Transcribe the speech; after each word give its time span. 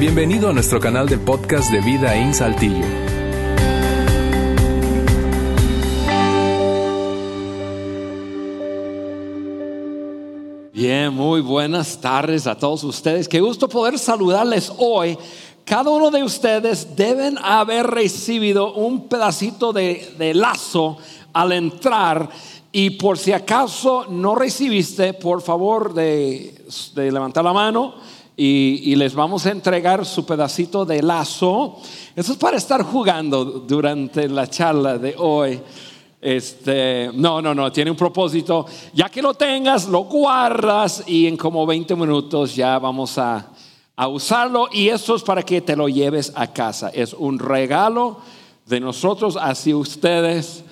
Bienvenido 0.00 0.48
a 0.48 0.54
nuestro 0.54 0.80
canal 0.80 1.06
de 1.06 1.18
podcast 1.18 1.70
de 1.70 1.82
Vida 1.82 2.16
en 2.16 2.32
Saltillo. 2.32 2.86
Bien, 10.72 11.12
muy 11.12 11.42
buenas 11.42 12.00
tardes 12.00 12.46
a 12.46 12.56
todos 12.56 12.82
ustedes. 12.84 13.28
Qué 13.28 13.42
gusto 13.42 13.68
poder 13.68 13.98
saludarles 13.98 14.72
hoy. 14.78 15.18
Cada 15.66 15.90
uno 15.90 16.10
de 16.10 16.24
ustedes 16.24 16.96
deben 16.96 17.36
haber 17.36 17.86
recibido 17.86 18.72
un 18.72 19.06
pedacito 19.06 19.74
de, 19.74 20.32
lazo 20.34 20.96
al 21.34 21.52
entrar 21.52 22.30
y 22.72 22.88
por 22.88 23.18
si 23.18 23.32
acaso 23.32 24.06
no 24.08 24.34
recibiste, 24.34 25.12
por 25.12 25.42
favor 25.42 25.92
de, 25.92 26.54
levantar 26.94 27.44
la 27.44 27.52
mano 27.52 28.19
y, 28.36 28.94
les 28.96 29.14
vamos 29.14 29.44
a 29.46 29.50
entregar 29.50 30.06
su 30.06 30.24
pedacito 30.24 30.84
de 30.84 31.02
lazo. 31.02 31.78
Eso 32.16 32.32
es 32.32 32.38
para 32.38 32.56
estar 32.56 32.82
jugando 32.82 33.44
durante 33.44 34.28
la 34.28 34.46
charla 34.46 34.98
de 34.98 35.14
hoy. 35.18 35.60
Este, 36.20 37.10
no, 37.14 37.40
no, 37.40 37.54
no, 37.54 37.70
tiene 37.70 37.90
un 37.90 37.96
propósito. 37.96 38.66
Ya 38.94 39.08
que 39.08 39.22
lo 39.22 39.34
tengas, 39.34 39.86
lo 39.88 40.04
guardas 40.04 41.04
y 41.06 41.26
en 41.26 41.36
como 41.36 41.66
20 41.66 41.94
minutos 41.96 42.54
ya 42.54 42.78
vamos 42.78 43.18
a, 43.18 43.50
a 43.96 44.08
usarlo. 44.08 44.68
Y 44.72 44.88
eso 44.88 45.16
es 45.16 45.22
para 45.22 45.42
que 45.42 45.60
te 45.60 45.76
lo 45.76 45.88
lleves 45.88 46.32
a 46.34 46.46
casa. 46.52 46.90
Es 46.90 47.12
un 47.12 47.38
regalo 47.38 48.18
de 48.66 48.80
nosotros 48.80 49.36
hacia 49.40 49.76
ustedes 49.76 50.64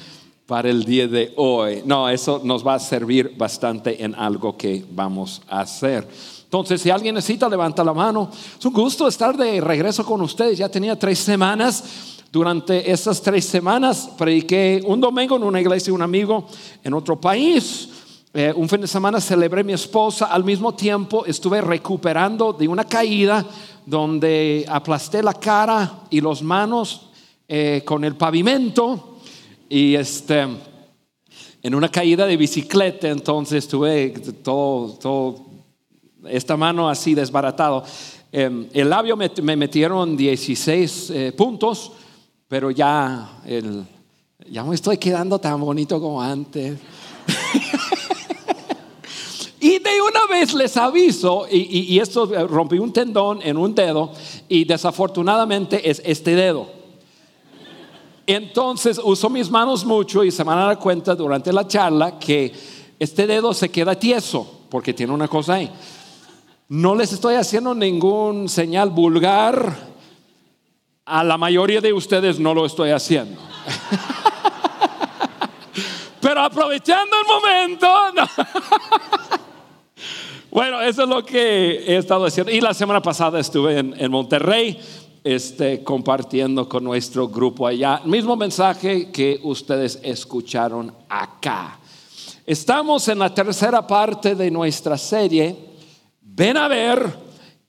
para 0.47 0.71
el 0.71 0.85
día 0.85 1.07
de 1.07 1.35
hoy. 1.37 1.83
No, 1.85 2.09
eso 2.09 2.41
nos 2.43 2.66
va 2.66 2.75
a 2.75 2.79
servir 2.79 3.35
bastante 3.37 4.02
en 4.02 4.15
algo 4.15 4.57
que 4.57 4.83
vamos 4.91 5.43
a 5.47 5.61
hacer. 5.61 6.09
Entonces, 6.48 6.80
si 6.80 6.91
alguien 6.91 7.15
necesita, 7.15 7.48
levanta 7.48 7.84
la 7.84 7.93
mano. 7.93 8.30
Es 8.59 8.65
un 8.65 8.73
gusto 8.73 9.07
estar 9.07 9.37
de 9.37 9.61
regreso 9.61 10.04
con 10.04 10.23
ustedes. 10.23 10.59
Ya 10.59 10.68
tenía 10.68 10.99
tres 10.99 11.18
semanas 11.18 12.16
durante 12.30 12.91
esas 12.91 13.23
tres 13.23 13.46
semanas 13.46 14.10
prediqué 14.18 14.82
un 14.85 15.01
domingo 15.01 15.37
en 15.37 15.45
una 15.45 15.63
iglesia, 15.63 15.95
un 15.95 16.02
amigo 16.02 16.46
en 16.85 16.93
otro 16.93 17.19
país. 17.19 17.88
Eh, 18.35 18.52
un 18.54 18.69
fin 18.69 18.82
de 18.82 18.87
semana 18.87 19.19
celebré 19.19 19.65
mi 19.65 19.73
esposa. 19.73 20.26
Al 20.26 20.45
mismo 20.45 20.74
tiempo 20.74 21.24
estuve 21.24 21.63
recuperando 21.63 22.52
de 22.52 22.69
una 22.69 22.85
caída 22.85 23.46
donde 23.87 24.66
aplasté 24.69 25.23
la 25.23 25.32
cara 25.32 26.01
y 26.10 26.21
las 26.21 26.43
manos 26.43 27.09
eh, 27.49 27.80
con 27.87 28.04
el 28.04 28.15
pavimento. 28.15 29.16
Y 29.71 29.95
este, 29.95 30.46
en 31.63 31.74
una 31.74 31.88
caída 31.88 32.26
de 32.26 32.37
bicicleta, 32.37 33.09
entonces 33.09 33.65
estuve 33.65 34.10
todo, 34.43 34.99
todo 34.99 35.48
esta 36.27 36.57
mano 36.57 36.88
así 36.88 37.15
desbaratado. 37.15 37.85
Eh, 38.33 38.69
el 38.73 38.91
labio 38.91 39.16
me, 39.16 39.57
metieron 39.57 40.16
16 40.16 41.13
puntos 41.37 41.93
pero 42.49 42.71
ya, 42.71 43.29
ya 44.51 44.65
me 44.65 44.75
estoy 44.75 44.97
quedando 44.97 45.38
tan 45.38 45.60
bonito 45.60 46.01
como 46.01 46.23
antes. 46.23 46.79
y 49.60 49.79
de 49.79 50.01
una 50.01 50.27
vez 50.30 50.55
les 50.55 50.75
aviso, 50.79 51.47
y, 51.51 51.95
y, 51.95 52.01
esto 52.01 52.35
eh, 52.35 52.47
rompí 52.47 52.79
un 52.79 52.91
tendón 52.91 53.41
en 53.43 53.59
un 53.59 53.75
dedo, 53.75 54.13
y 54.49 54.65
desafortunadamente 54.65 55.91
es 55.91 56.01
este 56.05 56.35
dedo. 56.35 56.79
Entonces 58.27 58.99
uso 59.03 59.29
mis 59.29 59.51
manos 59.51 59.85
mucho 59.85 60.25
y 60.25 60.30
se 60.30 60.43
van 60.43 60.59
a 60.59 60.65
dar 60.65 60.79
cuenta 60.79 61.15
durante 61.15 61.53
la 61.53 61.66
charla 61.66 62.19
que 62.19 62.53
este 62.99 63.27
dedo 63.27 63.55
se 63.55 63.71
queda 63.71 63.95
tieso 63.95 64.65
porque 64.69 64.93
tiene 64.93 65.12
una 65.12 65.28
cosa 65.28 65.55
ahí. 65.55 65.71
No 66.71 66.94
les 66.94 67.15
estoy 67.15 67.37
haciendo 67.37 67.75
ningún 67.75 68.47
señal 68.47 68.91
vulgar 68.91 69.75
a 71.06 71.25
la 71.25 71.38
mayoría 71.38 71.81
de 71.81 71.94
ustedes 71.94 72.38
no 72.38 72.53
lo 72.53 72.66
estoy 72.66 72.91
haciendo. 72.91 73.41
Pero 76.20 76.42
aprovechando 76.42 77.16
el 77.16 77.26
momento, 77.26 77.88
bueno, 80.50 80.82
eso 80.82 81.04
es 81.04 81.09
lo 81.09 81.25
que 81.25 81.84
he 81.87 81.97
estado 81.97 82.26
haciendo. 82.26 82.53
Y 82.53 82.60
la 82.60 82.75
semana 82.75 83.00
pasada 83.00 83.41
estuve 83.41 83.78
en, 83.78 84.10
Monterrey 84.10 84.78
este, 85.25 85.82
compartiendo 85.82 86.69
con 86.69 86.84
nuestro 86.84 87.28
grupo 87.28 87.66
allá. 87.66 88.03
Mismo 88.04 88.37
mensaje 88.37 89.10
que 89.10 89.41
ustedes 89.42 90.00
escucharon 90.03 90.94
acá. 91.09 91.78
Estamos 92.44 93.09
en 93.09 93.21
la 93.21 93.32
tercera 93.32 93.87
parte 93.87 94.34
de 94.34 94.50
nuestra 94.50 94.98
serie. 94.98 95.69
Ven 96.38 96.56
a 96.56 96.69
ver 96.69 97.19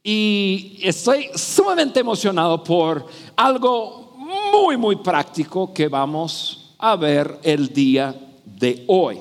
y 0.03 0.77
estoy 0.83 1.31
sumamente 1.33 2.01
emocionado 2.01 2.63
por 2.63 3.03
algo 3.35 4.13
muy, 4.15 4.77
muy 4.77 4.97
práctico 4.97 5.73
que 5.73 5.87
vamos 5.87 6.75
a 6.77 6.95
ver 6.95 7.39
el 7.41 7.73
día 7.73 8.13
de 8.45 8.83
hoy. 8.85 9.19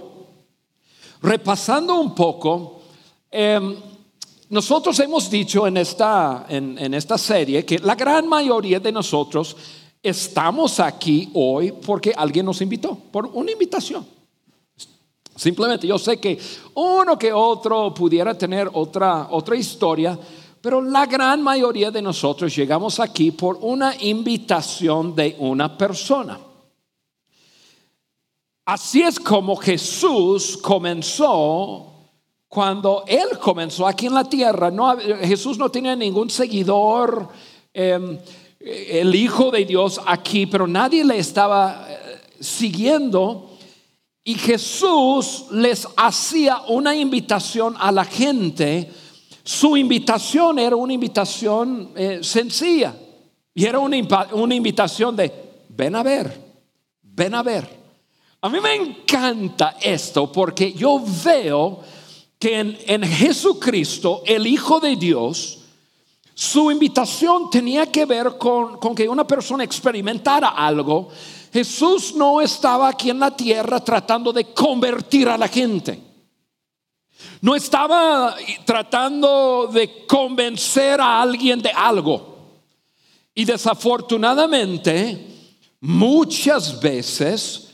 Repasando 1.23 1.99
un 1.99 2.15
poco, 2.15 2.83
em, 3.31 3.75
nosotros 4.51 5.01
hemos 5.01 5.31
dicho 5.31 5.67
en 5.67 5.79
esta, 5.79 6.45
en 6.51 6.93
esta 6.93 7.17
serie 7.17 7.65
que 7.65 7.79
la 7.79 7.95
gran 7.95 8.29
mayoría 8.29 8.79
de 8.79 8.93
nosotros 8.93 9.57
estamos 10.03 10.79
aquí 10.79 11.31
hoy 11.33 11.73
porque 11.73 12.13
alguien 12.15 12.45
nos 12.45 12.61
invitó, 12.61 12.95
por 12.95 13.25
una 13.25 13.51
invitación. 13.51 14.18
Simplemente 15.39 15.87
yo 15.87 15.97
sé 15.99 16.19
que 16.19 16.37
uno 16.75 17.17
que 17.17 17.33
otro 17.33 17.95
pudiera 17.95 18.37
tener 18.37 18.69
otra, 18.73 19.29
otra 19.31 19.55
historia, 19.55 20.19
pero 20.61 20.81
la 20.83 21.07
gran 21.07 21.41
mayoría 21.41 21.93
de 21.93 22.03
nosotros 22.03 22.57
llegamos 22.57 22.99
aquí 22.99 23.31
por 23.31 23.57
una 23.61 23.95
invitación 24.01 25.15
de 25.15 25.37
una 25.39 25.79
persona. 25.79 26.41
Así 28.65 29.01
es 29.01 29.21
como 29.21 29.55
Jesús 29.55 30.57
comenzó 30.57 31.87
cuando 32.49 33.05
Él 33.07 33.39
comenzó 33.41 33.87
aquí 33.87 34.07
en 34.07 34.15
la 34.15 34.25
tierra. 34.25 34.73
No, 34.73 34.99
Jesús 34.99 35.57
no 35.57 35.71
tenía 35.71 35.95
ningún 35.95 36.31
seguidor, 36.31 37.29
em, 37.73 38.19
el 38.59 39.15
Hijo 39.15 39.53
de 39.53 39.65
Dios 39.65 40.01
aquí, 40.05 40.47
pero 40.47 40.67
nadie 40.67 41.05
le 41.05 41.17
estaba 41.17 41.87
eh, 41.89 42.21
siguiendo. 42.41 43.48
Y 44.29 44.35
Jesús 44.35 45.47
les 45.51 45.89
hacía 45.97 46.59
una 46.69 46.95
invitación 46.95 47.75
a 47.79 47.91
la 47.91 48.05
gente 48.05 48.91
su 49.49 49.79
invitación 49.79 50.59
era 50.59 50.77
una 50.77 50.93
invitación 50.93 51.93
eh, 51.97 52.19
sencilla 52.21 52.95
y 53.55 53.65
era 53.65 53.79
una, 53.79 53.97
invitación 53.97 55.17
de, 55.17 55.33
ven 55.71 55.97
a 55.97 56.03
ver, 56.03 56.39
ven 57.01 57.35
a 57.35 57.43
ver. 57.43 57.67
A 58.43 58.51
mí 58.51 58.61
me 58.61 58.75
encanta 58.75 59.79
esto 59.81 60.31
porque 60.31 60.75
yo 60.75 61.03
veo 61.25 61.81
que 62.39 62.59
en, 62.59 63.03
Jesucristo, 63.05 64.23
el 64.27 64.47
Hijo 64.47 64.81
de 64.81 64.97
Dios, 64.97 65.61
su 66.35 66.71
invitación 66.71 67.49
tenía 67.49 67.91
que 67.91 68.05
ver 68.05 68.37
con, 68.37 68.77
con, 68.77 68.95
que 68.95 69.09
una 69.09 69.27
persona 69.27 69.65
experimentara 69.65 70.51
algo. 70.51 71.09
Jesús 71.53 72.15
no 72.15 72.41
estaba 72.41 72.89
aquí 72.89 73.11
en 73.11 73.21
la 73.21 73.35
tierra 73.35 73.81
tratando 73.81 74.33
de 74.33 74.53
convertir 74.53 75.29
a 75.29 75.39
la 75.39 75.49
gente. 75.49 76.03
No 77.41 77.55
estaba 77.55 78.35
tratando 78.65 79.69
de 79.73 80.07
convencer 80.07 81.01
a 81.01 81.23
alguien 81.23 81.61
de 81.63 81.71
algo. 81.71 82.37
Y 83.35 83.45
desafortunadamente, 83.45 85.27
muchas 85.81 86.81
veces 86.81 87.69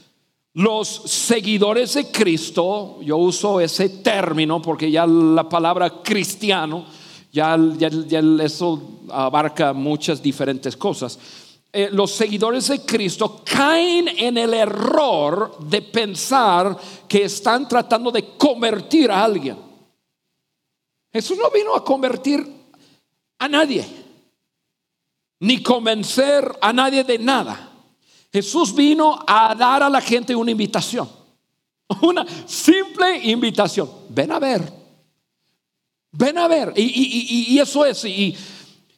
los 0.53 0.89
seguidores 0.89 1.95
de 1.95 2.11
Cristo, 2.11 2.99
yo 3.03 3.17
uso 3.17 3.61
ese 3.61 3.89
término 3.89 4.63
porque 4.63 4.91
ya 4.91 5.07
la 5.07 5.49
palabra 5.49 6.03
cristiano, 6.03 6.84
ya, 7.33 7.57
eso 8.41 9.01
abarca 9.10 9.72
muchas 9.72 10.22
diferentes 10.22 10.77
cosas. 10.77 11.19
Eh, 11.76 11.88
los 11.91 12.12
seguidores 12.12 12.68
de 12.68 12.82
Cristo 12.82 13.42
caen 13.44 14.06
en 14.06 14.38
el 14.38 14.54
error 14.54 15.59
de 15.59 15.82
pensar 15.82 16.78
que 17.09 17.24
están 17.24 17.66
tratando 17.66 18.12
de 18.12 18.36
convertir 18.36 19.10
a 19.10 19.24
alguien. 19.24 19.59
Jesús 21.12 21.36
no 21.36 21.50
vino 21.50 21.74
a 21.74 21.84
convertir 21.84 22.47
a 23.41 23.48
nadie, 23.48 23.84
ni 25.41 25.65
convencer 25.65 26.48
a 26.60 26.72
nadie 26.72 27.03
de 27.03 27.18
nada. 27.18 27.72
Jesús 28.32 28.72
vino 28.72 29.18
a 29.26 29.53
dar 29.56 29.82
a 29.82 29.91
la 29.91 30.00
gente 30.00 30.32
una 30.36 30.53
invitación, 30.53 31.09
una 32.03 32.24
simple 32.47 33.18
invitación. 33.24 33.91
Ven 34.10 34.30
a 34.30 34.38
ver, 34.38 34.72
ven 36.12 36.38
a 36.38 36.47
ver. 36.47 36.72
Y, 36.76 37.59
eso 37.59 37.84
es, 37.84 38.04
y 38.04 38.36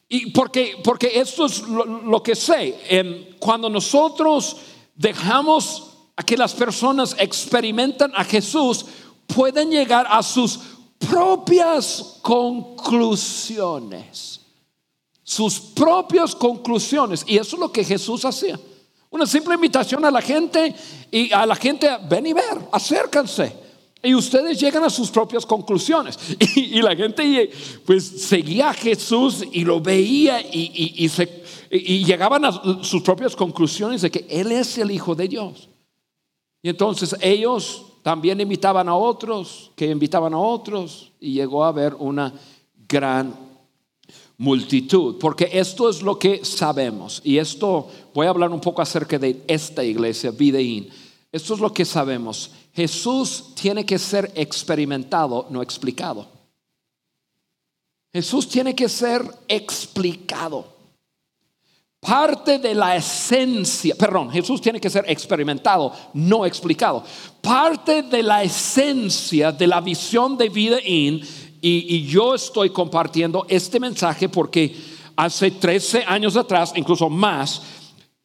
y 0.09 0.31
porque, 0.31 0.77
porque 0.83 1.19
esto 1.19 1.45
es 1.45 1.61
lo, 1.61 2.23
que 2.23 2.35
sé. 2.35 2.79
Em, 2.87 3.25
cuando 3.39 3.69
nosotros 3.69 4.57
dejamos 4.95 5.91
a 6.15 6.23
que 6.23 6.37
las 6.37 6.53
personas 6.53 7.15
experimentan 7.19 8.13
a 8.15 8.23
Jesús, 8.23 8.85
pueden 9.27 9.69
llegar 9.69 10.07
a 10.09 10.23
sus 10.23 10.59
propias 10.97 12.19
conclusiones. 12.21 14.35
sus 15.23 15.59
propias 15.59 16.33
conclusiones. 16.33 17.25
Y 17.27 17.37
eso 17.37 17.57
es 17.57 17.59
lo 17.59 17.69
que 17.69 17.83
Jesús 17.83 18.23
hacía. 18.23 18.57
Una 19.09 19.25
simple 19.25 19.55
invitación 19.55 20.05
a 20.05 20.11
la 20.11 20.21
gente 20.21 20.73
y 21.11 21.33
a 21.33 21.45
la 21.45 21.57
gente, 21.57 21.89
ven 22.09 22.27
y 22.27 22.31
ver, 22.31 22.69
acércanse. 22.71 23.66
Y 24.03 24.13
ustedes 24.13 24.59
llegan 24.59 24.83
a 24.83 24.89
sus 24.89 25.09
propias 25.09 25.45
conclusiones. 25.45 26.17
Y, 26.55 26.81
la 26.81 26.95
gente 26.95 27.49
pues 27.85 28.03
seguía 28.03 28.69
a 28.69 28.73
Jesús 28.73 29.43
y 29.51 29.63
lo 29.63 29.79
veía 29.81 30.41
y, 30.41 31.09
llegaban 32.03 32.45
a 32.45 32.83
sus 32.83 33.01
propias 33.01 33.35
conclusiones 33.35 34.01
de 34.01 34.11
que 34.11 34.25
Él 34.29 34.51
es 34.51 34.77
el 34.77 34.91
Hijo 34.91 35.15
de 35.15 35.27
Dios. 35.27 35.69
Y 36.61 36.69
entonces 36.69 37.15
ellos 37.21 37.85
también 38.03 38.39
invitaban 38.39 38.87
a 38.89 38.95
otros, 38.95 39.71
que 39.75 39.87
invitaban 39.87 40.33
a 40.33 40.39
otros, 40.39 41.11
y 41.19 41.33
llegó 41.33 41.63
a 41.63 41.69
haber 41.69 41.93
una 41.95 42.33
gran 42.87 43.35
multitud, 44.37 45.17
porque 45.19 45.49
esto 45.51 45.89
es 45.89 46.01
lo 46.01 46.17
que 46.17 46.45
sabemos. 46.45 47.21
Y 47.23 47.37
esto, 47.37 47.87
voy 48.13 48.27
a 48.27 48.29
hablar 48.29 48.51
un 48.51 48.61
poco 48.61 48.81
acerca 48.81 49.17
de 49.17 49.43
esta 49.47 49.83
iglesia, 49.83 50.31
Videín. 50.31 50.89
Esto 51.31 51.55
es 51.55 51.59
lo 51.59 51.73
que 51.73 51.85
sabemos. 51.85 52.51
Jesús 52.77 53.55
tiene 53.55 53.87
que 53.87 53.97
ser 53.97 54.31
experimentado, 54.35 55.47
no 55.49 55.63
explicado. 55.63 56.27
Jesús 58.13 58.47
tiene 58.47 58.75
que 58.75 58.87
ser 58.87 59.23
explicado. 59.47 60.63
Parte 61.99 62.59
de 62.59 62.75
la 62.75 62.95
esencia, 62.95 63.95
perdón, 63.95 64.29
Jesús 64.29 64.61
tiene 64.61 64.79
que 64.79 64.91
ser 64.91 65.05
experimentado, 65.07 65.91
no 66.13 66.45
explicado. 66.45 67.03
Parte 67.41 68.03
de 68.03 68.21
la 68.21 68.43
esencia 68.43 69.51
de 69.51 69.65
la 69.65 69.81
visión 69.81 70.37
de 70.37 70.49
vida 70.49 70.77
y, 70.79 71.23
y 71.59 72.05
yo 72.05 72.35
estoy 72.35 72.69
compartiendo 72.69 73.47
este 73.49 73.79
mensaje 73.79 74.29
porque 74.29 74.75
hace 75.15 75.49
13 75.49 76.03
años 76.05 76.37
atrás, 76.37 76.73
incluso 76.75 77.09
más, 77.09 77.59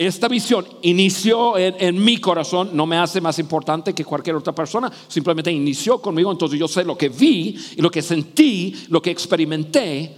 esta 0.06 0.28
visión 0.28 0.66
inició 0.82 1.58
en, 1.58 2.02
mi 2.02 2.18
corazón, 2.18 2.70
no 2.72 2.86
me 2.86 2.96
hace 2.96 3.20
más 3.20 3.38
importante 3.38 3.94
que 3.94 4.04
cualquier 4.04 4.36
otra 4.36 4.54
persona, 4.54 4.90
simplemente 5.08 5.50
inició 5.52 6.00
conmigo, 6.00 6.30
entonces 6.30 6.58
yo 6.58 6.68
sé 6.68 6.84
lo 6.84 6.96
que 6.96 7.08
vi 7.08 7.56
y 7.76 7.80
lo 7.80 7.90
que 7.90 8.02
sentí, 8.02 8.74
lo 8.88 9.02
que 9.02 9.10
experimenté. 9.10 10.16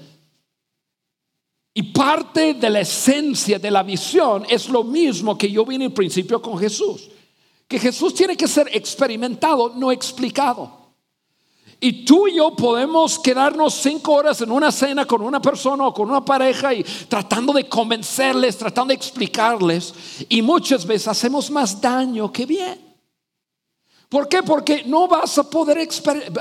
Y 1.75 1.83
parte 1.93 2.55
de 2.55 2.71
la 2.71 2.81
esencia 2.81 3.59
de 3.59 3.71
la 3.71 3.83
visión 3.83 4.45
es 4.49 4.69
lo 4.69 4.85
mismo 4.85 5.37
que 5.37 5.51
yo 5.51 5.65
vi 5.65 5.75
en 5.75 5.83
el 5.83 5.93
principio 5.93 6.41
con 6.41 6.59
Jesús, 6.59 7.11
que 7.67 7.81
Jesús 7.81 8.15
tiene 8.15 8.37
que 8.37 8.47
ser 8.47 8.69
experimentado, 8.73 9.73
no 9.75 9.91
explicado. 9.91 10.84
Y 11.81 12.05
tú 12.05 12.29
y 12.29 12.37
yo 12.37 12.55
podemos 12.55 13.19
quedarnos 13.19 13.75
cinco 13.75 14.15
horas 14.15 14.41
en 14.41 14.51
una 14.51 14.73
cena 14.73 15.05
con 15.05 15.23
una 15.23 15.41
persona 15.41 15.87
o 15.87 15.95
con 15.95 16.09
una 16.09 16.25
pareja 16.25 16.73
y 16.73 16.83
tratando 16.83 17.53
de 17.53 17.69
convencerles, 17.69 18.57
tratando 18.57 18.93
de 18.93 18.97
explicarles. 18.97 19.95
Y 20.29 20.41
muchas 20.43 20.87
veces 20.87 21.09
hacemos 21.09 21.51
más 21.51 21.81
daño 21.81 22.33
que 22.33 22.47
bien. 22.47 22.85
¿Por 24.09 24.29
qué? 24.29 24.43
Porque 24.43 24.85
no 24.85 25.09
vas 25.09 25.39
a 25.39 25.51
poder 25.51 25.89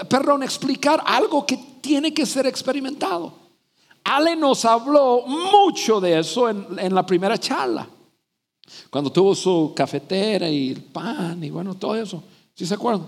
perdón, 0.08 0.44
explicar 0.44 1.02
algo 1.06 1.46
que 1.46 1.58
tiene 1.82 2.14
que 2.14 2.26
ser 2.26 2.46
experimentado. 2.46 3.34
Ale 4.04 4.36
nos 4.36 4.66
habló 4.66 5.24
mucho 5.26 6.00
de 6.00 6.20
eso 6.20 6.50
en, 6.50 6.94
la 6.94 7.06
primera 7.06 7.38
charla, 7.38 7.88
cuando 8.90 9.12
tuvo 9.12 9.34
su 9.34 9.74
cafetera 9.76 10.50
y 10.50 10.72
el 10.72 10.84
pan 10.84 11.44
y 11.44 11.50
bueno, 11.50 11.74
todo 11.76 11.96
eso. 11.96 12.22
¿Sí 12.54 12.66
se 12.66 12.74
acuerdan? 12.74 13.08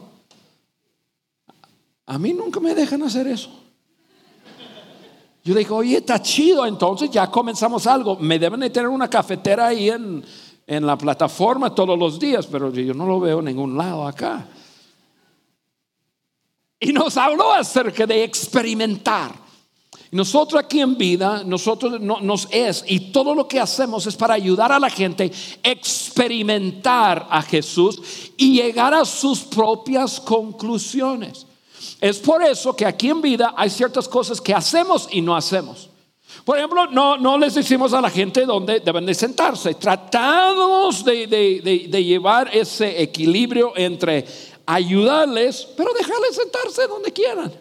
A 2.07 2.19
mí 2.19 2.34
nunca 2.34 2.60
me 2.60 2.75
dejan 2.75 3.02
hacer 3.04 3.28
eso. 3.28 3.50
Yo 5.44 5.54
digo, 5.54 5.78
oye, 5.78 5.98
está 5.98 6.22
chido, 6.22 6.66
entonces 6.66 7.10
ya 7.12 7.30
comenzamos 7.30 7.86
algo. 7.86 8.18
Me 8.18 8.40
deben 8.40 8.60
de 8.60 8.69
tener 8.69 8.90
una 8.90 9.10
cafetera 9.10 9.68
ahí 9.68 9.90
en, 9.90 10.24
en 10.66 10.86
la 10.86 10.98
plataforma 10.98 11.74
todos 11.74 11.98
los 11.98 12.19
días, 12.19 12.48
pero 12.48 12.72
yo 12.72 12.94
no 12.94 13.06
lo 13.06 13.19
veo 13.19 13.40
en 13.40 13.46
ningún 13.46 13.78
lado 13.78 14.07
acá. 14.07 14.48
Y 16.80 16.92
nos 16.92 17.16
habló 17.18 17.54
acerca 17.54 18.06
de 18.06 18.24
experimentar. 18.24 19.46
Nosotros 20.12 20.63
aquí 20.63 20.80
en 20.80 20.98
vida, 20.98 21.44
nosotros 21.44 22.00
nos 22.00 22.48
es, 22.52 22.84
y 22.88 23.12
todo 23.12 23.36
lo 23.36 23.48
que 23.48 23.60
hacemos 23.60 24.07
es 24.07 24.16
para 24.16 24.34
ayudar 24.34 24.72
a 24.72 24.80
la 24.80 24.90
gente 24.90 25.31
a 25.63 25.69
experimentar 25.69 27.28
a 27.30 27.42
Jesús 27.42 28.31
y 28.38 28.62
llegar 28.62 28.94
a 28.94 29.04
sus 29.04 29.42
propias 29.42 30.19
conclusiones. 30.19 31.44
Es 32.06 32.19
por 32.19 32.44
eso 32.44 32.75
que 32.75 32.86
aquí 32.86 33.10
en 33.10 33.19
vida 33.19 33.56
hay 33.57 33.68
ciertas 33.68 34.07
cosas 34.07 34.40
que 34.40 34.54
hacemos 34.54 35.07
y 35.10 35.22
no 35.22 35.36
hacemos. 35.36 35.90
Por 36.44 36.56
ejemplo, 36.56 36.86
no, 36.86 37.18
no 37.18 37.36
les 37.36 37.56
decimos 37.56 37.94
a 37.94 38.02
la 38.02 38.12
gente 38.12 38.46
dónde 38.46 38.80
deben 38.80 39.07
de 39.07 39.16
sentarse. 39.16 39.74
Tratamos 39.74 41.04
de, 41.04 41.25
de 41.25 42.04
llevar 42.04 42.56
ese 42.56 43.02
equilibrio 43.02 43.74
entre 43.75 44.24
ayudarles, 44.68 45.68
pero 45.75 45.94
dejarles 45.94 46.36
sentarse 46.36 46.86
donde 46.86 47.12
quieran. 47.12 47.52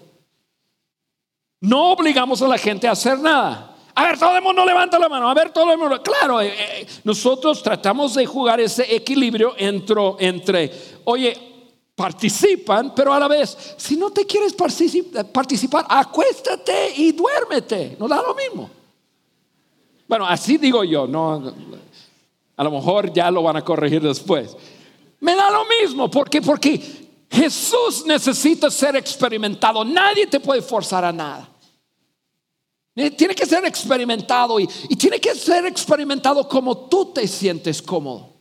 No 1.62 1.92
obligamos 1.92 2.42
a 2.42 2.48
la 2.48 2.58
gente 2.58 2.86
a 2.86 2.92
hacer 2.92 3.18
nada. 3.20 3.74
A 3.94 4.04
ver, 4.04 4.18
todo 4.18 4.36
el 4.36 4.42
mundo 4.42 4.62
levanta 4.66 4.98
la 4.98 5.08
mano. 5.08 5.30
A 5.30 5.32
ver, 5.32 5.52
todo 5.52 5.72
el 5.72 5.78
mundo. 5.78 6.02
Claro, 6.02 6.42
eh, 6.42 6.52
eh, 6.54 6.86
nosotros 7.02 7.62
tratamos 7.62 8.14
de 8.14 8.26
jugar 8.26 8.60
ese 8.60 8.94
equilibrio 8.94 9.54
entre, 9.56 10.02
entre, 10.18 10.70
oye, 11.04 11.53
participan, 11.94 12.94
pero 12.94 13.12
a 13.12 13.18
la 13.18 13.28
vez, 13.28 13.74
si 13.76 13.96
no 13.96 14.10
te 14.10 14.26
quieres 14.26 14.52
participar, 14.52 15.86
acuéstate 15.88 16.92
y 16.96 17.12
duérmete. 17.12 17.96
No 17.98 18.08
da 18.08 18.22
lo 18.22 18.34
mismo. 18.34 18.70
Bueno, 20.06 20.26
así 20.26 20.58
digo 20.58 20.84
yo, 20.84 21.06
no, 21.06 21.54
a 22.56 22.64
lo 22.64 22.70
mejor 22.70 23.12
ya 23.12 23.30
lo 23.30 23.42
van 23.42 23.56
a 23.56 23.64
corregir 23.64 24.02
después. 24.02 24.56
Me 25.20 25.34
da 25.34 25.50
lo 25.50 25.64
mismo, 25.80 26.10
¿por 26.10 26.28
qué? 26.28 26.42
Porque 26.42 26.80
Jesús 27.30 28.04
necesita 28.06 28.70
ser 28.70 28.96
experimentado. 28.96 29.84
Nadie 29.84 30.26
te 30.26 30.40
puede 30.40 30.62
forzar 30.62 31.04
a 31.04 31.12
nada. 31.12 31.48
Eh, 32.96 33.10
tiene 33.10 33.34
que 33.34 33.44
ser 33.44 33.64
experimentado 33.64 34.60
y, 34.60 34.66
tiene 34.96 35.18
que 35.18 35.34
ser 35.34 35.66
experimentado 35.66 36.48
como 36.48 36.86
tú 36.88 37.12
te 37.12 37.26
sientes 37.26 37.82
cómodo 37.82 38.32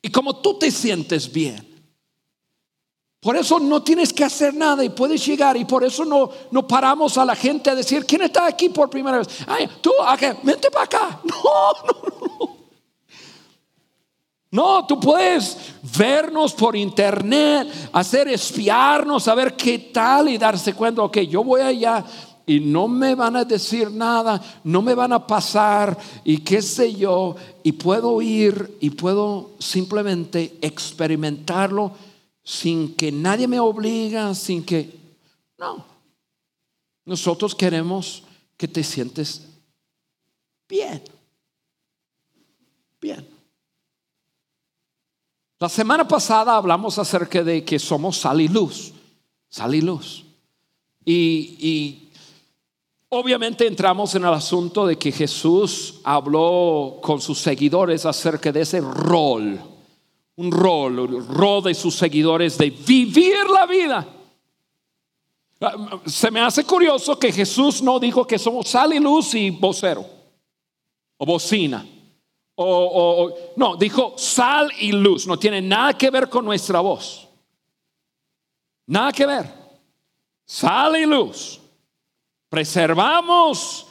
y 0.00 0.10
como 0.10 0.40
tú 0.40 0.58
te 0.58 0.70
sientes 0.72 1.30
bien. 1.30 1.71
Por 3.22 3.36
eso 3.36 3.60
no 3.60 3.84
tienes 3.84 4.12
que 4.12 4.24
hacer 4.24 4.52
nada 4.52 4.84
y 4.84 4.88
puedes 4.88 5.24
llegar 5.24 5.56
y 5.56 5.64
por 5.64 5.84
eso 5.84 6.04
no, 6.04 6.28
no 6.50 6.66
paramos 6.66 7.16
a 7.16 7.24
la 7.24 7.36
gente 7.36 7.70
a 7.70 7.74
decir, 7.76 8.04
¿quién 8.04 8.22
está 8.22 8.46
aquí 8.46 8.68
por 8.68 8.90
primera 8.90 9.18
vez? 9.18 9.28
Ay, 9.46 9.68
tú, 9.80 9.92
vente 10.42 10.70
para 10.70 10.84
acá. 10.84 11.20
No, 11.30 11.72
no, 11.86 12.26
no. 12.26 12.62
No, 14.50 14.86
tú 14.86 14.98
puedes 14.98 15.56
vernos 15.96 16.52
por 16.52 16.76
internet, 16.76 17.68
hacer 17.92 18.26
espiarnos, 18.28 19.22
saber 19.22 19.56
qué 19.56 19.78
tal 19.78 20.28
y 20.28 20.36
darse 20.36 20.74
cuenta, 20.74 21.02
ok, 21.02 21.18
yo 21.20 21.44
voy 21.44 21.60
allá 21.60 22.04
y 22.44 22.58
no 22.58 22.88
me 22.88 23.14
van 23.14 23.36
a 23.36 23.44
decir 23.44 23.90
nada, 23.90 24.42
no 24.64 24.82
me 24.82 24.94
van 24.96 25.12
a 25.12 25.26
pasar 25.26 25.96
y 26.24 26.38
qué 26.38 26.60
sé 26.60 26.92
yo, 26.92 27.36
y 27.62 27.72
puedo 27.72 28.20
ir 28.20 28.76
y 28.80 28.90
puedo 28.90 29.52
simplemente 29.60 30.58
experimentarlo 30.60 31.92
sin 32.42 32.94
que 32.94 33.12
nadie 33.12 33.46
me 33.48 33.60
obliga, 33.60 34.34
sin 34.34 34.64
que... 34.64 34.98
No, 35.58 35.84
nosotros 37.04 37.54
queremos 37.54 38.24
que 38.56 38.66
te 38.68 38.82
sientes 38.82 39.48
bien, 40.68 41.02
bien. 43.00 43.28
La 45.58 45.68
semana 45.68 46.06
pasada 46.06 46.56
hablamos 46.56 46.98
acerca 46.98 47.44
de 47.44 47.64
que 47.64 47.78
somos 47.78 48.18
sal 48.18 48.40
y 48.40 48.48
luz, 48.48 48.92
sal 49.48 49.74
y 49.74 49.80
luz. 49.80 50.24
Y, 51.04 51.56
y 51.60 52.02
Obviamente 53.14 53.66
entramos 53.66 54.14
en 54.14 54.24
el 54.24 54.32
asunto 54.32 54.86
de 54.86 54.96
que 54.96 55.12
Jesús 55.12 55.96
habló 56.02 56.96
con 57.02 57.20
sus 57.20 57.38
seguidores 57.38 58.06
acerca 58.06 58.50
de 58.50 58.62
ese 58.62 58.80
rol, 58.80 59.60
un 60.36 60.50
rol, 60.50 60.98
un 60.98 61.28
rol 61.28 61.62
de 61.62 61.74
sus 61.74 61.94
seguidores 61.94 62.58
de 62.58 62.70
vivir 62.70 63.48
la 63.50 63.66
vida. 63.66 64.06
Se 66.06 66.30
me 66.30 66.40
hace 66.40 66.64
curioso 66.64 67.18
que 67.18 67.32
Jesús 67.32 67.82
no 67.82 68.00
dijo 68.00 68.26
que 68.26 68.38
somos 68.38 68.68
sal 68.68 68.92
y 68.92 68.98
luz 68.98 69.34
y 69.34 69.50
vocero 69.50 70.04
o 71.16 71.26
bocina. 71.26 71.86
O, 72.54 73.32
no, 73.56 73.76
dijo 73.76 74.14
sal 74.16 74.70
y 74.80 74.92
luz. 74.92 75.26
No 75.26 75.38
tiene 75.38 75.62
nada 75.62 75.96
que 75.96 76.10
ver 76.10 76.28
con 76.28 76.44
nuestra 76.44 76.80
voz. 76.80 77.28
Nada 78.86 79.12
que 79.12 79.26
ver. 79.26 79.46
Sal 80.44 80.96
y 80.96 81.06
luz 81.06 81.62
preservamos, 82.52 83.86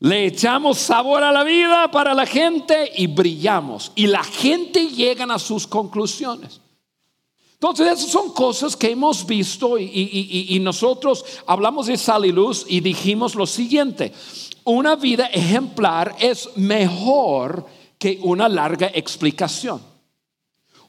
le 0.00 0.26
echamos 0.26 0.78
sabor 0.78 1.24
a 1.24 1.32
la 1.32 1.42
vida 1.42 1.90
para 1.90 2.14
la 2.14 2.26
gente 2.26 2.92
y 2.96 3.06
brillamos. 3.08 3.92
Y 3.96 4.06
la 4.06 4.22
gente 4.22 4.86
llega 4.88 5.24
a 5.24 5.38
sus 5.38 5.66
conclusiones. 5.66 6.60
Entonces, 7.54 7.88
esas 7.88 8.10
son 8.10 8.32
cosas 8.32 8.76
que 8.76 8.92
hemos 8.92 9.26
visto 9.26 9.78
y, 9.78 10.58
nosotros 10.62 11.24
hablamos 11.44 11.88
de 11.88 11.96
sal 11.96 12.24
y 12.24 12.30
luz 12.30 12.64
y 12.68 12.80
dijimos 12.80 13.34
lo 13.34 13.46
siguiente, 13.46 14.12
una 14.62 14.94
vida 14.94 15.26
ejemplar 15.26 16.14
es 16.20 16.50
mejor 16.56 17.66
que 17.98 18.20
una 18.22 18.48
larga 18.48 18.92
explicación. 18.94 19.80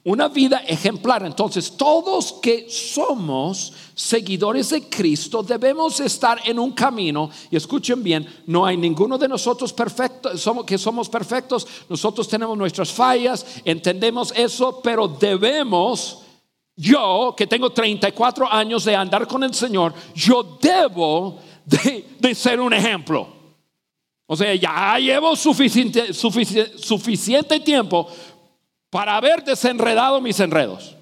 Una 0.10 0.28
vida 0.28 0.63
ejemplar. 0.66 1.24
Entonces, 1.24 1.78
todos 1.78 2.34
que 2.42 2.68
somos 2.68 3.72
seguidores 3.94 4.72
de 4.72 4.89
Cristo 4.89 5.44
debemos 5.44 6.00
estar 6.00 6.42
en 6.46 6.58
un 6.58 6.72
camino. 6.72 7.30
Y 7.51 7.56
escuchen 7.56 8.01
bien, 8.01 8.28
no 8.48 8.66
hay 8.66 8.75
ninguno 8.75 9.20
de 9.20 9.28
nosotros 9.28 9.72
perfectos, 9.72 10.42
somos, 10.42 10.66
que 10.66 10.80
somos 10.80 11.08
perfectos. 11.08 11.68
Nosotros 11.88 12.28
tenemos 12.28 12.58
nuestras 12.58 12.92
fallas, 12.92 13.46
entendemos 13.63 14.34
eso, 14.36 14.82
pero 14.82 15.08
debemos 15.08 16.24
yo, 16.75 17.36
que 17.38 17.46
tengo 17.46 17.70
34 17.70 18.51
años 18.51 18.86
de 18.86 18.96
andar 18.96 19.28
con 19.28 19.44
el 19.44 19.54
Señor, 19.54 19.94
yo 20.16 20.58
debo 20.60 21.38
de, 21.66 22.34
ser 22.34 22.60
un 22.60 22.74
ejemplo. 22.74 23.28
O 24.25 24.36
sea, 24.36 24.56
ya 24.56 24.98
llevo 24.98 25.36
suficiente, 25.36 26.13
suficiente 26.13 27.60
tiempo 27.60 28.08
para 28.89 29.15
haber 29.15 29.43
desenredado 29.43 30.19
mis 30.22 30.39
enredos. 30.39 30.96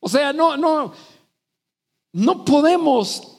O 0.00 0.08
sea, 0.08 0.32
no, 0.32 0.56
no, 0.56 0.92
no 2.12 2.44
podemos 2.44 3.38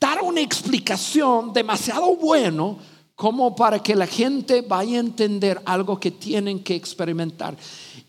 dar 0.00 0.22
una 0.22 0.40
explicación 0.40 1.52
demasiado 1.52 2.16
bueno 2.16 2.78
como 3.14 3.54
para 3.54 3.80
que 3.80 3.94
la 3.94 4.06
gente 4.06 4.62
vaya 4.62 4.96
a 4.96 5.00
entender 5.00 5.60
algo 5.66 6.00
que 6.00 6.12
tienen 6.12 6.62
que 6.62 6.74
experimentar. 6.74 7.56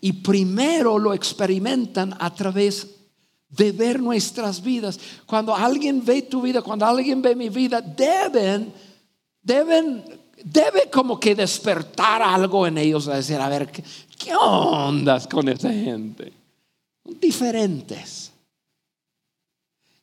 Y 0.00 0.14
primero 0.14 0.98
lo 0.98 1.12
experimentan 1.12 2.16
a 2.18 2.32
través 2.32 2.99
de 3.50 3.72
ver 3.72 4.00
nuestras 4.00 4.62
vidas. 4.62 4.98
Cuando 5.26 5.54
alguien 5.54 6.04
ve 6.04 6.22
tu 6.22 6.42
vida, 6.42 6.62
cuando 6.62 6.86
alguien 6.86 7.20
ve 7.20 7.34
mi 7.34 7.48
vida, 7.48 7.80
deben, 7.80 8.72
deben, 9.42 10.04
debe 10.42 10.88
como 10.90 11.18
que 11.18 11.34
despertar 11.34 12.22
algo 12.22 12.66
en 12.66 12.78
ellos 12.78 13.08
a 13.08 13.16
decir, 13.16 13.36
a 13.36 13.48
ver, 13.48 13.70
¿qué, 13.70 13.84
qué 14.18 14.34
ondas 14.34 15.26
con 15.26 15.48
esa 15.48 15.70
gente? 15.70 16.32
Diferentes. 17.04 18.32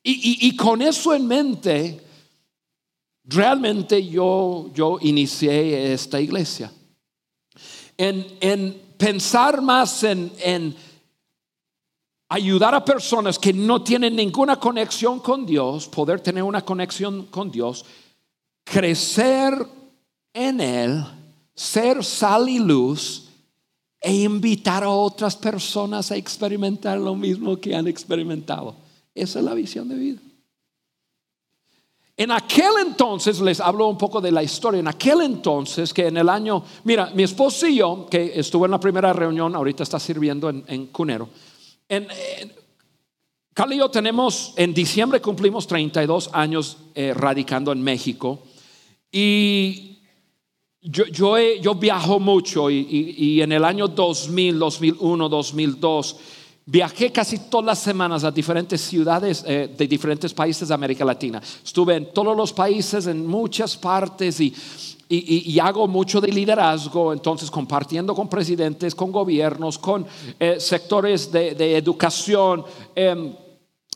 y, 0.04 0.48
y 0.48 0.56
con 0.56 0.82
eso 0.82 1.13
en 1.13 1.27
mente, 1.27 2.08
realmente 3.27 4.06
yo, 4.08 4.70
yo 4.74 4.98
inicié 5.01 5.94
esta 5.94 6.20
iglesia. 6.20 6.72
En, 7.98 8.82
pensar 8.98 9.62
más 9.62 10.04
en, 10.04 10.32
en 10.39 10.75
ayudar 12.29 12.75
a 12.75 12.84
personas 12.84 13.39
que 13.39 13.53
no 13.53 13.84
tienen 13.84 14.15
ninguna 14.15 14.60
conexión 14.60 15.19
con 15.19 15.46
Dios, 15.46 15.88
poder 15.88 16.19
tener 16.19 16.43
una 16.43 16.63
conexión 16.63 17.27
con 17.27 17.51
Dios, 17.51 17.86
crecer 18.63 19.53
en 20.34 20.62
Él, 20.62 21.03
ser 21.55 22.03
sal 22.03 22.50
y 22.50 22.60
luz 22.60 23.29
e 24.00 24.13
invitar 24.13 24.84
a 24.84 24.89
otras 24.89 25.36
personas 25.36 26.12
a 26.12 26.15
experimentar 26.15 27.00
lo 27.00 27.15
mismo 27.15 27.57
que 27.57 27.75
han 27.75 27.88
experimentado. 27.88 28.75
Esa 29.15 29.39
es 29.39 29.46
la 29.46 29.53
visión 29.53 29.89
de 29.89 29.96
vida. 29.96 30.19
En 32.19 32.31
aquel 32.31 32.72
entonces, 32.84 33.39
les 33.41 33.60
hablo 33.60 33.88
un 33.88 33.98
poco 33.98 34.19
de 34.19 34.31
la 34.31 34.41
historia, 34.41 34.79
en 34.79 34.88
aquel 34.88 35.22
entonces 35.22 35.93
que 35.93 36.07
en 36.07 36.17
el 36.17 36.29
año, 36.29 36.63
mira, 36.84 37.12
mi 37.13 37.22
esposo 37.22 37.67
y 37.67 37.75
yo, 37.75 38.07
que 38.10 38.39
estuvo 38.39 38.65
en 38.65 38.72
la 38.72 38.79
primera 38.79 39.13
reunión, 39.13 39.55
ahorita 39.55 39.84
está 39.84 40.00
sirviendo 40.00 40.50
en, 40.50 40.88
Cunero, 40.88 41.29
en, 41.89 42.08
Carl 43.53 43.74
y 43.74 43.77
yo 43.77 43.89
tenemos, 43.89 44.53
en 44.56 44.74
diciembre 44.74 45.20
cumplimos 45.20 45.65
32 45.65 46.29
años 46.34 46.77
eh, 46.94 47.13
radicando 47.15 47.72
en 47.72 47.82
México. 47.82 48.44
Y 49.12 49.98
yo, 50.82 51.06
yo, 51.06 51.38
yo 51.39 51.74
viajo 51.75 52.20
mucho 52.20 52.70
y, 52.70 53.15
y 53.17 53.41
en 53.41 53.51
el 53.51 53.65
año 53.65 53.88
2000, 53.88 54.60
2001, 54.60 55.29
2002, 55.29 56.17
Viajé 56.70 57.14
casi 57.14 57.38
todas 57.50 57.66
las 57.66 57.80
semanas 57.80 58.26
a 58.26 58.32
diferentes 58.32 58.82
ciudades 58.82 59.42
eh, 59.48 59.74
de 59.78 59.88
diferentes 59.88 60.34
países 60.34 60.68
de 60.68 60.74
América 60.74 61.06
Latina. 61.06 61.42
Estuve 61.64 61.96
en 61.96 62.12
todos 62.12 62.36
los 62.36 62.52
países, 62.52 63.08
en 63.08 63.26
muchas 63.26 63.78
partes 63.78 64.42
y, 64.42 64.54
y, 65.08 65.58
hago 65.60 65.88
mucho 65.88 66.20
de 66.20 66.28
liderazgo, 66.28 67.14
entonces 67.14 67.50
compartiendo 67.50 68.14
con 68.14 68.28
presidentes, 68.28 68.94
con 68.94 69.14
gobiernos, 69.14 69.78
con 69.78 70.06
eh, 70.38 70.58
sectores 70.60 71.32
de, 71.32 71.78
educación. 71.78 72.66
Em, 72.94 73.34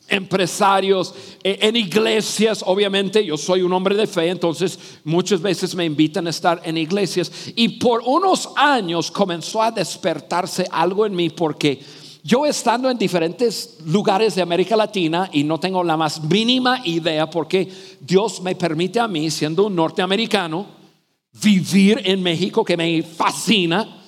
empresarios, 0.08 1.14
eh, 1.42 1.58
en 1.62 1.76
iglesias, 1.76 2.62
obviamente 2.66 3.24
yo 3.24 3.36
soy 3.36 3.62
un 3.62 3.72
hombre 3.72 3.94
de 3.94 4.06
fe, 4.06 4.28
entonces 4.28 4.78
muchas 5.04 5.40
veces 5.40 5.74
me 5.74 5.84
invitan 5.84 6.26
a 6.26 6.30
estar 6.30 6.60
en 6.64 6.76
iglesias 6.76 7.30
y 7.54 7.78
por 7.78 8.02
unos 8.04 8.50
años 8.56 9.10
comenzó 9.10 9.62
a 9.62 9.70
despertarse 9.70 10.66
algo 10.70 11.06
en 11.06 11.14
mí 11.14 11.30
porque 11.30 11.80
yo 12.24 12.46
estando 12.46 12.88
en 12.88 12.98
diferentes 12.98 13.78
lugares 13.86 14.36
de 14.36 14.42
América 14.42 14.76
Latina 14.76 15.28
y 15.32 15.42
no 15.42 15.58
tengo 15.58 15.82
la 15.82 15.96
más 15.96 16.22
mínima 16.22 16.80
idea 16.84 17.28
porque 17.28 17.68
Dios 18.00 18.40
me 18.42 18.54
permite 18.54 19.00
a 19.00 19.08
mí, 19.08 19.30
siendo 19.30 19.66
un 19.66 19.74
norteamericano, 19.74 20.66
vivir 21.42 22.00
en 22.04 22.22
México 22.22 22.64
que 22.64 22.76
me 22.76 23.02
fascina 23.02 24.02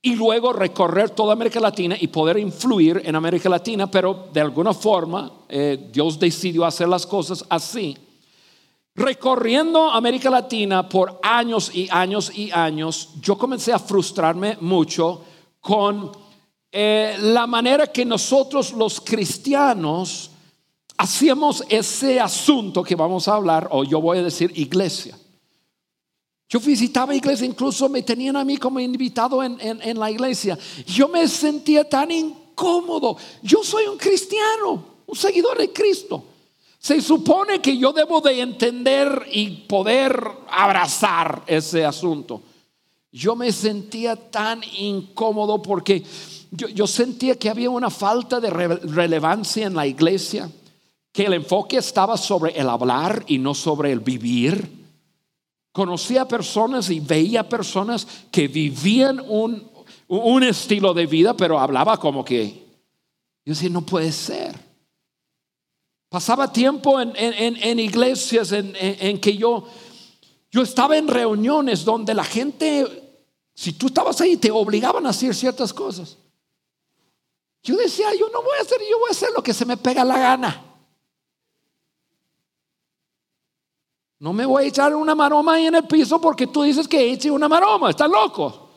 y 0.00 0.14
luego 0.14 0.52
recorrer 0.52 1.10
toda 1.10 1.34
América 1.34 1.60
Latina 1.60 1.96
y 2.00 2.06
poder 2.06 2.38
influir 2.38 3.02
en 3.04 3.16
América 3.16 3.48
Latina, 3.48 3.90
pero 3.90 4.28
de 4.32 4.40
alguna 4.40 4.72
forma 4.72 5.30
eh, 5.48 5.90
Dios 5.92 6.18
decidió 6.18 6.64
hacer 6.64 6.88
las 6.88 7.06
cosas 7.06 7.44
así. 7.50 7.96
Recorriendo 8.94 9.90
América 9.90 10.30
Latina 10.30 10.88
por 10.88 11.20
años 11.22 11.70
y 11.74 11.86
años 11.90 12.32
y 12.34 12.50
años, 12.50 13.10
yo 13.20 13.36
comencé 13.36 13.74
a 13.74 13.78
frustrarme 13.78 14.56
mucho 14.60 15.22
con 15.60 16.25
eh, 16.78 17.16
la 17.18 17.46
manera 17.46 17.86
que 17.86 18.04
nosotros 18.04 18.74
los 18.74 19.00
cristianos 19.00 20.30
hacíamos 20.98 21.64
ese 21.70 22.20
asunto 22.20 22.82
que 22.82 22.94
vamos 22.94 23.28
a 23.28 23.36
hablar, 23.36 23.66
o 23.70 23.82
yo 23.82 23.98
voy 23.98 24.18
a 24.18 24.22
decir 24.22 24.52
iglesia. 24.54 25.18
Yo 26.50 26.60
visitaba 26.60 27.14
iglesia, 27.14 27.46
incluso 27.46 27.88
me 27.88 28.02
tenían 28.02 28.36
a 28.36 28.44
mí 28.44 28.58
como 28.58 28.78
invitado 28.78 29.42
en, 29.42 29.58
en, 29.58 29.98
la 29.98 30.10
iglesia. 30.10 30.58
Yo 30.86 31.08
me 31.08 31.26
sentía 31.28 31.88
tan 31.88 32.10
incómodo. 32.10 33.16
Yo 33.42 33.64
soy 33.64 33.86
un 33.86 33.96
cristiano, 33.96 34.84
un 35.06 35.16
seguidor 35.16 35.56
de 35.56 35.72
Cristo. 35.72 36.24
Se 36.78 37.00
supone 37.00 37.62
que 37.62 37.78
yo 37.78 37.94
debo 37.94 38.20
de 38.20 38.38
entender 38.38 39.26
y 39.32 39.48
poder 39.66 40.22
abrazar 40.50 41.42
ese 41.46 41.86
asunto. 41.86 42.42
Yo 43.10 43.34
me 43.34 43.50
sentía 43.50 44.14
tan 44.14 44.60
incómodo 44.78 45.62
porque 45.62 46.04
yo, 46.56 46.86
sentía 46.86 47.38
que 47.38 47.50
había 47.50 47.70
una 47.70 47.90
falta 47.90 48.40
de 48.40 48.50
relevancia 48.50 49.66
en 49.66 49.74
la 49.74 49.86
iglesia, 49.86 50.50
que 51.12 51.24
el 51.24 51.34
enfoque 51.34 51.78
estaba 51.78 52.16
sobre 52.16 52.58
el 52.58 52.68
hablar 52.68 53.24
y 53.26 53.38
no 53.38 53.54
sobre 53.54 53.92
el 53.92 54.00
vivir. 54.00 54.86
Conocía 55.72 56.26
personas 56.26 56.90
y 56.90 57.00
veía 57.00 57.48
personas 57.48 58.06
que 58.30 58.48
vivían 58.48 59.20
un, 59.28 59.70
un 60.08 60.42
estilo 60.42 60.94
de 60.94 61.06
vida, 61.06 61.36
pero 61.36 61.58
hablaba 61.58 61.98
como 61.98 62.24
que, 62.24 62.66
yo 63.44 63.52
decía, 63.52 63.70
no 63.70 63.82
puede 63.82 64.12
ser. 64.12 64.66
Pasaba 66.08 66.52
tiempo 66.52 67.00
en, 67.00 67.12
en, 67.16 67.78
iglesias 67.78 68.52
en, 68.52 68.74
en, 68.78 69.20
que 69.20 69.36
yo, 69.36 69.66
yo 70.50 70.62
estaba 70.62 70.96
en 70.96 71.08
reuniones 71.08 71.84
donde 71.84 72.14
la 72.14 72.24
gente, 72.24 73.12
si 73.54 73.72
tú 73.72 73.88
estabas 73.88 74.20
ahí, 74.20 74.36
te 74.36 74.50
obligaban 74.50 75.04
a 75.06 75.10
hacer 75.10 75.34
ciertas 75.34 75.72
cosas. 75.74 76.16
Yo 77.66 77.76
decía, 77.76 78.14
yo 78.14 78.28
no 78.28 78.42
voy 78.42 78.56
a 78.58 78.62
hacer, 78.62 78.78
yo 78.88 78.96
voy 79.00 79.08
a 79.08 79.10
hacer 79.10 79.30
lo 79.34 79.42
que 79.42 79.52
se 79.52 79.64
me 79.64 79.76
pega 79.76 80.04
la 80.04 80.16
gana. 80.16 80.64
No 84.20 84.32
me 84.32 84.46
voy 84.46 84.62
a 84.62 84.66
echar 84.68 84.94
una 84.94 85.16
maroma 85.16 85.54
ahí 85.54 85.66
en 85.66 85.74
el 85.74 85.84
piso 85.84 86.20
porque 86.20 86.46
tú 86.46 86.62
dices 86.62 86.86
que 86.86 87.10
eche 87.10 87.28
una 87.28 87.48
maroma, 87.48 87.90
estás 87.90 88.08
loco. 88.08 88.70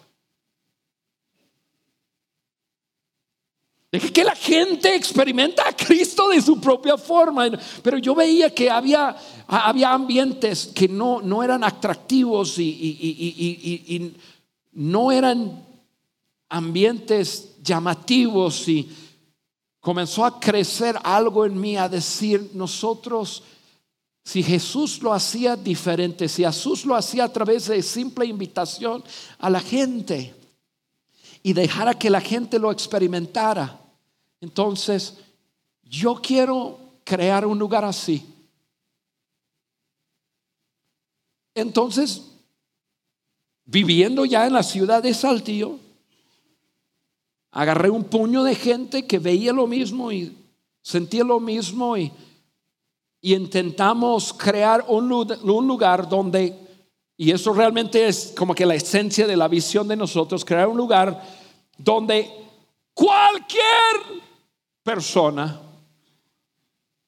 Deje 3.91 4.11
que 4.11 4.23
la 4.23 4.35
gente 4.35 4.95
experimenta 4.95 5.69
a 5.69 5.75
Cristo 5.75 6.29
de 6.29 6.41
su 6.41 6.59
propia 6.59 6.97
forma. 6.97 7.47
Pero 7.83 7.99
yo 7.99 8.15
veía 8.15 8.51
que 8.55 8.71
había, 8.71 9.15
había 9.45 9.91
ambientes 9.91 10.65
que 10.73 10.87
no, 10.87 11.21
no 11.21 11.43
eran 11.43 11.63
atractivos 11.63 12.57
y, 12.57 12.63
y 12.71 14.17
no 14.71 15.11
eran 15.11 15.68
ambientes 16.49 17.55
llamativos 17.61 18.67
y 18.67 18.89
comenzó 19.79 20.25
a 20.25 20.39
crecer 20.39 20.97
algo 21.03 21.45
en 21.45 21.59
mí 21.59 21.77
a 21.77 21.87
decir, 21.87 22.51
nosotros 22.53 23.43
Si 24.29 24.43
Jesús 24.43 25.01
lo 25.01 25.11
hacía 25.11 25.55
diferente, 25.55 26.29
si 26.29 26.43
Jesús 26.43 26.85
lo 26.85 26.95
hacía 26.95 27.23
a 27.23 27.33
través 27.33 27.67
de 27.67 27.81
simple 27.81 28.27
invitación 28.27 29.03
a 29.39 29.49
la 29.49 29.59
gente 29.59 30.35
y 31.41 31.53
dejara 31.53 31.97
que 31.97 32.11
la 32.11 32.21
gente 32.21 32.59
lo 32.59 32.71
experimentara, 32.71 33.79
entonces 34.39 35.17
yo 35.81 36.21
quiero 36.21 36.79
crear 37.03 37.43
un 37.43 37.57
lugar 37.57 37.83
así. 37.83 38.23
Entonces, 41.55 42.21
viviendo 43.65 44.25
ya 44.25 44.45
en 44.45 44.53
la 44.53 44.61
ciudad 44.61 45.01
de 45.01 45.15
Saltillo, 45.15 45.79
agarré 47.51 47.89
un 47.89 48.03
puño 48.03 48.43
de 48.43 48.55
gente 48.55 49.07
que 49.07 49.19
veía 49.19 49.53
lo 49.53 49.67
mismo 49.67 50.11
y 50.11 50.37
sentía 50.81 51.23
lo 51.23 51.39
mismo 51.39 51.97
y, 51.97 52.11
intentamos 53.21 54.31
crear 54.31 54.85
un, 54.87 55.11
un 55.11 55.67
lugar 55.67 56.07
donde, 56.07 56.57
y 57.17 57.31
eso 57.31 57.51
realmente 57.51 58.07
es 58.07 58.33
como 58.37 58.55
que 58.55 58.65
la 58.65 58.75
esencia 58.75 59.27
de 59.27 59.35
la 59.35 59.49
visión 59.49 59.89
de 59.89 59.97
nosotros, 59.97 60.45
crear 60.45 60.69
un 60.69 60.77
lugar 60.77 61.21
donde 61.77 62.31
cualquier 62.93 64.21
persona, 64.81 65.59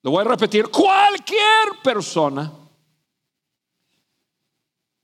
lo 0.03 0.11
voy 0.11 0.19
a 0.19 0.27
repetir, 0.27 0.67
cualquier 0.67 1.81
persona 1.81 2.51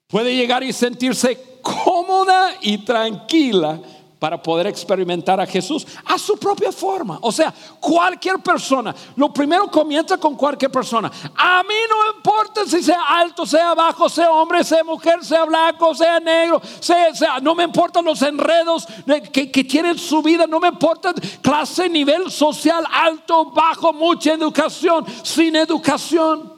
puede 0.08 0.36
llegar 0.36 0.62
y 0.64 0.74
sentirse 0.74 1.60
cómoda 1.62 2.56
y 2.62 2.80
tranquila 2.80 3.82
para 4.20 4.42
poder 4.42 4.68
experimentar 4.68 5.40
a 5.40 5.46
Jesús 5.46 5.86
a 6.06 6.18
su 6.18 6.38
propia 6.38 6.72
forma. 6.72 7.20
O 7.22 7.32
sea, 7.32 7.54
cualquier 7.80 8.40
persona. 8.40 8.96
Lo 9.16 9.32
primero 9.32 9.70
comienza 9.70 10.18
con 10.18 10.36
cualquier 10.36 10.72
persona. 10.72 11.12
A 11.36 11.64
mí 11.64 11.76
no 11.90 12.18
importa 12.18 12.66
si 12.66 12.82
sea 12.82 13.02
alto, 13.08 13.46
sea 13.46 13.74
bajo, 13.74 14.10
sea 14.10 14.32
hombre, 14.32 14.64
sea 14.64 14.84
mujer, 14.84 15.24
sea 15.24 15.46
blanco, 15.46 15.94
sea 15.94 16.20
negro, 16.20 16.62
sea, 16.80 17.40
no 17.42 17.54
me 17.54 17.64
importan 17.64 18.04
los 18.06 18.22
enredos 18.22 18.88
que, 19.32 19.52
que 19.52 19.64
tienen 19.64 19.98
su 19.98 20.22
vida, 20.22 20.46
no 20.48 20.60
me 20.60 20.70
importa 20.70 21.14
clase, 21.42 21.88
nivel 21.90 22.32
social, 22.32 22.84
alto, 22.92 23.52
bajo, 23.52 23.94
mucha 23.94 24.34
educación, 24.34 25.06
sin 25.24 25.56
educación. 25.56 26.57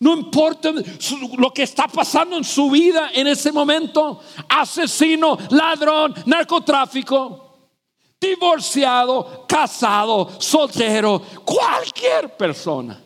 No 0.00 0.16
importa 0.16 0.72
lo 1.36 1.52
que 1.52 1.64
está 1.64 1.88
pasando 1.88 2.36
en 2.36 2.44
su 2.44 2.70
vida 2.70 3.10
en 3.12 3.26
ese 3.26 3.50
momento. 3.50 4.20
Asesino, 4.48 5.36
ladrón, 5.50 6.14
narcotráfico, 6.26 7.70
divorciado, 8.20 9.44
casado, 9.48 10.30
soltero, 10.38 11.20
cualquier 11.44 12.36
persona. 12.36 13.02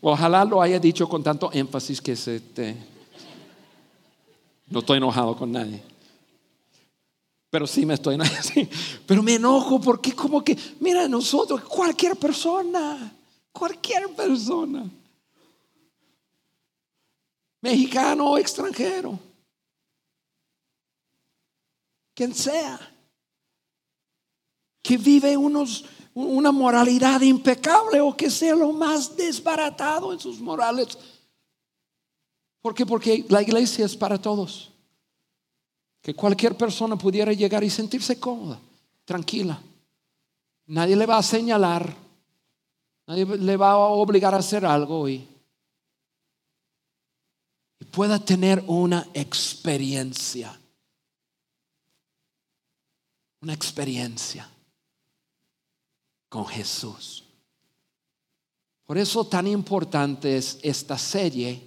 Ojalá 0.00 0.44
lo 0.44 0.62
haya 0.62 0.78
dicho 0.78 1.08
con 1.08 1.22
tanto 1.22 1.50
énfasis 1.52 2.00
que 2.00 2.14
se 2.14 2.38
te... 2.40 2.76
No 4.68 4.78
estoy 4.78 4.98
enojado 4.98 5.36
con 5.36 5.50
nadie. 5.50 5.82
Pero 7.50 7.66
sí 7.66 7.84
me 7.84 7.94
estoy 7.94 8.14
enojando. 8.14 8.70
Pero 9.06 9.22
me 9.24 9.34
enojo 9.34 9.80
porque 9.80 10.12
como 10.12 10.44
que, 10.44 10.56
mira, 10.78 11.08
nosotros, 11.08 11.62
cualquier 11.62 12.16
persona, 12.16 13.12
cualquier 13.50 14.14
persona 14.14 14.88
mexicano 17.64 18.32
o 18.32 18.36
extranjero, 18.36 19.18
quien 22.14 22.34
sea, 22.34 22.78
que 24.82 24.98
vive 24.98 25.34
unos, 25.34 25.86
una 26.12 26.52
moralidad 26.52 27.22
impecable 27.22 28.02
o 28.02 28.14
que 28.14 28.28
sea 28.28 28.54
lo 28.54 28.70
más 28.72 29.16
desbaratado 29.16 30.12
en 30.12 30.20
sus 30.20 30.40
morales. 30.40 30.98
¿Por 32.60 32.74
qué? 32.74 32.84
Porque 32.84 33.24
la 33.30 33.40
iglesia 33.40 33.86
es 33.86 33.96
para 33.96 34.20
todos. 34.20 34.70
Que 36.02 36.14
cualquier 36.14 36.58
persona 36.58 36.96
pudiera 36.96 37.32
llegar 37.32 37.64
y 37.64 37.70
sentirse 37.70 38.20
cómoda, 38.20 38.60
tranquila. 39.06 39.58
Nadie 40.66 40.96
le 40.96 41.06
va 41.06 41.16
a 41.16 41.22
señalar, 41.22 41.96
nadie 43.06 43.24
le 43.24 43.56
va 43.56 43.70
a 43.70 43.78
obligar 43.78 44.34
a 44.34 44.38
hacer 44.38 44.66
algo 44.66 45.08
y 45.08 45.26
pueda 47.94 48.18
tener 48.18 48.62
una 48.66 49.06
experiencia. 49.14 50.58
Una 53.40 53.52
experiencia 53.52 54.48
con 56.28 56.46
Jesús. 56.46 57.24
Por 58.84 58.98
eso 58.98 59.24
tan 59.26 59.46
importante 59.46 60.36
es 60.36 60.58
esta 60.62 60.98
serie, 60.98 61.62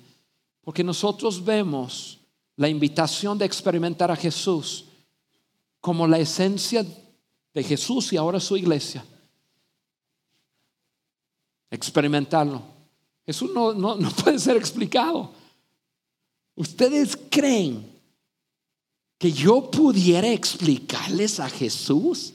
porque 0.61 0.83
nosotros 0.83 1.43
vemos 1.43 2.19
la 2.57 2.67
invitación 2.67 3.37
de 3.37 3.45
experimentar 3.45 4.11
a 4.11 4.15
Jesús 4.15 4.85
como 5.79 6.05
la 6.07 6.19
esencia 6.19 6.85
de 7.53 7.63
Jesús 7.63 8.11
y 8.11 8.17
ahora 8.17 8.39
su 8.39 8.57
iglesia. 8.57 9.05
Experimentarlo. 11.71 12.61
Jesús 13.25 13.51
no, 13.53 13.73
no 13.73 14.09
puede 14.11 14.39
ser 14.39 14.57
explicado. 14.57 15.36
¿Ustedes 16.57 17.15
creen 17.29 17.87
que 19.19 19.31
yo 19.31 19.69
pudiera 19.69 20.27
explicarles 20.27 21.39
a 21.39 21.47
Jesús? 21.51 22.33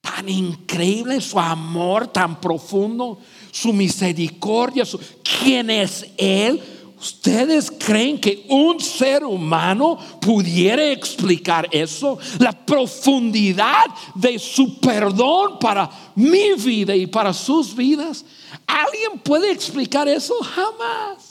Tan 0.00 0.26
increíble 0.26 1.20
su 1.20 1.38
amor, 1.38 2.06
tan 2.08 2.40
profundo, 2.40 3.18
su 3.52 3.74
misericordia, 3.74 4.84
quién 5.22 5.68
es 5.68 6.06
Él. 6.16 6.62
¿Ustedes 6.98 7.70
creen 7.70 8.18
que 8.18 8.46
un 8.48 8.80
ser 8.80 9.22
humano 9.22 9.98
pudiera 10.22 10.90
explicar 10.90 11.68
eso? 11.70 12.18
La 12.38 12.52
profundidad 12.52 13.84
de 14.14 14.38
su 14.38 14.80
perdón 14.80 15.58
para 15.60 15.90
mi 16.14 16.54
vida 16.54 16.96
y 16.96 17.06
para 17.06 17.34
sus 17.34 17.76
vidas. 17.76 18.24
¿Alguien 18.66 19.20
puede 19.22 19.52
explicar 19.52 20.08
eso? 20.08 20.34
Jamás. 20.42 21.27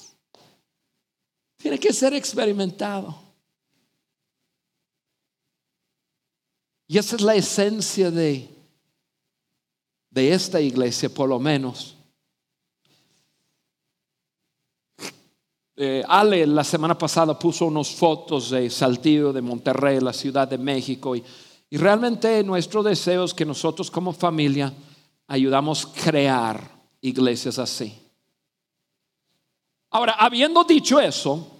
Tiene 1.67 1.81
que 1.81 1.91
ser 1.91 2.13
experimentado. 2.13 3.13
Y 6.87 6.97
esa 6.97 7.17
es 7.17 7.21
la 7.21 7.35
esencia 7.35 8.09
de, 8.09 8.49
de 10.09 10.31
esta 10.31 10.61
iglesia, 10.61 11.09
por 11.09 11.27
lo 11.27 11.37
menos. 11.39 11.97
Eh, 15.75 16.05
Ale 16.07 16.47
la 16.47 16.63
semana 16.63 16.97
pasada 16.97 17.37
puso 17.37 17.65
unas 17.65 17.93
fotos 17.93 18.51
de 18.51 18.69
Saltillo, 18.69 19.33
de 19.33 19.41
Monterrey, 19.41 19.99
la 19.99 20.13
Ciudad 20.13 20.47
de 20.47 20.57
México. 20.57 21.17
Y, 21.17 21.23
y 21.69 21.75
realmente 21.75 22.41
nuestro 22.45 22.81
deseo 22.81 23.25
es 23.25 23.33
que 23.33 23.43
nosotros 23.43 23.91
como 23.91 24.13
familia 24.13 24.73
ayudamos 25.27 25.85
a 25.85 25.91
crear 25.91 26.71
iglesias 27.01 27.59
así. 27.59 27.93
Ahora, 29.89 30.13
habiendo 30.13 30.63
dicho 30.63 31.01
eso, 31.01 31.55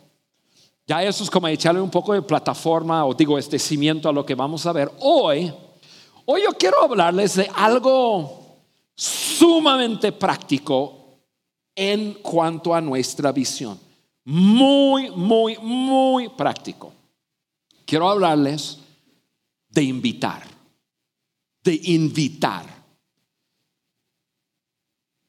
ya 0.88 1.04
eso 1.04 1.26
es 1.26 1.30
como 1.30 1.50
echarle 1.50 1.82
un 1.82 1.92
poco 1.92 2.14
de 2.14 2.22
plataforma 2.22 3.06
o 3.06 3.14
digo 3.14 3.38
este 3.38 3.60
cimiento 3.60 4.08
a 4.08 4.14
lo 4.14 4.26
que 4.26 4.36
vamos 4.36 4.66
a 4.66 4.72
ver 4.72 4.90
hoy. 5.02 5.54
Hoy 6.26 6.42
yo 6.44 6.54
quiero 6.54 6.82
hablarles 6.82 7.36
de 7.36 7.52
algo 7.54 8.62
sumamente 8.96 10.14
práctico 10.14 11.20
en 11.76 12.14
cuanto 12.14 12.74
a 12.74 12.80
nuestra 12.80 13.34
visión. 13.34 13.78
Muy, 14.24 15.12
muy, 15.12 15.58
muy 15.58 16.30
práctico. 16.30 16.94
Quiero 17.86 18.10
hablarles 18.10 18.80
de 19.68 19.84
invitar, 19.84 20.44
de 21.64 21.82
invitar. 21.84 22.66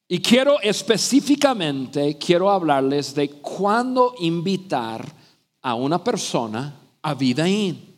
Y 0.07 0.21
quiero 0.21 0.61
específicamente, 0.61 2.17
quiero 2.17 2.49
hablarles 2.49 3.15
de 3.15 3.29
cuándo 3.31 4.15
invitar 4.21 5.18
a 5.63 5.75
una 5.75 6.03
persona 6.03 6.75
a 7.03 7.15
vida 7.15 7.49
in. 7.49 7.89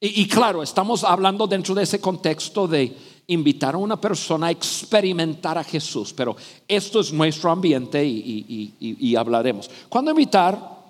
Y, 0.00 0.26
claro, 0.26 0.64
estamos 0.64 1.04
hablando 1.04 1.46
dentro 1.46 1.76
de 1.76 1.84
ese 1.84 2.00
contexto 2.00 2.66
de 2.66 2.96
invitar 3.28 3.74
a 3.76 3.78
una 3.78 4.00
persona 4.00 4.48
a 4.48 4.50
experimentar 4.50 5.56
a 5.56 5.62
Jesús, 5.62 6.12
pero 6.12 6.34
esto 6.66 6.98
es 7.00 7.12
nuestro 7.12 7.52
ambiente 7.52 8.04
y, 8.04 8.74
y 8.80 9.14
hablaremos. 9.14 9.70
¿Cuándo 9.88 10.10
invitar? 10.10 10.82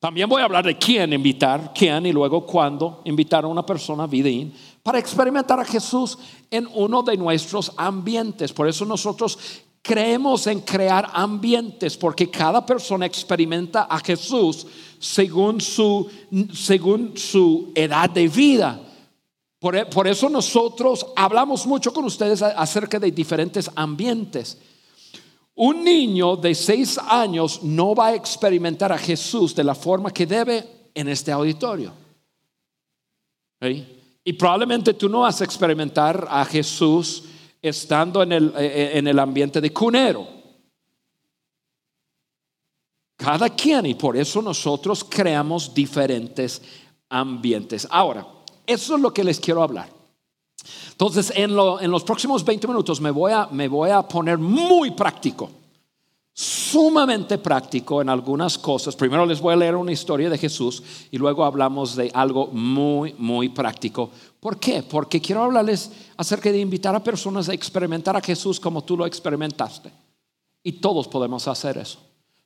También 0.00 0.30
voy 0.30 0.40
a 0.40 0.46
hablar 0.46 0.64
de 0.64 0.78
quién 0.78 1.12
invitar, 1.12 1.72
quién 1.74 2.06
y 2.06 2.12
luego 2.12 2.46
cuándo 2.46 3.02
invitar 3.04 3.44
a 3.44 3.48
una 3.48 3.66
persona 3.66 4.04
a 4.04 4.06
vida 4.06 4.30
in 4.30 4.52
para 4.82 4.98
experimentar 4.98 5.60
a 5.60 5.64
Jesús 5.64 6.16
en 6.50 6.66
uno 6.72 7.02
de 7.02 7.18
nuestros 7.18 7.72
ambientes. 7.76 8.52
Por 8.52 8.66
eso 8.66 8.86
nosotros 8.86 9.38
creemos 9.82 10.46
en 10.46 10.60
crear 10.60 11.08
ambientes, 11.12 11.96
porque 11.96 12.30
cada 12.30 12.64
persona 12.64 13.06
experimenta 13.06 13.82
a 13.82 13.98
Jesús 14.00 14.66
según 14.98 15.60
su, 15.60 16.10
según 16.52 17.16
su 17.16 17.72
edad 17.74 18.10
de 18.10 18.28
vida. 18.28 18.80
Por, 19.58 20.06
eso 20.08 20.30
nosotros 20.30 21.06
hablamos 21.14 21.66
mucho 21.66 21.92
con 21.92 22.06
ustedes 22.06 22.40
acerca 22.40 22.98
de 22.98 23.10
diferentes 23.10 23.70
ambientes. 23.74 24.56
Un 25.54 25.84
niño 25.84 26.36
de 26.36 26.54
seis 26.54 26.96
años 26.96 27.62
no 27.62 27.94
va 27.94 28.08
a 28.08 28.14
experimentar 28.14 28.90
a 28.90 28.96
Jesús 28.96 29.54
de 29.54 29.64
la 29.64 29.74
forma 29.74 30.10
que 30.10 30.24
debe 30.24 30.66
en 30.94 31.08
este 31.08 31.30
auditorio. 31.30 31.92
Y 34.24 34.32
probablemente 34.32 34.94
tú 34.94 35.10
no 35.10 35.20
vas 35.20 35.42
a 35.42 35.44
experimentar 35.44 36.26
a 36.30 36.42
Jesús 36.46 37.24
estando 37.62 38.22
en 38.22 38.32
el, 38.32 38.48
eh, 38.48 38.52
eh, 38.58 38.90
en 38.98 39.06
el 39.08 39.18
ambiente 39.18 39.60
de 39.60 39.72
cunero. 39.72 40.26
Cada 43.16 43.50
quien, 43.50 43.84
y 43.86 43.94
por 43.94 44.16
eso 44.16 44.40
nosotros 44.40 45.04
creamos 45.04 45.74
diferentes 45.74 46.62
ambientes. 47.10 47.86
Ahora, 47.90 48.26
eso 48.66 48.94
es 48.94 49.00
lo 49.00 49.12
que 49.12 49.24
les 49.24 49.38
quiero 49.38 49.62
hablar. 49.62 49.90
Entonces, 50.92 51.32
en, 51.34 51.54
los 51.54 52.04
próximos 52.04 52.44
20 52.44 52.66
minutos 52.68 53.00
me 53.00 53.10
voy, 53.10 53.32
a, 53.32 53.46
me 53.48 53.68
voy 53.68 53.90
a 53.90 54.02
poner 54.02 54.38
muy 54.38 54.92
práctico, 54.92 55.50
sumamente 56.32 57.38
práctico 57.38 58.00
en 58.00 58.08
algunas 58.08 58.56
cosas. 58.56 58.96
Primero 58.96 59.26
les 59.26 59.40
voy 59.40 59.52
a 59.52 59.56
leer 59.56 59.76
una 59.76 59.92
historia 59.92 60.30
de 60.30 60.38
Jesús 60.38 60.82
y 61.10 61.18
luego 61.18 61.44
hablamos 61.44 61.96
de 61.96 62.10
algo 62.14 62.46
muy, 62.48 63.14
muy 63.18 63.48
práctico. 63.48 64.10
¿Por 64.38 64.58
qué? 64.58 64.82
Porque 64.82 65.20
quiero 65.20 65.42
hablarles 65.42 65.90
acerca 66.16 66.50
de 66.50 66.60
invitar 66.60 66.94
a 66.94 67.02
personas 67.02 67.48
a 67.48 67.54
experimentar 67.54 68.16
a 68.16 68.20
Jesús 68.20 68.60
como 68.60 68.84
tú 68.84 68.96
lo 68.96 69.06
experimentaste. 69.06 69.92
Y 70.62 70.72
todos 70.72 71.08
podemos 71.08 71.46
hacer 71.48 71.78
eso. 71.78 71.98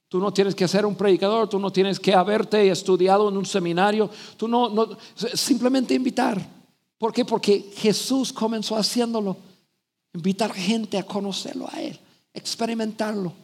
Tú 0.09 0.19
no 0.21 0.33
tienes 0.33 0.55
que 0.55 0.69
ser 0.69 0.87
un 0.87 0.95
predicador, 0.95 1.49
tú 1.49 1.59
no 1.59 1.71
tienes 1.71 1.99
que 1.99 2.15
haberte 2.15 2.71
estudiado 2.71 3.29
en 3.29 3.37
un 3.37 3.47
seminario, 3.47 4.09
tú 4.37 4.47
no, 4.47 4.97
simplemente 5.35 5.95
invitar. 5.95 6.41
¿Por 6.99 7.13
qué? 7.13 7.25
Porque 7.25 7.73
Jesús 7.77 8.33
comenzó 8.33 8.77
haciéndolo. 8.77 9.37
Invitar 10.15 10.53
gente 10.53 10.97
a 10.97 11.03
conocerlo 11.03 11.69
a 11.73 11.83
Él, 11.83 11.99
experimentarlo 12.33 13.44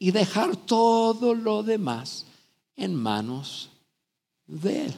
y 0.00 0.10
dejar 0.10 0.56
todo 0.56 1.34
lo 1.34 1.62
demás 1.62 2.26
en 2.74 2.96
manos 2.96 3.68
de 4.46 4.86
Él. 4.86 4.94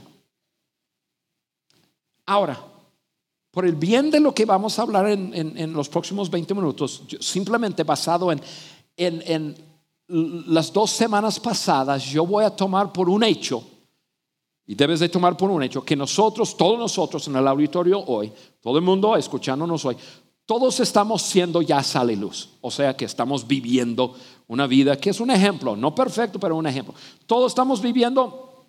Ahora, 2.24 2.58
por 3.50 3.66
el 3.66 3.74
bien 3.74 4.12
de 4.12 4.20
lo 4.20 4.32
que 4.32 4.46
vamos 4.46 4.78
a 4.78 4.82
hablar 4.82 5.08
en, 5.08 5.72
los 5.72 5.88
próximos 5.88 6.30
20 6.30 6.54
minutos, 6.54 7.02
simplemente 7.20 7.82
basado 7.82 8.30
en, 8.30 8.40
en 8.96 9.56
las 10.06 10.72
dos 10.72 10.92
semanas 10.92 11.40
pasadas, 11.40 12.04
yo 12.04 12.24
voy 12.24 12.44
a 12.44 12.50
tomar 12.50 12.92
por 12.92 13.10
un 13.10 13.24
hecho 13.24 13.64
y 14.64 14.76
debes 14.76 15.00
de 15.00 15.08
tomar 15.08 15.36
por 15.36 15.50
un 15.50 15.64
hecho 15.64 15.84
que 15.84 15.96
nosotros, 15.96 16.56
todos 16.56 16.78
nosotros 16.78 17.26
en 17.26 17.34
el 17.34 17.48
auditorio 17.48 17.98
hoy, 18.06 18.32
todo 18.60 18.78
el 18.78 18.84
mundo 18.84 19.16
escuchándonos 19.16 19.84
hoy, 19.84 19.96
todos 20.46 20.80
estamos 20.80 21.22
siendo 21.22 21.62
ya 21.62 21.82
sal 21.82 22.10
y 22.10 22.16
luz. 22.16 22.50
O 22.60 22.70
sea 22.70 22.96
que 22.96 23.04
estamos 23.04 23.46
viviendo 23.46 24.14
una 24.52 24.66
vida 24.66 24.96
que 24.96 25.10
es 25.10 25.20
un 25.20 25.30
ejemplo, 25.30 25.76
no 25.76 25.94
perfecto, 25.94 26.38
pero 26.38 26.56
un 26.56 26.66
ejemplo. 26.66 26.94
Todos 27.26 27.52
estamos 27.52 27.80
viviendo 27.82 28.66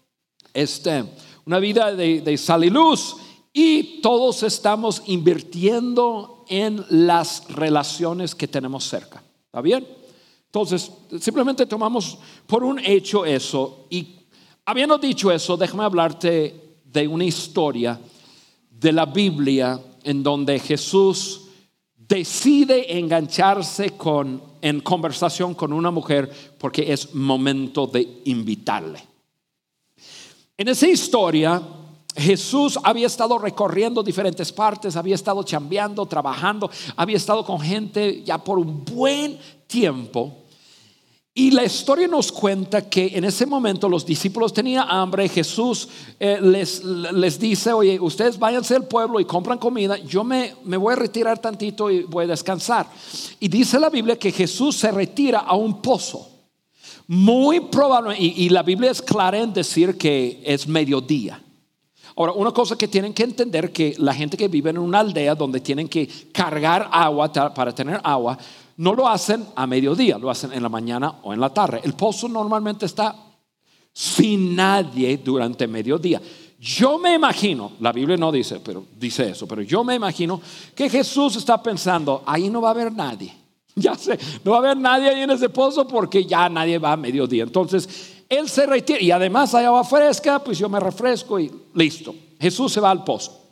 este, 0.54 1.06
una 1.46 1.60
vida 1.60 1.93
de, 1.93 2.22
de 2.22 2.38
sal 2.38 2.63
y 2.63 2.69
luz 2.69 3.17
y 3.52 4.02
todos 4.02 4.43
estamos 4.43 5.04
invirtiendo 5.06 6.46
en 6.50 6.84
las 6.89 7.48
relaciones 7.50 8.36
que 8.36 8.48
tenemos 8.48 8.86
cerca. 8.86 9.24
¿Está 9.46 9.62
bien? 9.62 9.88
Entonces, 10.46 10.91
simplemente 11.19 11.65
tomamos 11.65 12.17
por 12.48 12.63
un 12.63 12.80
hecho 12.80 13.26
eso 13.26 13.88
y 13.89 14.19
Habiendo 14.65 14.98
dicho 14.98 15.30
eso, 15.30 15.58
déjame 15.58 15.84
hablarte 15.84 16.78
de 16.86 17.06
una 17.06 17.26
historia 17.26 18.00
de 18.69 18.93
la 18.93 19.06
Biblia 19.06 19.78
en 20.04 20.24
donde 20.24 20.58
Jesús 20.58 21.42
decide 22.13 22.99
engancharse 22.99 23.97
con, 23.97 24.39
en 24.62 24.82
conversación 24.82 25.56
con 25.56 25.73
una 25.73 25.89
mujer 25.89 26.32
porque 26.60 26.93
es 26.93 27.15
momento 27.15 27.88
de 27.88 28.21
invitarle. 28.26 29.04
En 30.56 30.67
esa 30.67 30.88
historia, 30.88 31.60
Jesús 32.15 32.78
había 32.84 33.08
estado 33.08 33.39
recorriendo 33.39 34.04
diferentes 34.04 34.52
partes, 34.52 34.95
había 34.95 35.15
estado 35.15 35.41
chambeando, 35.41 36.06
trabajando, 36.06 36.69
había 36.95 37.17
estado 37.17 37.43
con 37.43 37.60
gente 37.60 38.21
ya 38.23 38.38
por 38.38 38.60
un 38.60 38.86
buen 38.86 39.39
tiempo. 39.65 40.42
Y 41.36 41.50
la 41.50 41.63
historia 41.63 42.08
nos 42.08 42.32
cuenta 42.32 42.88
que 42.88 43.08
en 43.15 43.24
ese 43.24 43.48
momento 43.48 43.89
los 43.89 44.06
discípulos 44.06 44.54
tenían 44.54 44.86
hambre, 44.88 45.28
Jesús 45.28 45.89
eh, 46.19 46.38
les, 46.39 46.84
les, 46.84 47.39
dice, 47.39 47.74
oye, 47.74 48.00
ustedes 48.00 48.38
váyanse 48.38 48.76
al 48.76 48.88
pueblo 48.88 49.19
y 49.19 49.26
compran 49.26 49.58
comida, 49.58 49.98
yo 49.98 50.24
me, 50.24 50.54
me, 50.63 50.78
voy 50.78 50.93
a 50.93 50.96
retirar 50.96 51.39
tantito 51.39 51.89
y 51.89 52.04
voy 52.04 52.26
a 52.26 52.28
descansar. 52.28 52.88
Y 53.39 53.48
dice 53.48 53.80
la 53.80 53.89
Biblia 53.89 54.19
que 54.19 54.32
Jesús 54.32 54.76
se 54.76 54.91
retira 54.91 55.39
a 55.39 55.56
un 55.56 55.82
pozo. 55.82 56.30
Muy 57.08 57.62
probable, 57.62 58.15
y, 58.17 58.46
y 58.46 58.50
la 58.50 58.62
Biblia 58.62 58.91
es 58.91 59.02
clara 59.02 59.39
en 59.39 59.54
decir 59.54 59.98
que 59.98 60.39
es 60.46 60.67
mediodía. 60.67 61.41
Ahora, 62.15 62.34
una 62.34 62.52
cosa 62.52 62.78
que 62.78 62.88
tienen 62.88 63.12
que 63.12 63.24
entender 63.24 63.72
que 63.72 63.96
la 63.98 64.13
gente 64.13 64.38
que 64.38 64.48
vive 64.48 64.69
en 64.69 64.78
una 64.78 65.00
aldea 65.00 65.34
donde 65.34 65.60
tienen 65.60 65.89
que 65.89 66.08
cargar 66.32 66.88
agua 66.91 67.32
para 67.56 67.74
tener 67.74 68.00
agua, 68.04 68.38
no 68.77 68.93
lo 68.93 69.07
hacen 69.07 69.45
a 69.55 69.67
mediodía, 69.67 70.17
lo 70.17 70.29
hacen 70.29 70.53
en 70.53 70.63
la 70.63 70.69
mañana 70.69 71.19
o 71.23 71.33
en 71.33 71.39
la 71.39 71.53
tarde. 71.53 71.81
El 71.83 71.93
pozo 71.93 72.27
normalmente 72.27 72.86
está 72.86 73.15
sin 73.91 74.55
nadie 74.55 75.17
durante 75.17 75.67
mediodía. 75.67 76.21
Yo 76.59 76.97
me 76.97 77.13
imagino, 77.13 77.73
la 77.81 77.91
Biblia 77.91 78.15
no 78.15 78.31
dice, 78.31 78.62
pero 78.63 78.86
dice 78.97 79.31
eso, 79.31 79.47
pero 79.47 79.62
yo 79.62 79.83
me 79.83 79.95
imagino 79.95 80.41
que 80.73 80.89
Jesús 80.89 81.36
está 81.36 81.62
pensando, 81.62 82.23
ahí 82.25 82.49
no 82.49 82.62
va 82.62 82.69
a 82.69 82.71
haber 82.71 82.91
nadie. 82.91 83.33
Ya 83.75 83.95
sé, 83.95 84.19
no 84.43 84.51
va 84.51 84.57
a 84.57 84.59
haber 84.59 84.77
nadie 84.77 85.09
ahí 85.09 85.21
en 85.21 85.31
ese 85.31 85.49
pozo 85.49 85.88
porque 85.88 86.25
ya 86.25 86.47
nadie 86.47 86.77
va 86.77 86.91
a 86.91 86.97
mediodía. 86.97 87.41
Entonces, 87.41 88.23
él 88.29 88.47
se 88.47 88.67
retira 88.67 89.01
y 89.01 89.09
además 89.09 89.55
hay 89.55 89.65
agua 89.65 89.83
fresca, 89.83 90.38
pues 90.38 90.59
yo 90.59 90.69
me 90.69 90.79
refresco 90.79 91.39
y 91.39 91.51
listo. 91.73 92.13
Jesús 92.39 92.71
se 92.71 92.79
va 92.79 92.91
al 92.91 93.03
pozo. 93.03 93.43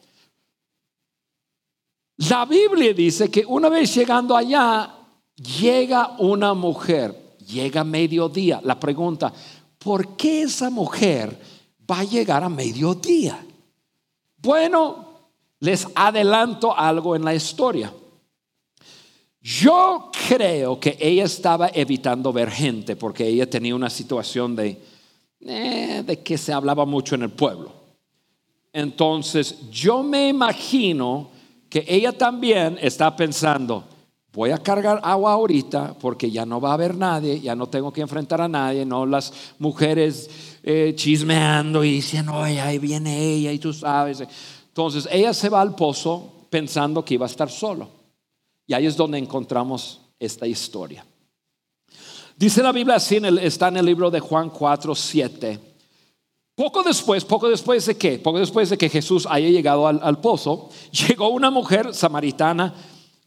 La 2.29 2.45
Biblia 2.45 2.93
dice 2.93 3.31
que 3.31 3.43
una 3.47 3.67
vez 3.67 3.95
llegando 3.95 4.38
allá, 4.38 5.01
Llega 5.41 6.15
una 6.19 6.54
mujer, 6.54 7.36
llega 7.47 7.84
mediodía. 7.84 8.62
La 8.63 8.80
pregunta, 8.80 9.34
¿por 9.80 10.15
qué 10.15 10.43
esa 10.43 10.69
mujer 10.69 11.39
va 11.89 11.99
a 11.99 12.04
llegar 12.04 12.43
a 12.43 12.49
mediodía? 12.49 13.43
Bueno, 14.38 15.06
les 15.60 15.88
adelanto 15.95 16.75
algo 16.75 17.15
en 17.15 17.23
la 17.23 17.34
historia. 17.34 17.93
Yo 19.41 20.12
creo 20.27 20.80
que 20.80 20.97
ella 20.99 21.23
estaba 21.23 21.69
evitando 21.73 22.32
ver 22.32 22.51
gente 22.51 22.95
porque 22.95 23.27
ella 23.27 23.49
tenía 23.49 23.75
una 23.75 23.89
situación 23.89 24.56
de, 24.56 24.80
eh, 25.39 26.04
de 26.06 26.19
que 26.19 26.38
se 26.38 26.54
hablaba 26.54 26.86
mucho 26.86 27.15
en 27.15 27.23
el 27.23 27.32
pueblo. 27.32 27.73
Entonces, 28.71 29.69
yo 29.71 30.04
me 30.04 30.30
imagino 30.30 31.30
que 31.69 31.84
ella 31.88 32.15
también 32.15 32.77
está 32.82 33.15
pensando, 33.15 33.86
voy 34.34 34.52
a 34.52 34.58
cargar 34.58 35.00
agua 35.04 35.34
ahorita 35.34 35.96
porque 36.00 36.32
ya 36.32 36.46
no 36.46 36.62
va 36.62 36.72
a 36.72 36.74
haber 36.74 36.96
nadie, 36.96 37.39
ya 37.39 37.56
no 37.56 37.67
tengo 37.67 37.91
que 37.91 38.02
enfrentar 38.02 38.41
a 38.41 38.48
nadie, 38.48 38.86
no 38.86 39.06
las 39.06 39.34
mujeres 39.60 40.30
eh, 40.63 40.94
chismeando 40.96 41.84
y 41.84 41.91
diciendo, 41.91 42.34
oye, 42.36 42.62
ahí 42.62 42.80
viene 42.80 43.20
ella 43.20 43.52
y 43.52 43.60
tú 43.60 43.74
sabes. 43.74 44.24
Entonces 44.67 45.08
ella 45.12 45.34
se 45.34 45.50
va 45.50 45.62
al 45.62 45.76
pozo 45.76 46.48
pensando 46.50 47.04
que 47.04 47.15
iba 47.15 47.26
a 47.26 47.30
estar 47.30 47.50
solo. 47.50 47.89
Y 48.65 48.74
ahí 48.74 48.86
es 48.86 48.96
donde 48.96 49.17
encontramos 49.17 50.00
esta 50.17 50.48
historia. 50.48 51.06
Dice 52.38 52.63
la 52.63 52.72
Biblia 52.72 52.96
así, 52.96 53.20
está 53.41 53.67
en 53.67 53.78
el 53.78 53.86
libro 53.86 54.10
de 54.10 54.20
Juan 54.20 54.50
4, 54.50 54.96
7. 54.96 55.60
Poco 56.56 56.84
después, 56.84 57.26
poco 57.26 57.50
después 57.50 57.86
de 57.86 57.98
que, 57.98 58.17
poco 58.20 58.39
después 58.39 58.70
de 58.70 58.78
que 58.78 58.89
Jesús 58.89 59.28
haya 59.30 59.50
llegado 59.50 59.88
al 59.88 60.22
pozo, 60.22 60.70
llegó 60.91 61.30
una 61.30 61.52
mujer 61.52 61.94
samaritana 61.94 62.74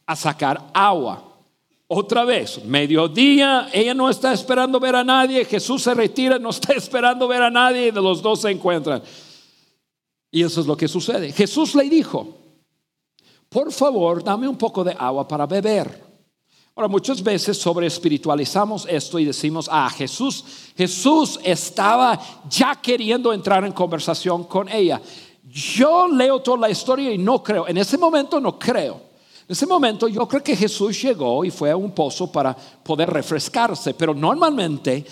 a 0.05 0.15
sacar 0.15 0.71
agua. 0.73 1.23
Otra 1.87 2.25
vez, 2.25 2.63
mediodía, 2.65 3.69
ella 3.71 3.93
no 3.93 4.09
está 4.09 4.33
esperando 4.33 4.79
ver 4.79 4.95
a 4.95 5.03
nadie, 5.03 5.45
Jesús 5.45 5.83
se 5.83 5.93
retira, 5.93 6.39
no 6.39 6.49
está 6.49 6.73
esperando 6.75 7.27
ver 7.27 7.43
a 7.43 7.51
nadie 7.51 7.87
y 7.87 7.91
de 7.91 8.01
los 8.01 8.21
dos 8.21 8.41
se 8.41 8.49
encuentran. 8.49 9.03
Y 10.31 10.43
eso 10.43 10.61
es 10.61 10.67
lo 10.67 10.75
que 10.75 10.87
sucede. 10.87 11.31
Jesús 11.31 11.75
le 11.75 11.89
dijo, 11.89 12.35
por 13.47 13.71
favor, 13.71 14.23
dame 14.23 14.47
un 14.47 14.57
poco 14.57 14.83
de 14.83 14.95
agua 14.97 15.27
para 15.27 15.45
beber. 15.45 16.03
Ahora, 16.75 16.89
muchas 16.89 17.23
veces 17.23 17.57
sobre 17.57 17.87
espiritualizamos 17.87 18.85
esto 18.89 19.17
y 19.17 19.23
decimos, 19.23 19.69
ah, 19.71 19.89
Jesús, 19.89 20.43
Jesús 20.75 21.39
estaba 21.41 22.19
ya 22.49 22.75
queriendo 22.81 23.31
entrar 23.31 23.63
en 23.63 23.71
conversación 23.71 24.43
con 24.43 24.67
ella. 24.67 25.01
Yo 25.43 26.09
leo 26.09 26.41
toda 26.41 26.57
la 26.57 26.69
historia 26.69 27.13
y 27.13 27.17
no 27.17 27.41
creo, 27.41 27.65
en 27.67 27.77
ese 27.77 27.97
momento 27.97 28.41
no 28.41 28.59
creo. 28.59 29.04
En 29.47 29.51
ese 29.51 29.67
momento 29.67 30.07
yo 30.07 30.27
creo 30.27 30.43
que 30.43 30.55
Jesús 30.55 30.99
llegó 31.03 31.45
y 31.45 31.51
fue 31.51 31.69
a 31.69 31.77
un 31.77 31.91
pozo 31.91 32.31
para 32.31 32.55
poder 32.55 33.11
refrescarse, 33.11 33.93
pero 33.93 34.15
normalmente 34.15 35.05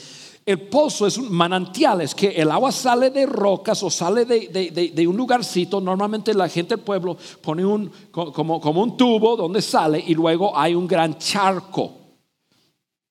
el 0.45 0.59
pozo 0.61 1.07
es 1.07 1.17
un 1.17 1.31
manantial, 1.31 2.01
es 2.01 2.13
que 2.13 2.29
el 2.29 2.51
agua 2.51 2.71
sale 2.71 3.11
de 3.11 3.25
rocas 3.25 3.81
o 3.83 3.89
sale 3.89 4.25
de, 4.25 5.07
un 5.07 5.15
lugarcito. 5.15 5.79
Normalmente 5.79 6.33
la 6.33 6.49
gente 6.49 6.75
del 6.75 6.83
pueblo 6.83 7.15
pone 7.41 7.63
un, 7.63 7.89
como, 8.11 8.57
un 8.57 8.97
tubo 8.97 9.37
donde 9.37 9.61
sale 9.61 10.03
y 10.05 10.13
luego 10.15 10.57
hay 10.57 10.75
un 10.75 10.87
gran 10.87 11.17
charco. 11.17 11.93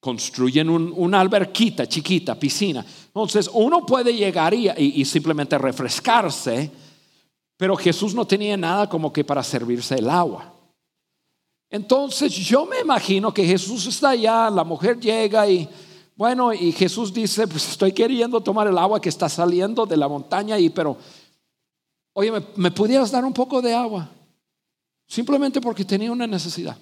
construyen 0.01 0.69
una 0.69 1.21
alberquita 1.21 1.87
chiquita, 1.87 2.35
piscina. 2.35 2.85
Entonces 3.07 3.49
uno 3.55 3.87
puede 3.87 4.13
llegar 4.13 4.53
y, 4.53 5.05
simplemente 5.05 5.57
refrescarse, 5.57 6.71
pero 7.57 7.77
Jesús 7.77 8.13
no 8.13 8.27
tenía 8.27 8.57
nada 8.57 8.89
como 8.89 9.13
que 9.13 9.25
para 9.25 9.43
servirse 9.43 9.95
el 9.95 10.11
agua. 10.11 10.52
Entonces 11.73 12.31
yo 12.35 12.67
me 12.67 12.81
imagino 12.81 13.33
que 13.33 13.47
Jesús 13.47 13.87
está 13.87 14.11
allá, 14.11 14.51
la 14.51 14.63
mujer 14.63 15.01
llega 15.01 15.49
y 15.49 15.67
bueno, 16.15 16.53
y 16.53 16.71
Jesús 16.71 17.15
dice, 17.15 17.49
pues 17.49 17.67
estoy 17.67 17.93
queriendo 17.93 18.43
tomar 18.43 18.67
el 18.67 18.77
agua 18.77 19.01
que 19.01 19.09
está 19.09 19.27
saliendo 19.27 19.87
de 19.87 19.97
la 19.97 20.07
montaña 20.07 20.59
y 20.59 20.69
pero, 20.69 20.99
oye, 22.13 22.31
¿me, 22.31 22.43
me 22.57 22.71
pudieras 22.71 23.11
dar 23.11 23.25
un 23.25 23.33
poco 23.33 23.63
de 23.63 23.73
agua? 23.73 24.07
Simplemente 25.07 25.63
porque 25.63 25.87
tenía 25.87 26.13
una 26.13 26.27
necesidad. 26.27 26.77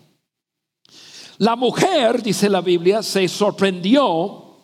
La 1.38 1.54
mujer, 1.54 2.20
dice 2.20 2.48
la 2.48 2.60
Biblia, 2.60 3.00
se 3.04 3.28
sorprendió 3.28 4.56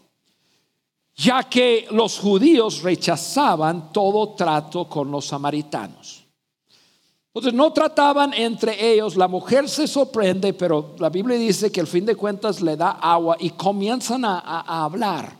ya 1.14 1.44
que 1.44 1.86
los 1.92 2.18
judíos 2.18 2.82
rechazaban 2.82 3.92
todo 3.92 4.34
trato 4.34 4.88
con 4.88 5.08
los 5.08 5.26
samaritanos. 5.26 6.25
Entonces 7.36 7.52
no 7.52 7.70
trataban 7.70 8.32
entre 8.32 8.94
ellos, 8.94 9.14
la 9.14 9.28
mujer 9.28 9.68
se 9.68 9.86
sorprende, 9.86 10.54
pero 10.54 10.94
la 10.98 11.10
Biblia 11.10 11.36
dice 11.36 11.70
que 11.70 11.80
al 11.80 11.86
fin 11.86 12.06
de 12.06 12.16
cuentas 12.16 12.62
le 12.62 12.78
da 12.78 12.92
agua 12.92 13.36
y 13.38 13.50
comienzan 13.50 14.24
a, 14.24 14.84
hablar. 14.84 15.36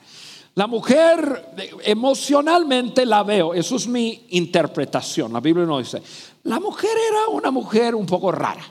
La 0.56 0.66
mujer 0.66 1.54
emocionalmente 1.86 3.06
la 3.06 3.22
veo, 3.22 3.54
eso 3.54 3.76
es 3.76 3.88
mi 3.88 4.26
interpretación, 4.28 5.32
la 5.32 5.40
Biblia 5.40 5.64
no 5.64 5.78
dice. 5.78 6.02
La 6.42 6.60
mujer 6.60 6.90
era 7.08 7.28
una 7.28 7.50
mujer 7.50 7.94
un 7.94 8.04
poco 8.04 8.30
rara. 8.30 8.70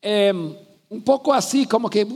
Em, 0.00 0.54
un 0.90 1.02
poco 1.02 1.34
así 1.34 1.66
como 1.66 1.90
que... 1.90 2.06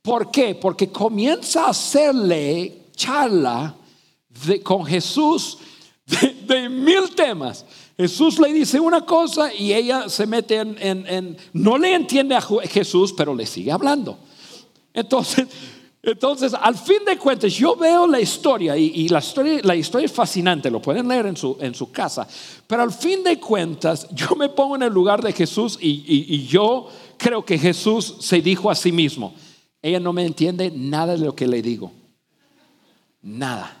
¿Por 0.00 0.30
qué? 0.30 0.54
Porque 0.54 0.88
comienza 0.90 1.66
a 1.66 1.70
hacerle 1.70 2.86
charla 2.96 3.74
con 4.64 4.86
Jesús 4.86 5.58
de, 6.46 6.68
mil 6.68 7.14
temas. 7.14 7.64
Jesús 7.96 8.38
le 8.38 8.52
dice 8.52 8.80
una 8.80 9.04
cosa 9.04 9.52
y 9.52 9.72
ella 9.72 10.08
se 10.08 10.26
mete 10.26 10.56
en, 10.56 11.36
No 11.52 11.76
le 11.76 11.94
entiende 11.94 12.34
a 12.34 12.40
Jesús, 12.40 13.12
pero 13.12 13.34
le 13.34 13.46
sigue 13.46 13.70
hablando. 13.70 14.18
Entonces, 14.92 15.46
entonces, 16.02 16.54
al 16.54 16.76
fin 16.76 17.04
de 17.06 17.18
cuentas, 17.18 17.52
yo 17.52 17.76
veo 17.76 18.06
la 18.06 18.20
historia 18.20 18.76
y, 18.76 19.08
la, 19.08 19.18
historia, 19.18 19.60
la 19.62 19.76
historia 19.76 20.06
es 20.06 20.12
fascinante, 20.12 20.70
lo 20.70 20.80
pueden 20.80 21.08
leer 21.08 21.26
en 21.26 21.36
su, 21.36 21.56
en 21.60 21.74
su 21.74 21.92
casa, 21.92 22.26
pero 22.66 22.82
al 22.82 22.92
fin 22.92 23.22
de 23.22 23.38
cuentas, 23.38 24.08
yo 24.14 24.34
me 24.34 24.48
pongo 24.48 24.76
en 24.76 24.84
el 24.84 24.92
lugar 24.92 25.22
de 25.22 25.32
Jesús 25.32 25.78
y, 25.80 26.04
y 26.06 26.46
yo 26.46 26.88
creo 27.18 27.44
que 27.44 27.58
Jesús 27.58 28.16
se 28.20 28.40
dijo 28.40 28.70
a 28.70 28.74
sí 28.74 28.92
mismo, 28.92 29.34
ella 29.82 30.00
no 30.00 30.12
me 30.12 30.24
entiende 30.24 30.70
nada 30.74 31.16
de 31.16 31.24
lo 31.24 31.34
que 31.34 31.46
le 31.46 31.62
digo, 31.62 31.92
nada. 33.22 33.79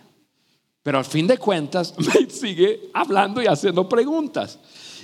Pero 0.82 0.98
al 0.98 1.04
fin 1.04 1.26
de 1.26 1.38
cuentas 1.38 1.94
me 1.98 2.30
sigue 2.30 2.90
hablando 2.94 3.42
y 3.42 3.46
haciendo 3.46 3.88
preguntas. 3.88 4.58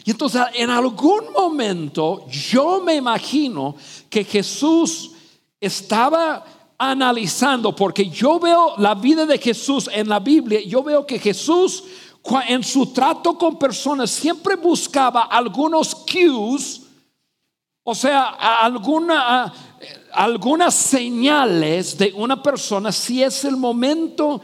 Y 0.04 0.12
entonces 0.12 0.42
en 0.54 0.70
algún 0.70 1.32
momento 1.32 2.26
yo 2.28 2.80
me 2.80 2.94
imagino 2.94 3.74
que 4.08 4.24
Jesús 4.24 5.10
estaba 5.60 6.44
analizando, 6.78 7.74
porque 7.74 8.08
yo 8.08 8.38
veo 8.38 8.74
la 8.78 8.94
vida 8.94 9.26
de 9.26 9.38
Jesús 9.38 9.88
en 9.92 10.08
la 10.08 10.20
Biblia, 10.20 10.60
yo 10.60 10.82
veo 10.82 11.06
que 11.06 11.18
Jesús 11.18 11.84
en 12.48 12.62
su 12.62 12.92
trato 12.92 13.38
con 13.38 13.58
personas 13.58 14.10
siempre 14.10 14.56
buscaba 14.56 15.22
algunos 15.22 15.94
cues, 15.94 16.82
o 17.82 17.94
sea, 17.94 18.28
alguna, 18.30 19.52
algunas 20.12 20.74
señales 20.74 21.96
de 21.96 22.12
una 22.14 22.42
persona 22.42 22.90
si 22.90 23.22
es 23.22 23.44
el 23.44 23.56
momento 23.56 24.40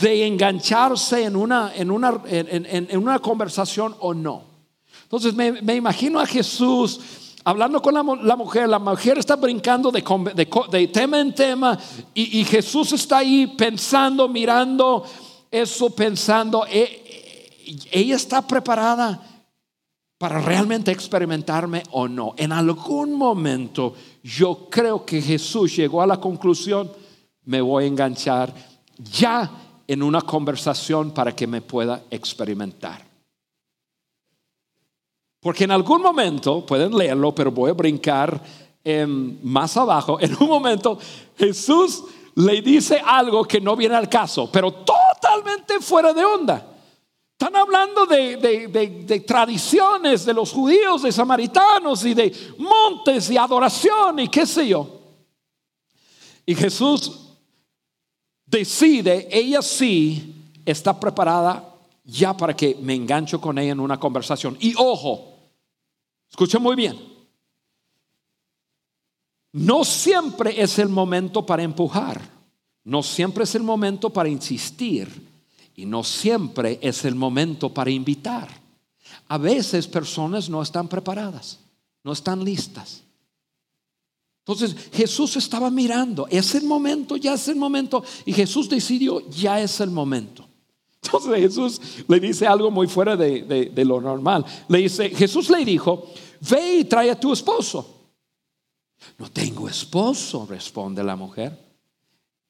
de 0.00 0.26
engancharse 0.26 1.24
en 1.24 1.36
una, 1.36 1.72
en 1.74 1.90
una, 1.90 2.20
en, 2.26 2.96
una 2.96 3.18
conversación 3.18 3.94
o 4.00 4.14
no. 4.14 4.42
Entonces 5.02 5.34
me, 5.34 5.52
me 5.60 5.76
imagino 5.76 6.18
a 6.18 6.26
Jesús 6.26 6.98
hablando 7.44 7.82
con 7.82 7.94
la, 7.94 8.02
mujer, 8.02 8.68
la 8.68 8.78
mujer 8.78 9.18
está 9.18 9.36
brincando 9.36 9.90
de, 9.90 10.88
tema 10.88 11.20
en 11.20 11.34
tema 11.34 11.78
y, 12.14 12.44
Jesús 12.44 12.92
está 12.92 13.18
ahí 13.18 13.46
pensando, 13.46 14.28
mirando 14.28 15.04
eso, 15.50 15.90
pensando, 15.90 16.66
e, 16.66 17.50
e, 17.66 17.78
ella 17.90 18.16
está 18.16 18.46
preparada 18.46 19.20
para 20.18 20.40
realmente 20.40 20.90
experimentarme 20.90 21.82
o 21.90 22.06
no. 22.06 22.34
En 22.36 22.52
algún 22.52 23.12
momento 23.14 23.94
yo 24.22 24.68
creo 24.70 25.04
que 25.04 25.20
Jesús 25.20 25.76
llegó 25.76 26.00
a 26.00 26.06
la 26.06 26.18
conclusión, 26.18 26.90
me 27.44 27.60
voy 27.60 27.84
a 27.84 27.88
enganchar 27.88 28.54
ya 28.98 29.50
en 29.92 30.02
una 30.02 30.22
conversación 30.22 31.10
para 31.10 31.36
que 31.36 31.46
me 31.46 31.60
pueda 31.60 32.04
experimentar. 32.10 33.04
Porque 35.38 35.64
en 35.64 35.72
algún 35.72 36.00
momento, 36.00 36.64
pueden 36.64 36.96
leerlo, 36.96 37.34
pero 37.34 37.50
voy 37.50 37.70
a 37.70 37.74
brincar 37.74 38.40
más 39.42 39.76
abajo, 39.76 40.18
en 40.20 40.34
un 40.40 40.48
momento 40.48 40.98
Jesús 41.36 42.04
le 42.36 42.62
dice 42.62 43.02
algo 43.04 43.44
que 43.44 43.60
no 43.60 43.76
viene 43.76 43.94
al 43.94 44.08
caso, 44.08 44.50
pero 44.50 44.72
totalmente 44.72 45.78
fuera 45.80 46.14
de 46.14 46.24
onda. 46.24 46.68
Están 47.32 47.54
hablando 47.56 48.06
de, 48.06 49.24
tradiciones 49.26 50.24
de 50.24 50.32
los 50.32 50.52
judíos, 50.52 51.02
de 51.02 51.12
samaritanos 51.12 52.04
y 52.06 52.14
de 52.14 52.54
montes 52.56 53.30
y 53.30 53.36
adoración 53.36 54.20
y 54.20 54.28
qué 54.28 54.46
sé 54.46 54.68
yo. 54.68 54.88
Y 56.46 56.54
Jesús 56.54 57.21
decide, 58.52 59.26
ella 59.32 59.62
sí 59.62 60.34
está 60.64 61.00
preparada 61.00 61.74
ya 62.04 62.36
para 62.36 62.54
que 62.54 62.76
me 62.80 62.94
engancho 62.94 63.40
con 63.40 63.58
ella 63.58 63.72
en 63.72 63.80
una 63.80 63.98
conversación. 63.98 64.56
Y 64.60 64.74
ojo, 64.76 65.32
Escucha 66.32 66.58
muy 66.58 66.74
bien. 66.74 66.98
No 69.52 69.84
siempre 69.84 70.62
es 70.62 70.78
el 70.78 70.88
momento 70.88 71.44
para 71.44 71.62
empujar, 71.62 72.22
no 72.84 73.02
siempre 73.02 73.44
es 73.44 73.54
el 73.54 73.62
momento 73.62 74.08
para 74.08 74.30
insistir 74.30 75.28
y 75.76 75.84
no 75.84 76.02
siempre 76.02 76.78
es 76.80 77.04
el 77.04 77.14
momento 77.14 77.68
para 77.68 77.90
invitar. 77.90 78.48
A 79.28 79.36
veces 79.36 79.86
personas 79.86 80.48
no 80.48 80.62
están 80.62 80.88
preparadas, 80.88 81.60
no 82.02 82.12
están 82.12 82.42
listas. 82.42 83.02
Entonces 84.44 84.74
Jesús 84.92 85.36
estaba 85.36 85.70
mirando, 85.70 86.26
es 86.28 86.56
el 86.56 86.64
momento, 86.64 87.16
ya 87.16 87.34
es 87.34 87.46
el 87.46 87.56
momento, 87.56 88.02
y 88.24 88.32
Jesús 88.32 88.68
decidió, 88.68 89.20
ya 89.30 89.60
es 89.60 89.80
el 89.80 89.90
momento. 89.90 90.48
Entonces 91.00 91.36
Jesús 91.36 91.80
le 92.08 92.18
dice 92.18 92.46
algo 92.46 92.70
muy 92.70 92.88
fuera 92.88 93.16
de, 93.16 93.72
lo 93.84 94.00
normal. 94.00 94.44
Le 94.68 94.78
dice, 94.78 95.10
Jesús 95.10 95.48
le 95.48 95.64
dijo, 95.64 96.08
ve 96.50 96.78
y 96.78 96.84
trae 96.84 97.10
a 97.10 97.18
tu 97.18 97.32
esposo. 97.32 98.00
No 99.18 99.30
tengo 99.30 99.68
esposo, 99.68 100.46
responde 100.48 101.04
la 101.04 101.14
mujer. 101.14 101.56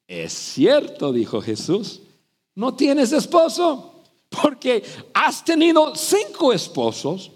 Es 0.07 0.33
cierto, 0.33 1.13
dijo 1.13 1.41
Jesús, 1.41 2.01
no 2.55 2.75
tienes 2.75 3.13
esposo 3.13 4.03
porque 4.29 4.83
has 5.13 5.45
tenido 5.45 5.95
cinco 5.95 6.53
esposos 6.53 7.31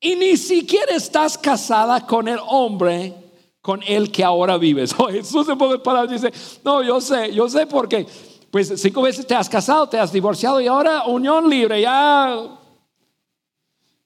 y 0.00 0.14
ni 0.16 0.36
siquiera 0.36 0.94
estás 0.94 1.38
casada 1.38 2.04
con 2.06 2.28
el 2.28 2.38
hombre 2.48 3.25
con 3.66 3.82
el 3.84 4.12
que 4.12 4.22
ahora 4.22 4.58
vives. 4.58 4.94
Oh, 4.98 5.08
Jesús 5.08 5.48
en 5.48 5.58
pocas 5.58 5.80
palabras 5.80 6.22
dice, 6.22 6.32
no, 6.64 6.84
yo 6.84 7.00
sé, 7.00 7.34
yo 7.34 7.48
sé 7.48 7.66
por 7.66 7.88
qué. 7.88 8.06
Pues 8.48 8.72
cinco 8.76 9.02
veces 9.02 9.26
te 9.26 9.34
has 9.34 9.48
casado, 9.48 9.88
te 9.88 9.98
has 9.98 10.12
divorciado 10.12 10.60
y 10.60 10.68
ahora 10.68 11.02
unión 11.06 11.50
libre, 11.50 11.80
ya. 11.80 12.46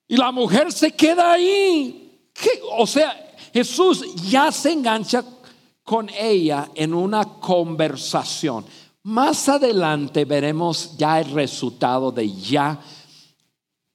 Y 0.09 0.17
la 0.17 0.33
mujer 0.33 0.73
se 0.73 0.93
queda 0.93 1.33
ahí. 1.33 2.31
O 2.79 2.87
sea, 2.87 3.35
Jesús 3.53 4.03
ya 4.31 4.51
se 4.51 4.73
engancha 4.73 5.23
con 5.85 6.09
ella 6.09 6.71
en 6.75 6.95
una 6.95 7.23
conversación. 7.27 8.65
Más 9.03 9.47
adelante 9.51 10.25
veremos 10.25 10.97
ya 10.97 11.21
el 11.21 11.33
resultado 11.33 12.11
de 12.11 12.33
ya 12.33 12.81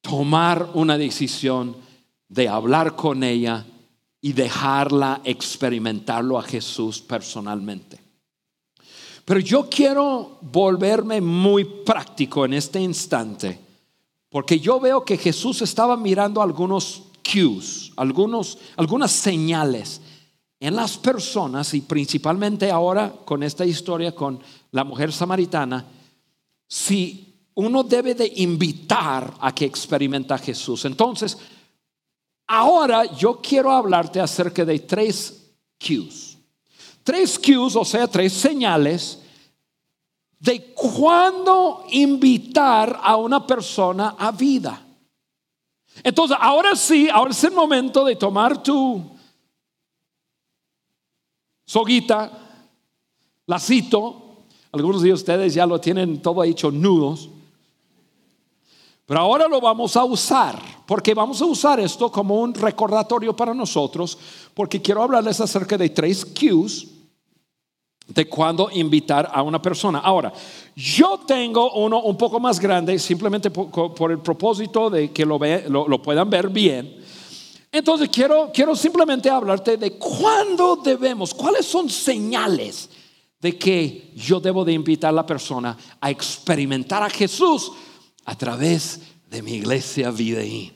tomar 0.01 0.69
una 0.75 0.95
decisión 0.95 1.75
de 2.29 2.47
hablar 2.47 2.95
con 2.95 3.23
ella 3.23 3.65
y 4.25 4.33
dejarla 4.33 5.21
experimentarlo 5.23 6.39
a 6.39 6.41
Jesús 6.41 6.99
personalmente. 6.99 7.99
Pero 9.23 9.39
yo 9.39 9.69
quiero 9.69 10.39
volverme 10.41 11.21
muy 11.21 11.63
práctico 11.63 12.43
en 12.43 12.55
este 12.55 12.81
instante, 12.81 13.59
porque 14.27 14.59
yo 14.59 14.79
veo 14.79 15.05
que 15.05 15.19
Jesús 15.19 15.61
estaba 15.61 15.95
mirando 15.95 16.41
algunos 16.41 17.03
cues, 17.21 17.91
algunos, 17.97 18.57
algunas 18.77 19.11
señales 19.11 20.01
en 20.59 20.75
las 20.75 20.97
personas 20.97 21.71
y 21.75 21.81
principalmente 21.81 22.71
ahora 22.71 23.13
con 23.25 23.43
esta 23.43 23.63
historia 23.63 24.15
con 24.15 24.39
la 24.71 24.83
mujer 24.83 25.13
samaritana, 25.13 25.85
si 26.67 27.51
uno 27.53 27.83
debe 27.83 28.15
de 28.15 28.33
invitar 28.37 29.35
a 29.39 29.53
que 29.53 29.65
experimenta 29.65 30.33
a 30.33 30.39
Jesús. 30.39 30.83
Entonces, 30.85 31.37
ahora 32.47 33.05
yo 33.05 33.39
quiero 33.41 33.71
hablarte 33.71 34.19
acerca 34.19 34.65
de 34.65 34.79
tres 34.79 35.51
cues 35.79 36.35
tres 37.05 37.37
cues, 37.39 37.75
o 37.75 37.85
sea, 37.85 38.07
tres 38.07 38.33
señales 38.33 39.21
de 40.39 40.73
cuándo 40.73 41.85
invitar 41.91 42.99
a 43.01 43.15
una 43.15 43.45
persona 43.45 44.15
a 44.17 44.31
vida. 44.31 44.81
Entonces, 46.03 46.35
ahora 46.41 46.75
sí, 46.75 47.07
ahora 47.07 47.31
es 47.31 47.43
el 47.43 47.53
momento 47.53 48.03
de 48.03 48.15
tomar 48.15 48.61
tu 48.61 49.01
soguita, 51.65 52.31
lacito. 53.45 54.43
Algunos 54.71 55.03
de 55.03 55.13
ustedes 55.13 55.53
ya 55.53 55.65
lo 55.67 55.79
tienen 55.79 56.21
todo 56.21 56.43
hecho 56.43 56.71
nudos. 56.71 57.29
Pero 59.05 59.19
ahora 59.19 59.47
lo 59.47 59.61
vamos 59.61 59.95
a 59.95 60.03
usar, 60.03 60.59
porque 60.87 61.13
vamos 61.13 61.41
a 61.41 61.45
usar 61.45 61.79
esto 61.79 62.11
como 62.11 62.41
un 62.41 62.53
recordatorio 62.53 63.35
para 63.35 63.53
nosotros, 63.53 64.17
porque 64.53 64.81
quiero 64.81 65.03
hablarles 65.03 65.39
acerca 65.39 65.77
de 65.77 65.89
tres 65.89 66.25
cues 66.25 66.87
de 68.07 68.27
cuándo 68.27 68.69
invitar 68.71 69.29
a 69.31 69.43
una 69.43 69.61
persona. 69.61 69.99
Ahora, 69.99 70.33
yo 70.75 71.19
tengo 71.25 71.73
uno 71.73 72.01
un 72.01 72.17
poco 72.17 72.39
más 72.39 72.59
grande, 72.59 72.97
simplemente 72.97 73.51
por, 73.51 74.11
el 74.11 74.19
propósito 74.19 74.89
de 74.89 75.11
que 75.11 75.25
lo, 75.25 75.39
lo, 75.69 76.01
puedan 76.01 76.29
ver 76.29 76.49
bien. 76.49 76.97
Entonces, 77.71 78.09
quiero, 78.09 78.51
quiero 78.53 78.75
simplemente 78.75 79.29
hablarte 79.29 79.77
de 79.77 79.97
cuándo 79.97 80.77
debemos, 80.77 81.33
cuáles 81.33 81.65
son 81.65 81.89
señales 81.89 82.89
de 83.39 83.57
que 83.57 84.11
yo 84.15 84.39
debo 84.39 84.65
de 84.65 84.73
invitar 84.73 85.09
a 85.09 85.13
la 85.13 85.25
persona 85.25 85.77
a 85.99 86.09
experimentar 86.09 87.03
a 87.03 87.09
Jesús 87.09 87.71
a 88.25 88.35
través 88.35 89.01
de 89.29 89.41
mi 89.41 89.53
iglesia 89.53 90.11
Videín. 90.11 90.73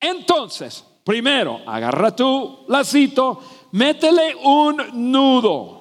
Entonces, 0.00 0.84
primero, 1.04 1.60
agarra 1.66 2.14
tu 2.14 2.64
lacito, 2.68 3.40
métele 3.72 4.36
un 4.44 5.10
nudo 5.12 5.78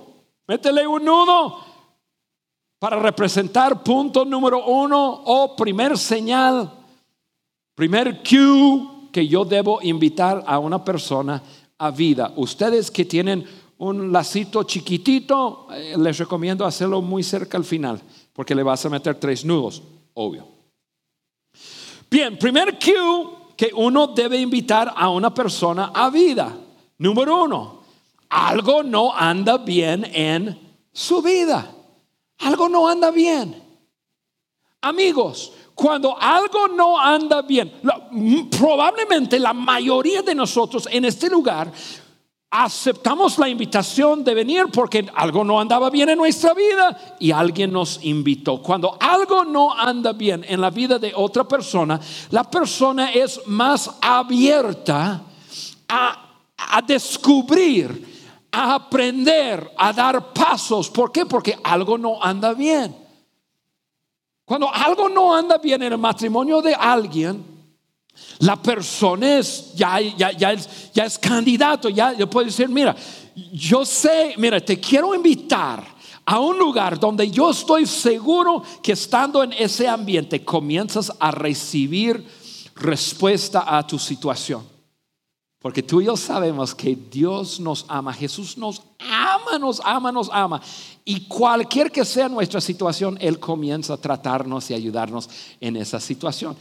Métele 0.47 0.87
un 0.87 1.03
nudo 1.03 1.59
para 2.79 2.97
representar 2.99 3.83
punto 3.83 4.23
número 4.23 4.65
uno 4.65 5.23
o 5.25 5.55
primer 5.57 5.97
señal, 5.97 6.71
primer 7.75 8.23
cue 8.23 9.11
que 9.11 9.27
yo 9.27 9.43
debo 9.43 9.79
invitar 9.81 10.43
a 10.47 10.59
una 10.59 10.83
persona 10.85 11.43
a 11.77 11.91
vida. 11.91 12.31
Ustedes 12.37 12.89
que 12.89 13.03
tienen 13.03 13.43
un 13.79 14.11
lacito 14.11 14.63
chiquitito, 14.63 15.67
eh, 15.71 15.95
les 15.97 16.17
recomiendo 16.17 16.65
hacerlo 16.65 17.01
muy 17.01 17.23
cerca 17.23 17.57
al 17.57 17.65
final, 17.65 18.01
porque 18.31 18.55
le 18.55 18.63
vas 18.63 18.85
a 18.85 18.89
meter 18.89 19.15
tres 19.15 19.43
nudos, 19.43 19.83
obvio. 20.13 20.56
Bien, 22.09 22.37
primer 22.37 22.79
cue 22.79 23.37
que 23.55 23.71
uno 23.73 24.07
debe 24.07 24.37
invitar 24.37 24.93
a 24.95 25.09
una 25.09 25.33
persona 25.33 25.91
a 25.93 26.09
vida. 26.09 26.55
Número 26.99 27.43
uno, 27.43 27.81
algo 28.29 28.83
no 28.83 29.13
anda 29.13 29.57
bien 29.57 30.05
en 30.13 30.57
su 30.91 31.21
vida. 31.21 31.73
Algo 32.39 32.69
no 32.69 32.87
anda 32.87 33.11
bien. 33.11 33.63
Amigos, 34.81 35.53
cuando 35.73 36.17
algo 36.19 36.67
no 36.67 36.99
anda 36.99 37.41
bien, 37.41 37.71
probablemente 38.49 39.39
la 39.39 39.53
mayoría 39.53 40.21
de 40.21 40.35
nosotros 40.35 40.87
en 40.91 41.05
este 41.05 41.29
lugar 41.29 41.71
aceptamos 42.49 43.37
la 43.37 43.49
invitación 43.49 44.23
de 44.23 44.33
venir 44.33 44.67
porque 44.73 45.05
algo 45.15 45.43
no 45.43 45.59
andaba 45.59 45.89
bien 45.89 46.09
en 46.09 46.17
nuestra 46.17 46.53
vida 46.53 47.15
y 47.19 47.31
alguien 47.31 47.71
nos 47.71 48.03
invitó. 48.03 48.61
Cuando 48.61 48.97
algo 48.99 49.43
no 49.43 49.73
anda 49.73 50.13
bien 50.13 50.45
en 50.47 50.61
la 50.61 50.69
vida 50.69 50.97
de 50.97 51.13
otra 51.15 51.47
persona, 51.47 51.99
la 52.31 52.43
persona 52.43 53.11
es 53.11 53.41
más 53.47 53.97
abierta 54.01 55.21
a, 55.89 56.29
a 56.57 56.81
descubrir 56.81 58.17
a 58.51 58.75
aprender 58.75 59.71
a 59.77 59.91
dar 59.93 60.33
pasos. 60.33 60.89
¿Por 60.89 61.11
qué? 61.11 61.25
Porque 61.25 61.57
algo 61.63 61.97
no 61.97 62.21
anda 62.23 62.53
bien. 62.53 62.95
Cuando 64.45 64.73
algo 64.73 65.09
no 65.09 65.35
anda 65.35 65.57
bien 65.57 65.83
en 65.83 65.91
el 65.91 65.99
matrimonio 65.99 66.61
de 66.61 66.73
alguien, 66.73 67.56
la 68.39 68.61
persona 68.61 69.39
es, 69.39 69.73
ya, 69.75 69.99
ya, 69.99 70.31
ya, 70.31 70.51
es, 70.51 71.17
candidato, 71.17 71.89
ya, 71.89 72.13
ya 72.13 72.29
puede 72.29 72.47
decir, 72.47 72.69
mira, 72.69 72.95
yo 73.51 73.85
sé, 73.85 74.35
mira, 74.37 74.59
te 74.59 74.79
quiero 74.79 75.15
invitar 75.15 75.83
a 76.25 76.39
un 76.39 76.57
lugar 76.57 76.99
donde 76.99 77.29
yo 77.31 77.51
estoy 77.51 77.85
seguro 77.85 78.61
que 78.83 78.91
estando 78.91 79.43
en 79.43 79.53
ese 79.53 79.87
ambiente 79.87 80.43
comienzas 80.43 81.11
a 81.19 81.31
recibir 81.31 82.25
respuesta 82.75 83.77
a 83.77 83.85
tu 83.85 83.97
situación. 83.97 84.63
Porque 85.59 85.81
tú 85.81 86.01
y 86.01 86.05
yo 86.05 86.15
sabemos 86.15 86.75
que 86.75 86.95
Dios 86.95 87.59
nos 87.59 87.85
ama, 87.87 88.13
Jesús 88.13 88.57
nos 88.57 88.83
ama, 88.99 89.57
nos 89.59 89.81
ama, 89.83 90.11
nos 90.11 90.29
ama. 90.31 90.61
Y 91.09 91.21
cualquier 91.21 91.89
que 91.89 92.03
sea 92.03 92.27
nuestra 92.27 92.59
situación, 92.59 93.17
Él 93.21 93.39
comienza 93.39 93.93
a 93.93 93.97
tratarnos 93.97 94.69
y 94.69 94.73
ayudarnos 94.73 95.29
en 95.61 95.77
esa 95.77 96.01
situación. 96.01 96.57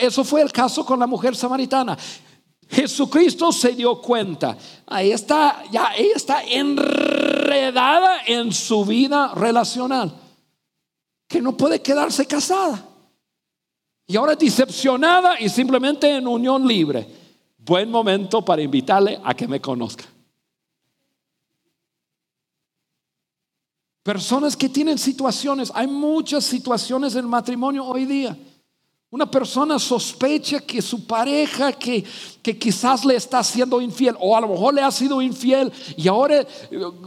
Eso 0.00 0.24
fue 0.24 0.42
el 0.42 0.50
caso 0.50 0.84
con 0.84 0.98
la 0.98 1.06
mujer 1.06 1.36
samaritana. 1.36 1.96
Jesucristo 2.68 3.52
se 3.52 3.76
dio 3.76 4.02
cuenta, 4.02 4.58
ahí 4.88 5.12
está, 5.12 5.62
ya 5.70 5.92
ella 5.96 6.14
está 6.16 6.42
enredada 6.42 8.22
en 8.26 8.52
su 8.52 8.84
vida 8.84 9.32
relacional, 9.36 10.12
que 11.28 11.40
no 11.40 11.56
puede 11.56 11.80
quedarse 11.80 12.26
casada. 12.26 12.84
Y 14.04 14.16
ahora 14.16 14.34
decepcionada 14.34 15.40
y 15.40 15.48
simplemente 15.48 16.12
en 16.12 16.26
unión 16.26 16.66
libre 16.66 17.06
buen 17.56 17.88
momento 17.88 18.44
para 18.44 18.62
invitarle 18.62 19.20
a 19.22 19.32
que 19.32 19.46
me 19.46 19.60
conozca. 19.60 20.15
Personas 24.06 24.56
que 24.56 24.68
tienen 24.68 24.98
situaciones, 24.98 25.72
hay 25.74 25.88
muchas 25.88 26.44
situaciones 26.44 27.16
en 27.16 27.26
matrimonio 27.26 27.84
hoy 27.84 28.04
día. 28.04 28.38
Una 29.10 29.28
persona 29.28 29.80
sospecha 29.80 30.60
que 30.60 30.80
su 30.80 31.08
pareja, 31.08 31.72
que, 31.72 32.04
que 32.40 32.56
quizás 32.56 33.04
le 33.04 33.16
está 33.16 33.42
siendo 33.42 33.80
infiel, 33.80 34.14
o 34.20 34.36
a 34.36 34.40
lo 34.40 34.46
mejor 34.46 34.74
le 34.74 34.82
ha 34.82 34.92
sido 34.92 35.20
infiel, 35.20 35.72
y 35.96 36.06
ahora 36.06 36.36
eh, 36.36 36.46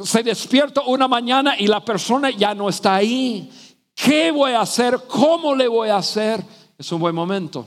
se 0.04 0.24
despierta 0.24 0.82
una 0.88 1.08
mañana 1.08 1.58
y 1.58 1.68
la 1.68 1.86
persona 1.86 2.32
ya 2.32 2.54
no 2.54 2.68
está 2.68 2.96
ahí. 2.96 3.50
¿Qué 3.96 4.30
voy 4.32 4.52
a 4.52 4.60
hacer? 4.60 5.00
¿Cómo 5.08 5.56
le 5.56 5.70
voy 5.70 5.88
a 5.88 5.96
hacer? 5.96 6.44
Es 6.78 6.92
un 6.92 7.00
buen 7.00 7.16
momento 7.16 7.66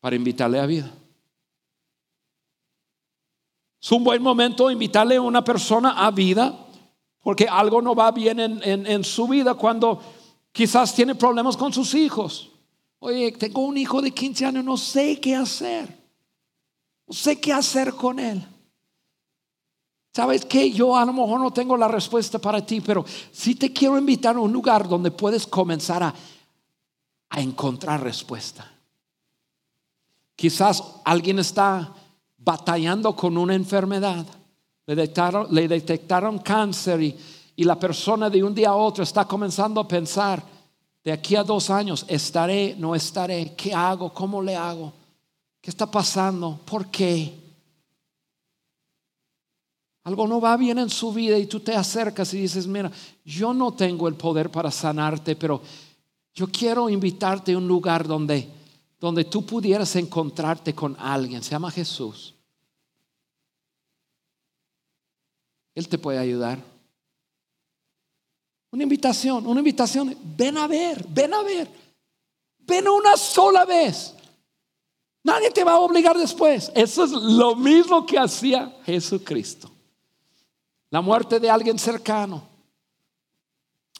para 0.00 0.16
invitarle 0.16 0.58
a 0.58 0.66
vida. 0.66 0.90
Es 3.80 3.92
un 3.92 4.02
buen 4.02 4.20
momento 4.20 4.68
invitarle 4.68 5.14
a 5.14 5.22
una 5.22 5.44
persona 5.44 5.92
a 6.04 6.10
vida, 6.10 6.61
porque 7.22 7.46
algo 7.48 7.80
no 7.80 7.94
va 7.94 8.10
bien 8.10 8.40
en, 8.40 9.04
su 9.04 9.28
vida 9.28 9.54
cuando 9.54 10.02
quizás 10.50 10.94
tiene 10.94 11.14
problemas 11.14 11.56
con 11.56 11.72
sus 11.72 11.94
hijos. 11.94 12.50
Oye, 12.98 13.32
tengo 13.32 13.62
un 13.62 13.76
hijo 13.76 14.02
de 14.02 14.10
15 14.10 14.46
años, 14.46 14.64
no 14.64 14.76
sé 14.76 15.20
qué 15.20 15.36
hacer. 15.36 16.02
No 17.06 17.14
sé 17.14 17.40
qué 17.40 17.52
hacer 17.52 17.94
con 17.94 18.18
él. 18.18 18.44
¿Sabes 20.12 20.44
qué? 20.44 20.70
Yo 20.70 20.96
a 20.96 21.04
lo 21.04 21.12
mejor 21.12 21.40
no 21.40 21.52
tengo 21.52 21.76
la 21.76 21.88
respuesta 21.88 22.38
para 22.38 22.64
ti, 22.64 22.80
pero 22.80 23.04
sí 23.30 23.54
te 23.54 23.72
quiero 23.72 23.96
invitar 23.96 24.36
a 24.36 24.40
un 24.40 24.52
lugar 24.52 24.88
donde 24.88 25.10
puedes 25.10 25.46
comenzar 25.46 26.02
a, 26.02 26.14
a 27.30 27.40
encontrar 27.40 28.02
respuesta. 28.02 28.70
Quizás 30.34 30.82
alguien 31.04 31.38
está 31.38 31.94
batallando 32.36 33.14
con 33.14 33.38
una 33.38 33.54
enfermedad. 33.54 34.26
Le 34.86 34.94
detectaron, 34.94 35.46
le 35.54 35.68
detectaron 35.68 36.38
cáncer 36.38 37.00
y, 37.02 37.16
y 37.56 37.64
la 37.64 37.78
persona 37.78 38.28
de 38.28 38.42
un 38.42 38.54
día 38.54 38.70
a 38.70 38.76
otro 38.76 39.04
está 39.04 39.24
comenzando 39.24 39.80
a 39.80 39.88
pensar, 39.88 40.42
de 41.04 41.12
aquí 41.12 41.34
a 41.36 41.42
dos 41.42 41.70
años, 41.70 42.04
¿estaré, 42.08 42.76
no 42.78 42.94
estaré? 42.94 43.54
¿Qué 43.56 43.74
hago? 43.74 44.12
¿Cómo 44.12 44.40
le 44.40 44.54
hago? 44.54 44.92
¿Qué 45.60 45.70
está 45.70 45.90
pasando? 45.90 46.60
¿Por 46.64 46.88
qué? 46.88 47.32
Algo 50.04 50.26
no 50.26 50.40
va 50.40 50.56
bien 50.56 50.78
en 50.78 50.90
su 50.90 51.12
vida 51.12 51.38
y 51.38 51.46
tú 51.46 51.60
te 51.60 51.74
acercas 51.74 52.32
y 52.34 52.40
dices, 52.40 52.66
mira, 52.66 52.90
yo 53.24 53.52
no 53.52 53.72
tengo 53.72 54.08
el 54.08 54.14
poder 54.14 54.50
para 54.50 54.70
sanarte, 54.70 55.36
pero 55.36 55.62
yo 56.34 56.48
quiero 56.48 56.88
invitarte 56.88 57.52
a 57.52 57.58
un 57.58 57.68
lugar 57.68 58.06
donde 58.06 58.62
donde 59.02 59.24
tú 59.24 59.44
pudieras 59.44 59.96
encontrarte 59.96 60.76
con 60.76 60.96
alguien, 60.96 61.42
se 61.42 61.50
llama 61.50 61.72
Jesús. 61.72 62.31
Él 65.74 65.88
te 65.88 65.98
puede 65.98 66.18
ayudar. 66.18 66.58
Una 68.70 68.82
invitación, 68.82 69.46
una 69.46 69.60
invitación, 69.60 70.16
ven 70.36 70.56
a 70.56 70.66
ver, 70.66 71.06
ven 71.08 71.34
a 71.34 71.42
ver, 71.42 71.68
ven 72.60 72.88
una 72.88 73.16
sola 73.16 73.64
vez. 73.64 74.14
Nadie 75.24 75.50
te 75.50 75.62
va 75.62 75.72
a 75.72 75.80
obligar 75.80 76.16
después. 76.16 76.72
Eso 76.74 77.04
es 77.04 77.10
lo 77.12 77.54
mismo 77.54 78.04
que 78.04 78.18
hacía 78.18 78.74
Jesucristo. 78.84 79.70
La 80.90 81.00
muerte 81.00 81.38
de 81.38 81.48
alguien 81.48 81.78
cercano. 81.78 82.42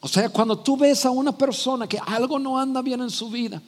O 0.01 0.07
sea, 0.07 0.27
cuando 0.29 0.59
tú 0.59 0.75
ves 0.75 1.05
a 1.05 1.11
una 1.11 1.31
persona 1.31 1.87
que 1.87 1.97
algo 1.97 2.37
no 2.37 2.59
anda 2.59 2.81
bien 2.81 3.01
en 3.01 3.09
su 3.09 3.29
vida, 3.29 3.61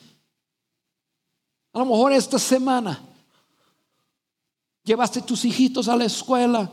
a 1.71 1.79
lo 1.79 1.85
mejor 1.85 2.11
esta 2.11 2.37
semana 2.37 2.99
llevaste 4.83 5.21
tus 5.21 5.45
hijitos 5.45 5.87
a 5.87 5.95
la 5.95 6.05
escuela 6.05 6.69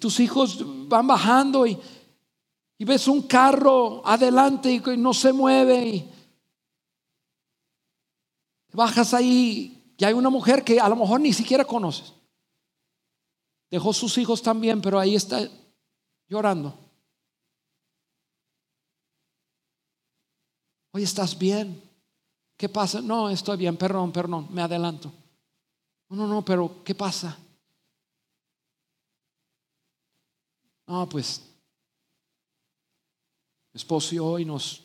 tus 0.00 0.18
hijos 0.18 0.64
van 0.88 1.06
bajando 1.06 1.66
y, 1.66 1.78
ves 2.78 3.06
un 3.06 3.22
carro 3.22 4.02
adelante 4.06 4.72
y 4.72 4.82
no 4.96 5.12
se 5.12 5.32
mueve 5.32 5.86
y 5.86 6.10
bajas 8.72 9.12
ahí 9.12 9.94
y 9.98 10.04
hay 10.04 10.14
una 10.14 10.30
mujer 10.30 10.64
que 10.64 10.80
a 10.80 10.88
lo 10.88 10.96
mejor 10.96 11.20
ni 11.20 11.34
siquiera 11.34 11.62
conoces. 11.62 12.14
Dejó 13.70 13.92
sus 13.92 14.16
hijos 14.16 14.40
también, 14.40 14.80
pero 14.80 14.98
ahí 14.98 15.14
está 15.14 15.46
llorando. 16.26 16.74
Oye, 20.92 21.04
¿estás 21.04 21.38
bien? 21.38 21.82
¿Qué 22.56 22.70
pasa? 22.70 23.02
No, 23.02 23.28
estoy 23.28 23.58
bien, 23.58 23.76
perdón, 23.76 24.10
perdón, 24.10 24.48
me 24.50 24.62
adelanto. 24.62 25.12
No, 26.08 26.16
no, 26.16 26.26
no, 26.26 26.44
pero 26.44 26.82
¿qué 26.82 26.94
pasa? 26.94 27.36
No, 30.90 31.08
pues 31.08 31.40
mi 33.72 33.78
esposo 33.78 34.12
y 34.12 34.18
hoy 34.18 34.44
nos, 34.44 34.82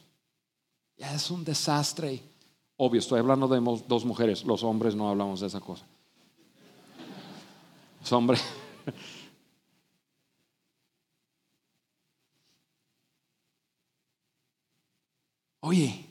ya 0.95 1.15
es 1.15 1.31
un 1.31 1.43
desastre. 1.43 2.21
Obvio, 2.77 2.99
estoy 2.99 3.17
hablando 3.17 3.47
de 3.47 3.59
dos 3.87 4.05
mujeres, 4.05 4.43
los 4.43 4.61
hombres 4.61 4.93
no 4.93 5.09
hablamos 5.09 5.39
de 5.39 5.47
esa 5.47 5.59
cosa. 5.59 5.83
Los 8.01 8.11
hombres. 8.11 8.39
Oye, 15.61 16.05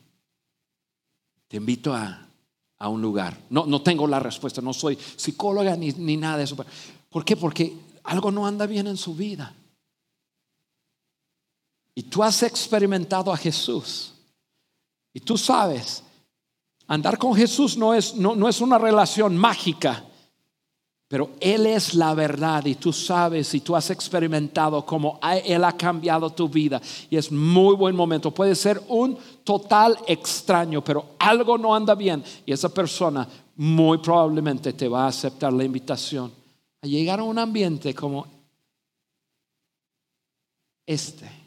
te 1.46 1.56
invito 1.56 1.94
a, 1.94 2.26
a 2.78 2.88
un 2.88 3.00
lugar. 3.00 3.38
No, 3.48 3.64
no 3.64 3.80
tengo 3.80 4.08
la 4.08 4.18
respuesta, 4.18 4.60
no 4.60 4.72
soy 4.72 4.96
psicóloga 4.96 5.76
ni, 5.76 5.92
ni 5.92 6.16
nada 6.16 6.38
de 6.38 6.42
eso. 6.42 6.56
¿Por 7.10 7.24
qué? 7.24 7.36
Porque 7.36 7.78
algo 8.02 8.32
no 8.32 8.44
anda 8.44 8.66
bien 8.66 8.88
en 8.88 8.96
su 8.96 9.14
vida. 9.14 9.54
Y 11.94 12.04
tú 12.04 12.22
has 12.22 12.42
experimentado 12.42 13.32
a 13.32 13.36
Jesús. 13.36 14.12
Y 15.12 15.20
tú 15.20 15.38
sabes, 15.38 16.02
andar 16.88 17.18
con 17.18 17.34
Jesús 17.34 17.76
no 17.76 17.94
es, 17.94 18.14
no, 18.14 18.34
no 18.34 18.48
es 18.48 18.60
una 18.60 18.78
relación 18.78 19.36
mágica. 19.36 20.04
Pero 21.06 21.30
Él 21.38 21.66
es 21.66 21.94
la 21.94 22.14
verdad 22.14 22.64
y 22.64 22.74
tú 22.74 22.92
sabes 22.92 23.54
y 23.54 23.60
tú 23.60 23.76
has 23.76 23.90
experimentado 23.90 24.84
cómo 24.84 25.20
Él 25.44 25.62
ha 25.62 25.76
cambiado 25.76 26.30
tu 26.30 26.48
vida. 26.48 26.80
Y 27.08 27.16
es 27.16 27.30
muy 27.30 27.76
buen 27.76 27.94
momento. 27.94 28.32
Puede 28.32 28.56
ser 28.56 28.82
un 28.88 29.16
total 29.44 29.96
extraño, 30.08 30.82
pero 30.82 31.14
algo 31.18 31.56
no 31.56 31.74
anda 31.74 31.94
bien. 31.94 32.24
Y 32.44 32.52
esa 32.52 32.68
persona 32.68 33.28
muy 33.56 33.98
probablemente 33.98 34.72
te 34.72 34.88
va 34.88 35.04
a 35.04 35.08
aceptar 35.08 35.52
la 35.52 35.62
invitación 35.62 36.32
a 36.82 36.86
llegar 36.86 37.20
a 37.20 37.22
un 37.22 37.38
ambiente 37.38 37.94
como 37.94 38.26
este. 40.84 41.43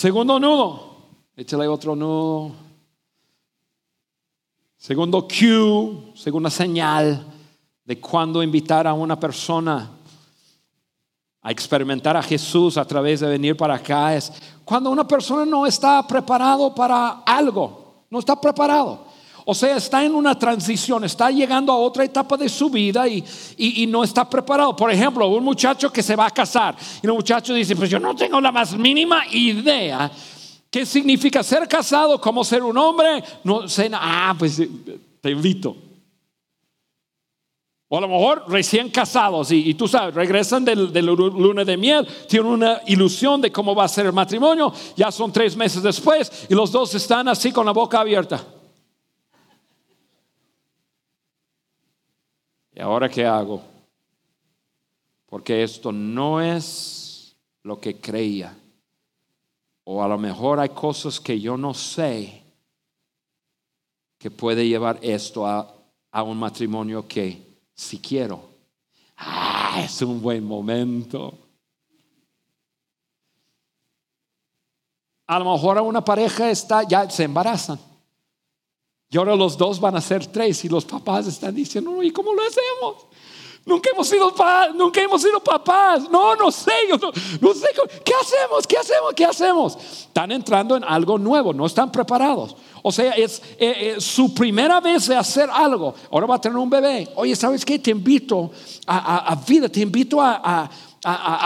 Segundo 0.00 0.40
nudo. 0.40 0.80
Échale 1.36 1.68
otro 1.68 1.94
nudo. 1.94 2.52
Segundo 4.78 5.28
cue, 5.28 6.14
segunda 6.14 6.48
señal 6.48 7.22
de 7.84 8.00
cuando 8.00 8.42
invitar 8.42 8.86
a 8.86 8.94
una 8.94 9.20
persona 9.20 9.90
a 11.42 11.50
experimentar 11.50 12.16
a 12.16 12.22
Jesús 12.22 12.78
a 12.78 12.86
través 12.86 13.20
de 13.20 13.28
venir 13.28 13.58
para 13.58 13.74
acá 13.74 14.14
es 14.14 14.32
cuando 14.64 14.90
una 14.90 15.06
persona 15.06 15.44
no 15.44 15.66
está 15.66 16.06
preparado 16.06 16.74
para 16.74 17.22
algo, 17.26 18.06
no 18.08 18.20
está 18.20 18.40
preparado. 18.40 19.04
O 19.44 19.54
sea, 19.54 19.76
está 19.76 20.04
en 20.04 20.14
una 20.14 20.38
transición, 20.38 21.04
está 21.04 21.30
llegando 21.30 21.72
a 21.72 21.76
otra 21.78 22.04
etapa 22.04 22.36
de 22.36 22.48
su 22.48 22.70
vida 22.70 23.08
y, 23.08 23.24
y, 23.56 23.86
no 23.86 24.04
está 24.04 24.28
preparado. 24.28 24.74
Por 24.76 24.90
ejemplo, 24.90 25.26
un 25.28 25.44
muchacho 25.44 25.92
que 25.92 26.02
se 26.02 26.16
va 26.16 26.26
a 26.26 26.30
casar 26.30 26.76
y 27.02 27.06
el 27.06 27.12
muchacho 27.12 27.54
dice, 27.54 27.76
pues 27.76 27.90
yo 27.90 27.98
no 27.98 28.14
tengo 28.14 28.40
la 28.40 28.52
más 28.52 28.76
mínima 28.76 29.22
idea 29.30 30.10
¿Qué 30.70 30.86
significa 30.86 31.42
ser 31.42 31.66
casado? 31.66 32.20
como 32.20 32.44
ser 32.44 32.62
un 32.62 32.78
hombre? 32.78 33.24
No 33.42 33.68
sé, 33.68 33.90
ah, 33.92 34.34
pues 34.38 34.60
eh, 34.60 34.70
te 35.20 35.30
invito. 35.30 35.76
O 37.88 37.98
a 37.98 38.00
lo 38.00 38.06
mejor 38.06 38.44
recién 38.46 38.88
casados 38.88 39.50
y, 39.50 39.74
tú 39.74 39.88
sabes, 39.88 40.14
regresan 40.14 40.64
del, 40.64 40.92
del, 40.92 41.06
luna 41.06 41.64
de 41.64 41.76
miel, 41.76 42.06
tienen 42.28 42.52
una 42.52 42.80
ilusión 42.86 43.40
de 43.40 43.50
cómo 43.50 43.74
va 43.74 43.82
a 43.82 43.88
ser 43.88 44.06
el 44.06 44.12
matrimonio, 44.12 44.72
ya 44.96 45.10
son 45.10 45.32
tres 45.32 45.56
meses 45.56 45.82
después 45.82 46.46
y 46.48 46.54
los 46.54 46.70
dos 46.70 46.94
están 46.94 47.26
así 47.26 47.50
con 47.50 47.66
la 47.66 47.72
boca 47.72 47.98
abierta. 47.98 48.46
¿Y 52.80 52.82
ahora 52.82 53.10
qué 53.10 53.26
hago? 53.26 53.62
Porque 55.26 55.62
esto 55.62 55.92
no 55.92 56.40
es 56.40 57.36
lo 57.62 57.78
que 57.78 58.00
creía. 58.00 58.56
O 59.84 60.02
a 60.02 60.08
lo 60.08 60.16
mejor 60.16 60.58
hay 60.58 60.70
cosas 60.70 61.20
que 61.20 61.38
yo 61.38 61.58
no 61.58 61.74
sé 61.74 62.42
que 64.16 64.30
puede 64.30 64.66
llevar 64.66 64.98
esto 65.02 65.46
a, 65.46 65.76
un 66.22 66.38
matrimonio 66.38 67.06
que 67.06 67.60
si 67.74 67.98
quiero. 67.98 68.48
Ah, 69.18 69.82
es 69.84 70.00
un 70.00 70.22
buen 70.22 70.42
momento. 70.42 71.36
A 75.26 75.38
lo 75.38 75.52
mejor 75.52 75.76
a 75.76 75.82
una 75.82 76.02
pareja 76.02 76.50
está, 76.50 76.82
ya 76.84 77.10
se 77.10 77.24
embarazan. 77.24 77.89
Y 79.12 79.18
ahora 79.18 79.34
los 79.34 79.58
dos 79.58 79.80
van 79.80 79.96
a 79.96 80.00
ser 80.00 80.24
tres 80.28 80.64
y 80.64 80.68
los 80.68 80.84
papás 80.84 81.26
están 81.26 81.52
diciendo, 81.52 82.00
¿y 82.00 82.12
cómo 82.12 82.32
lo 82.32 82.42
hacemos? 82.42 83.06
Nunca 83.66 83.90
hemos 83.92 84.08
sido 84.08 84.32
nunca 84.74 85.02
hemos 85.02 85.20
sido 85.20 85.40
papás. 85.40 86.08
No, 86.08 86.36
no 86.36 86.50
sé, 86.52 86.72
yo 86.88 86.96
no, 86.96 87.12
sé 87.12 87.68
qué 88.04 88.12
hacemos, 88.14 88.66
qué 88.68 88.76
hacemos, 88.78 89.14
qué 89.14 89.24
hacemos. 89.24 89.76
Están 89.76 90.30
entrando 90.30 90.76
en 90.76 90.84
algo 90.84 91.18
nuevo, 91.18 91.52
no 91.52 91.66
están 91.66 91.90
preparados. 91.90 92.54
O 92.82 92.92
sea, 92.92 93.10
es 93.12 93.42
eh, 93.58 93.94
eh, 93.96 94.00
su 94.00 94.32
primera 94.32 94.80
vez 94.80 95.08
de 95.08 95.16
hacer 95.16 95.50
algo. 95.52 95.92
Ahora 96.10 96.26
va 96.26 96.36
a 96.36 96.40
tener 96.40 96.56
un 96.56 96.70
bebé. 96.70 97.08
Oye, 97.16 97.34
¿sabes 97.34 97.64
qué? 97.64 97.80
Te 97.80 97.90
invito 97.90 98.50
a, 98.86 99.36
vida, 99.46 99.68
te 99.68 99.80
invito 99.80 100.20
a 100.20 100.40
a, 100.42 100.70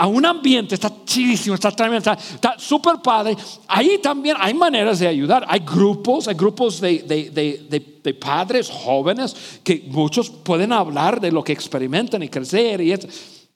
un 0.07 0.25
ambiente, 0.25 0.75
está 0.75 0.91
chidísimo, 1.05 1.55
está 1.55 1.71
tremendo, 1.71 2.11
está 2.11 2.55
súper 2.57 2.97
padre. 3.01 3.37
Ahí 3.67 3.99
también 3.99 4.35
hay 4.39 4.53
maneras 4.53 4.99
de 4.99 5.07
ayudar. 5.07 5.45
Hay 5.47 5.61
grupos, 5.61 6.27
hay 6.27 6.35
grupos 6.35 6.81
de, 6.81 7.03
de, 7.03 8.13
padres 8.13 8.69
jóvenes 8.69 9.59
que 9.63 9.83
muchos 9.87 10.29
pueden 10.29 10.71
hablar 10.71 11.19
de 11.19 11.31
lo 11.31 11.43
que 11.43 11.53
experimentan 11.53 12.21
y 12.23 12.29
crecer 12.29 12.81
y 12.81 12.91
es 12.91 13.47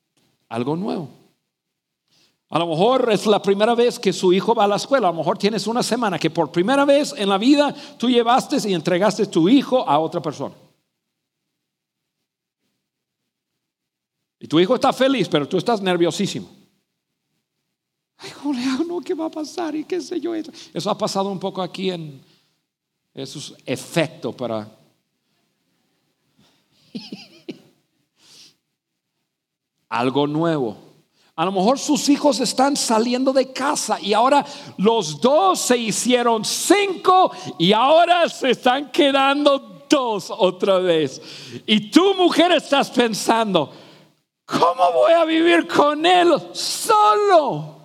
algo 0.48 0.76
nuevo. 0.76 1.10
A 2.52 2.58
lo 2.58 2.66
mejor 2.66 3.10
es 3.12 3.28
la 3.28 3.42
primera 3.42 3.76
vez 3.76 4.00
que 4.00 4.12
su 4.12 4.34
hijo 4.34 4.56
va 4.56 4.64
a 4.64 4.68
la 4.68 4.78
escuela. 4.78 5.10
A 5.10 5.12
lo 5.12 5.18
mejor 5.18 5.38
tienes 5.38 5.68
una 5.68 5.84
semana 5.84 6.18
que 6.18 6.32
por 6.32 6.52
primera 6.52 6.84
vez 6.84 7.14
en 7.16 7.30
la 7.30 7.38
vida 7.38 7.76
tú 7.98 8.10
llevaste 8.10 8.58
y 8.68 8.74
entregaste 8.74 9.28
tu 9.28 9.48
hijo 9.50 9.88
a 9.88 10.00
otra 10.00 10.22
persona. 10.22 10.56
Y 14.40 14.48
tu 14.48 14.60
hijo 14.60 14.76
está 14.76 14.94
feliz, 14.94 15.28
pero 15.28 15.48
tú 15.48 15.58
estás 15.58 15.82
nerviosísimo. 15.82 16.50
Ay, 18.18 18.32
¿cómo 18.32 18.54
le 18.54 18.64
hago? 18.64 18.84
No, 18.84 19.02
¿qué 19.02 19.14
va 19.14 19.26
a 19.26 19.32
pasar? 19.32 19.76
Y 19.76 19.84
qué 19.84 20.00
sé 20.02 20.20
yo. 20.20 20.34
Eso 20.36 20.90
ha 20.90 20.98
pasado 20.98 21.30
un 21.30 21.40
poco 21.40 21.62
aquí 21.62 21.92
en 21.92 22.22
esos 23.14 23.56
efectos 23.66 24.34
para... 24.36 24.70
Algo 29.90 30.28
nuevo. 30.28 30.78
A 31.36 31.46
lo 31.46 31.52
mejor 31.54 31.80
sus 31.80 32.10
hijos 32.10 32.42
están 32.42 32.76
saliendo 32.76 33.32
de 33.32 33.54
casa 33.54 33.98
y 34.02 34.12
ahora 34.12 34.46
los 34.78 35.22
dos 35.22 35.60
se 35.60 35.78
hicieron 35.78 36.44
cinco 36.44 37.32
y 37.58 37.72
ahora 37.72 38.28
se 38.28 38.52
están 38.52 38.92
quedando 38.92 39.86
dos 39.90 40.30
otra 40.30 40.80
vez. 40.80 41.22
Y 41.66 41.90
tu 41.90 42.14
mujer 42.14 42.52
estás 42.52 42.90
pensando, 42.90 43.72
¿Cómo 44.50 44.92
voy 44.94 45.14
a 45.14 45.26
vivir 45.26 45.68
con 45.68 46.06
él 46.06 46.34
solo? 46.54 47.78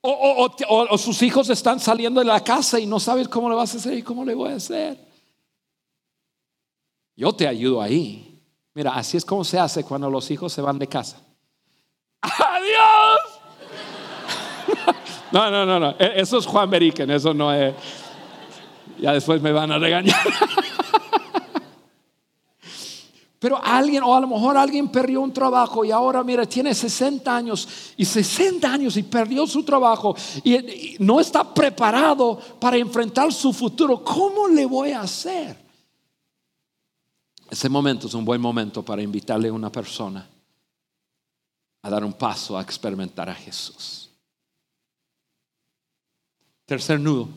o, 0.00 0.98
sus 0.98 1.22
hijos 1.22 1.48
están 1.50 1.78
saliendo 1.80 2.20
de 2.20 2.26
la 2.26 2.42
casa 2.42 2.80
y 2.80 2.86
no 2.86 2.98
sabes 2.98 3.28
cómo 3.28 3.48
le 3.48 3.54
vas 3.54 3.74
a 3.74 3.78
hacer 3.78 3.94
y 3.94 4.02
cómo 4.02 4.24
le 4.24 4.34
voy 4.34 4.52
a 4.52 4.56
hacer. 4.56 4.98
Yo 7.16 7.32
te 7.32 7.46
ayudo 7.46 7.82
ahí. 7.82 8.42
Mira, 8.74 8.92
así 8.94 9.16
es 9.16 9.24
como 9.24 9.44
se 9.44 9.58
hace 9.58 9.84
cuando 9.84 10.10
los 10.10 10.30
hijos 10.30 10.52
se 10.52 10.60
van 10.60 10.78
de 10.78 10.86
casa. 10.86 11.20
¡Adiós! 12.20 13.18
No, 15.30 15.50
no, 15.50 15.66
no, 15.66 15.78
no. 15.78 15.90
E, 15.98 16.20
eso 16.20 16.38
es 16.38 16.46
Juan 16.46 16.70
Beriken, 16.70 17.10
eso 17.10 17.34
no 17.34 17.52
es. 17.52 17.74
Ya 18.98 19.12
después 19.12 19.42
me 19.42 19.52
van 19.52 19.70
a 19.70 19.78
regañar. 19.78 20.16
Pero 23.38 23.60
alguien, 23.62 24.02
o 24.02 24.16
a 24.16 24.20
lo 24.20 24.26
mejor 24.26 24.56
alguien 24.56 24.88
perdió 24.88 25.20
un 25.20 25.32
trabajo 25.32 25.84
y 25.84 25.92
ahora, 25.92 26.24
mira, 26.24 26.44
tiene 26.44 26.74
60 26.74 27.36
años 27.36 27.68
y 27.96 28.04
60 28.04 28.72
años 28.72 28.96
y 28.96 29.04
perdió 29.04 29.46
su 29.46 29.62
trabajo 29.62 30.16
y, 30.42 30.96
no 30.98 31.20
está 31.20 31.54
preparado 31.54 32.38
para 32.58 32.76
enfrentar 32.76 33.32
su 33.32 33.52
futuro. 33.52 34.02
¿Cómo 34.02 34.48
le 34.48 34.66
voy 34.66 34.90
a 34.90 35.02
hacer? 35.02 35.56
Ese 37.48 37.68
momento 37.68 38.08
es 38.08 38.14
un 38.14 38.24
buen 38.24 38.40
momento 38.40 38.84
para 38.84 39.02
invitarle 39.02 39.48
a 39.48 39.52
una 39.52 39.70
persona 39.70 40.28
a 41.82 41.90
dar 41.90 42.04
un 42.04 42.12
paso 42.12 42.58
a 42.58 42.62
experimentar 42.62 43.30
a 43.30 43.34
Jesús. 43.34 44.10
Tercer 46.66 46.98
nudo, 46.98 47.28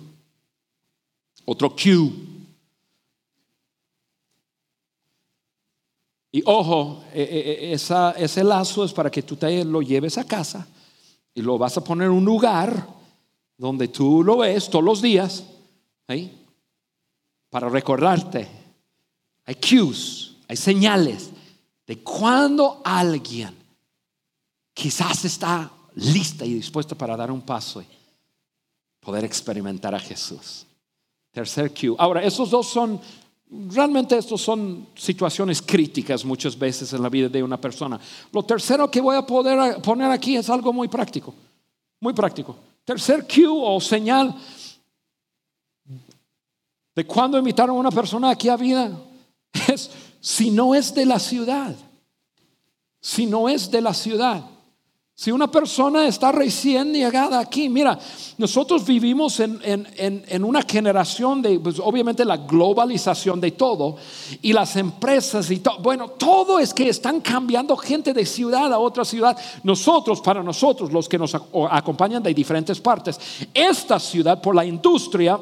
otro 1.46 1.76
cue 1.76 2.31
Y 6.32 6.42
ojo, 6.46 7.04
eh, 7.14 7.28
eh, 7.30 7.72
eh, 7.72 8.14
ese 8.18 8.44
lazo 8.44 8.86
es 8.86 8.94
para 8.94 9.12
que 9.12 9.24
tú 9.24 9.36
te 9.36 9.66
lo 9.66 9.82
lleves 9.82 10.18
a 10.18 10.24
casa 10.24 10.66
y 11.34 11.42
lo 11.42 11.58
vas 11.58 11.76
a 11.78 11.84
poner 11.84 12.08
en 12.08 12.14
un 12.14 12.26
lugar 12.26 12.88
donde 13.58 13.90
tú 13.90 14.24
lo 14.24 14.38
ves 14.38 14.70
todos 14.70 14.84
los 14.84 15.02
días, 15.02 15.46
para 17.50 17.70
recordarte. 17.70 18.48
Hay 19.46 19.56
cues, 19.56 20.36
hay 20.48 20.58
señales 20.58 21.30
de 21.86 22.00
cuando 22.04 22.82
alguien 22.84 23.56
quizás 24.74 25.24
está 25.26 25.72
lista 25.96 26.46
y 26.46 26.54
dispuesta 26.54 26.96
para 26.96 27.16
dar 27.16 27.32
un 27.32 27.42
paso 27.42 27.82
y 27.82 27.88
poder 29.00 29.26
experimentar 29.26 29.94
a 29.96 30.00
Jesús. 30.00 30.66
Tercer 31.32 31.74
cue. 31.74 31.96
Ahora, 31.98 32.24
esos 32.24 32.50
dos 32.50 32.68
son 32.68 33.00
Realmente 33.54 34.18
estos 34.18 34.42
son 34.42 34.88
situaciones 34.96 35.62
críticas 35.62 36.24
muchas 36.24 36.58
veces 36.58 36.94
en 36.94 37.04
la 37.04 37.10
vida 37.10 37.28
de 37.28 37.44
una 37.44 37.60
persona. 37.60 38.00
Lo 38.32 38.44
tercero 38.44 38.90
que 38.90 39.02
voy 39.02 39.18
a 39.18 39.26
poder 39.26 39.82
poner 39.82 40.10
aquí 40.10 40.38
es 40.38 40.50
algo 40.50 40.72
muy 40.72 40.88
práctico, 40.88 41.36
muy 42.00 42.14
práctico. 42.14 42.56
Tercer 42.86 43.28
cue 43.28 43.48
o 43.50 43.80
señal 43.82 44.34
de 46.96 47.06
cuando 47.06 47.38
invitaron 47.38 47.76
a 47.76 47.80
una 47.80 47.92
persona 47.92 48.30
aquí 48.30 48.48
a 48.48 48.56
vida 48.56 48.98
es 49.68 49.92
si 50.22 50.50
no 50.50 50.74
es 50.74 50.94
de 50.94 51.06
la 51.06 51.20
ciudad, 51.20 51.76
si 53.02 53.26
no 53.26 53.50
es 53.50 53.70
de 53.70 53.82
la 53.82 53.94
ciudad. 53.94 54.46
Si 55.22 55.32
una 55.32 55.52
persona 55.52 56.08
está 56.08 56.32
recién 56.32 56.92
llegada 56.92 57.40
aquí, 57.40 57.70
mira, 57.70 58.00
nosotros 58.40 58.84
vivimos 58.84 59.40
en, 59.40 60.44
una 60.44 60.64
generación 60.64 61.44
de, 61.44 61.60
pues, 61.60 61.78
obviamente, 61.78 62.26
la 62.26 62.38
globalización 62.38 63.40
de 63.40 63.52
todo 63.52 63.98
y 64.42 64.52
las 64.52 64.76
empresas 64.78 65.52
y 65.52 65.60
todo. 65.60 65.78
Bueno, 65.78 66.08
todo 66.08 66.58
es 66.58 66.74
que 66.74 66.90
están 66.90 67.22
cambiando 67.22 67.78
gente 67.78 68.16
de 68.16 68.26
ciudad 68.26 68.74
a 68.74 68.80
otra 68.80 69.06
ciudad. 69.06 69.38
Nosotros, 69.62 70.22
para 70.22 70.42
nosotros, 70.42 70.92
los 70.92 71.08
que 71.08 71.20
nos 71.20 71.36
acompañan 71.36 72.24
de 72.24 72.34
diferentes 72.34 72.82
partes, 72.82 73.20
esta 73.54 74.00
ciudad 74.00 74.42
por 74.42 74.56
la 74.56 74.66
industria 74.66 75.38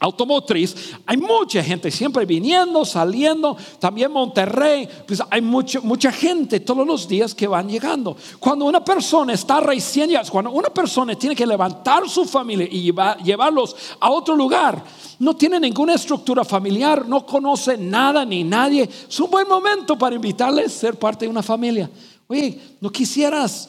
automotriz, 0.00 0.94
hay 1.06 1.16
mucha 1.16 1.62
gente 1.62 1.90
siempre 1.90 2.24
viniendo, 2.24 2.84
saliendo, 2.84 3.56
también 3.78 4.12
Monterrey, 4.12 4.88
pues 5.06 5.22
hay 5.30 5.40
mucho, 5.40 5.82
mucha 5.82 6.12
gente 6.12 6.60
todos 6.60 6.86
los 6.86 7.08
días 7.08 7.34
que 7.34 7.46
van 7.46 7.68
llegando. 7.68 8.16
Cuando 8.38 8.64
una 8.64 8.84
persona 8.84 9.32
está 9.32 9.60
recién 9.60 10.08
cuando 10.30 10.50
una 10.50 10.70
persona 10.70 11.14
tiene 11.14 11.34
que 11.34 11.46
levantar 11.46 12.08
su 12.08 12.24
familia 12.24 12.66
y 12.70 12.92
llevarlos 13.24 13.76
a 14.00 14.10
otro 14.10 14.36
lugar, 14.36 14.82
no 15.18 15.34
tiene 15.34 15.58
ninguna 15.58 15.94
estructura 15.94 16.44
familiar, 16.44 17.06
no 17.08 17.26
conoce 17.26 17.76
nada 17.76 18.24
ni 18.24 18.44
nadie, 18.44 18.88
es 19.08 19.20
un 19.20 19.30
buen 19.30 19.48
momento 19.48 19.98
para 19.98 20.14
invitarles 20.14 20.66
a 20.66 20.78
ser 20.78 20.98
parte 20.98 21.24
de 21.24 21.30
una 21.30 21.42
familia. 21.42 21.90
Oye, 22.28 22.60
no 22.80 22.90
quisieras, 22.90 23.68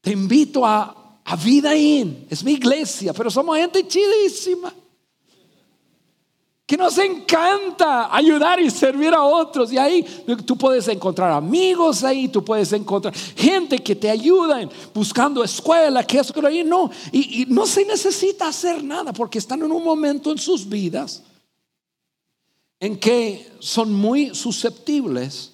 te 0.00 0.12
invito 0.12 0.64
a, 0.64 1.20
a 1.24 1.36
Vida 1.36 1.74
es 1.74 2.44
mi 2.44 2.52
iglesia, 2.52 3.12
pero 3.12 3.30
somos 3.30 3.56
gente 3.58 3.86
chidísima 3.86 4.72
que 6.66 6.76
nos 6.76 6.98
encanta 6.98 8.14
ayudar 8.14 8.60
y 8.60 8.70
servir 8.70 9.14
a 9.14 9.22
otros. 9.22 9.72
Y 9.72 9.78
ahí 9.78 10.04
tú 10.44 10.58
puedes 10.58 10.88
encontrar 10.88 11.30
amigos 11.30 12.02
ahí, 12.02 12.28
tú 12.28 12.44
puedes 12.44 12.72
encontrar 12.72 13.14
gente 13.14 13.78
que 13.78 13.94
te 13.94 14.10
ayuda 14.10 14.68
buscando 14.92 15.44
escuela, 15.44 16.04
que 16.04 16.18
es 16.18 16.32
que 16.32 16.44
ahí 16.44 16.64
no. 16.64 16.90
Y, 17.12 17.42
y 17.42 17.46
no 17.46 17.66
se 17.66 17.84
necesita 17.84 18.48
hacer 18.48 18.82
nada 18.82 19.12
porque 19.12 19.38
están 19.38 19.62
en 19.62 19.70
un 19.70 19.84
momento 19.84 20.32
en 20.32 20.38
sus 20.38 20.68
vidas 20.68 21.22
en 22.80 22.98
que 22.98 23.52
son 23.60 23.92
muy 23.92 24.34
susceptibles 24.34 25.52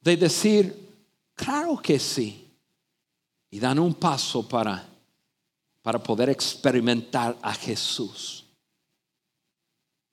de 0.00 0.16
decir, 0.16 0.90
claro 1.34 1.76
que 1.78 1.98
sí. 1.98 2.42
Y 3.50 3.60
dan 3.60 3.78
un 3.78 3.94
paso 3.94 4.46
para, 4.46 4.86
para 5.80 6.02
poder 6.02 6.28
experimentar 6.28 7.36
a 7.40 7.54
Jesús. 7.54 8.45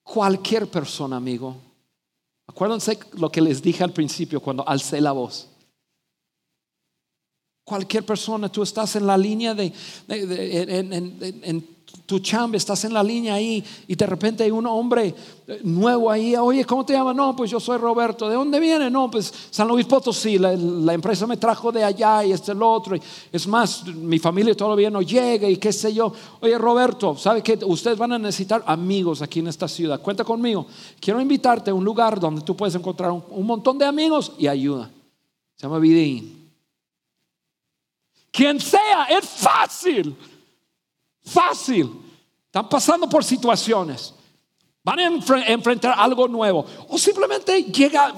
Cualquier 0.04 0.68
persona, 0.68 1.16
amigo. 1.16 1.56
Acuérdense 2.48 3.00
lo 3.14 3.32
que 3.32 3.42
les 3.42 3.62
dije 3.62 3.84
al 3.84 3.94
principio 3.94 4.42
cuando 4.42 4.68
alcé 4.68 5.00
la 5.00 5.14
voz. 5.14 5.50
Cualquier 7.66 8.06
persona, 8.06 8.52
tú 8.52 8.62
estás 8.62 8.98
en 8.98 9.08
la 9.08 9.18
línea 9.18 9.54
de, 9.54 9.72
en, 10.10 11.73
tu 12.06 12.20
chamba, 12.20 12.58
estás 12.58 12.84
en 12.84 12.94
la 12.94 13.02
línea 13.02 13.36
ahí 13.36 13.64
y 13.88 13.96
de 13.96 14.06
repente 14.06 14.44
hay 14.44 14.52
un 14.52 14.66
hombre 14.68 15.16
nuevo 15.64 16.12
ahí, 16.12 16.36
oye, 16.36 16.66
¿cómo 16.66 16.86
te 16.86 16.94
llamas? 16.94 17.16
No, 17.16 17.36
pues 17.36 17.50
yo 17.50 17.60
soy 17.60 17.78
Roberto, 17.78 18.28
¿de 18.28 18.36
dónde 18.36 18.60
viene? 18.60 18.90
No, 18.90 19.10
pues 19.10 19.34
San 19.50 19.68
Luis 19.68 19.86
Potosí, 19.86 20.38
la, 20.38 20.94
empresa 20.94 21.26
me 21.28 21.38
trajo 21.38 21.72
de 21.72 21.84
allá 21.84 22.24
y 22.26 22.32
este 22.32 22.52
el 22.52 22.62
otro, 22.62 22.98
es 23.32 23.48
más, 23.48 23.86
mi 23.86 24.20
familia 24.20 24.56
todavía 24.56 24.90
no 24.90 25.02
llega 25.02 25.50
y 25.50 25.58
qué 25.58 25.72
sé 25.72 25.94
yo. 25.94 26.14
Oye, 26.42 26.58
Roberto, 26.58 27.16
¿sabe 27.16 27.42
que 27.42 27.60
ustedes 27.66 27.98
van 27.98 28.14
a 28.14 28.20
necesitar 28.20 28.64
amigos 28.66 29.22
aquí 29.22 29.40
en 29.40 29.48
esta 29.48 29.68
ciudad? 29.68 30.02
Cuenta 30.02 30.24
conmigo, 30.24 30.68
quiero 31.00 31.22
invitarte 31.22 31.72
a 31.72 31.74
un 31.74 31.84
lugar 31.84 32.20
donde 32.20 32.42
tú 32.42 32.56
puedes 32.56 32.76
encontrar 32.76 33.12
un, 33.12 33.46
montón 33.46 33.78
de 33.78 33.86
amigos 33.86 34.34
y 34.38 34.48
ayuda. 34.48 34.90
Se 35.56 35.64
llama 35.64 35.80
Vidín. 35.80 36.52
Quien 38.32 38.60
sea, 38.60 39.06
es 39.10 39.26
fácil. 39.26 40.16
Fácil. 41.24 41.90
Están 42.46 42.70
pasando 42.70 43.10
por 43.10 43.24
situaciones. 43.24 44.14
Van 44.84 45.00
a 45.00 45.08
enfrentar 45.48 45.96
algo 45.98 46.28
nuevo. 46.28 46.66
O 46.90 46.98
simplemente 46.98 47.64
llega, 47.64 48.14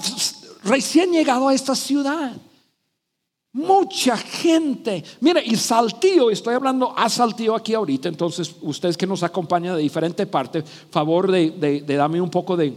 recién 0.64 1.12
llegado 1.12 1.48
a 1.48 1.54
esta 1.54 1.74
ciudad. 1.74 2.32
Mucha 3.52 4.16
gente. 4.16 5.02
Mira, 5.20 5.40
y 5.42 5.56
Saltillo, 5.56 6.30
estoy 6.30 6.54
hablando 6.54 6.92
a 6.94 7.08
Saltillo 7.08 7.54
aquí 7.54 7.72
ahorita, 7.72 8.10
entonces 8.10 8.54
ustedes 8.60 8.98
que 8.98 9.06
nos 9.06 9.22
acompañan 9.22 9.76
de 9.76 9.80
diferentes 9.80 10.26
partes, 10.26 10.64
favor 10.90 11.30
de, 11.30 11.50
de 11.50 11.96
darme 11.96 12.20
un 12.20 12.28
poco 12.28 12.54
de, 12.54 12.74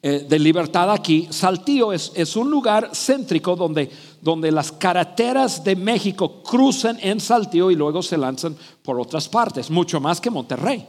eh, 0.00 0.26
de 0.28 0.38
libertad 0.38 0.92
aquí. 0.92 1.26
Saltillo 1.30 1.92
es, 1.92 2.12
es 2.14 2.36
un 2.36 2.50
lugar 2.50 2.90
céntrico 2.94 3.56
donde, 3.56 3.90
donde 4.20 4.52
las 4.52 4.70
carreteras 4.70 5.64
de 5.64 5.74
México 5.74 6.42
cruzan 6.42 6.98
en 7.00 7.18
Saltillo 7.18 7.70
y 7.70 7.74
luego 7.74 8.02
se 8.02 8.16
lanzan 8.16 8.56
por 8.82 9.00
otras 9.00 9.28
partes, 9.28 9.70
mucho 9.70 10.00
más 10.00 10.20
que 10.20 10.30
Monterrey. 10.30 10.86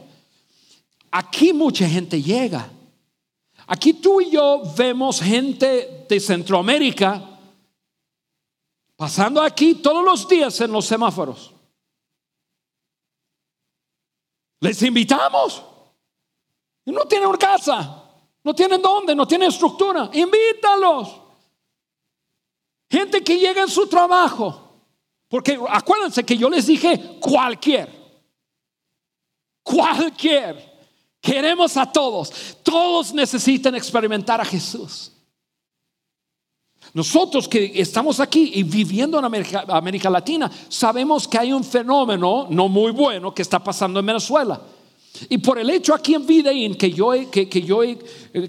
Aquí 1.10 1.52
mucha 1.52 1.88
gente 1.88 2.22
llega. 2.22 2.70
Aquí 3.66 3.94
tú 3.94 4.20
y 4.20 4.30
yo 4.30 4.62
vemos 4.76 5.20
gente 5.20 6.06
de 6.08 6.20
Centroamérica 6.20 7.38
pasando 8.96 9.42
aquí 9.42 9.76
todos 9.76 10.04
los 10.04 10.28
días 10.28 10.60
en 10.60 10.72
los 10.72 10.86
semáforos. 10.86 11.52
Les 14.60 14.82
invitamos. 14.82 15.64
No 16.84 17.06
tienen 17.06 17.32
casa. 17.32 17.99
No 18.42 18.54
tienen 18.54 18.80
dónde, 18.80 19.14
no 19.14 19.26
tienen 19.26 19.48
estructura. 19.48 20.08
Invítalos. 20.12 21.20
Gente 22.90 23.22
que 23.22 23.38
llega 23.38 23.62
en 23.62 23.68
su 23.68 23.86
trabajo. 23.86 24.68
Porque 25.28 25.58
acuérdense 25.68 26.24
que 26.24 26.36
yo 26.36 26.50
les 26.50 26.66
dije 26.66 27.18
cualquier. 27.20 27.88
Cualquier. 29.62 30.70
Queremos 31.20 31.76
a 31.76 31.86
todos. 31.86 32.56
Todos 32.62 33.12
necesitan 33.12 33.74
experimentar 33.74 34.40
a 34.40 34.44
Jesús. 34.44 35.12
Nosotros 36.92 37.46
que 37.46 37.72
estamos 37.76 38.18
aquí 38.18 38.50
y 38.54 38.62
viviendo 38.64 39.18
en 39.18 39.24
América, 39.24 39.64
América, 39.68 40.10
Latina, 40.10 40.50
sabemos 40.68 41.28
que 41.28 41.38
hay 41.38 41.52
un 41.52 41.62
fenómeno 41.62 42.48
no 42.50 42.68
muy 42.68 42.90
bueno 42.90 43.32
que 43.32 43.42
está 43.42 43.62
pasando 43.62 44.00
en 44.00 44.06
Venezuela. 44.06 44.60
Y 45.28 45.38
por 45.38 45.58
el 45.58 45.70
hecho 45.70 45.94
aquí 45.94 46.14
en 46.14 46.26
Videin 46.26 46.74
que 46.76 46.90
yo, 46.90 47.12
que, 47.30 47.48
que, 47.48 47.62
yo, 47.62 47.80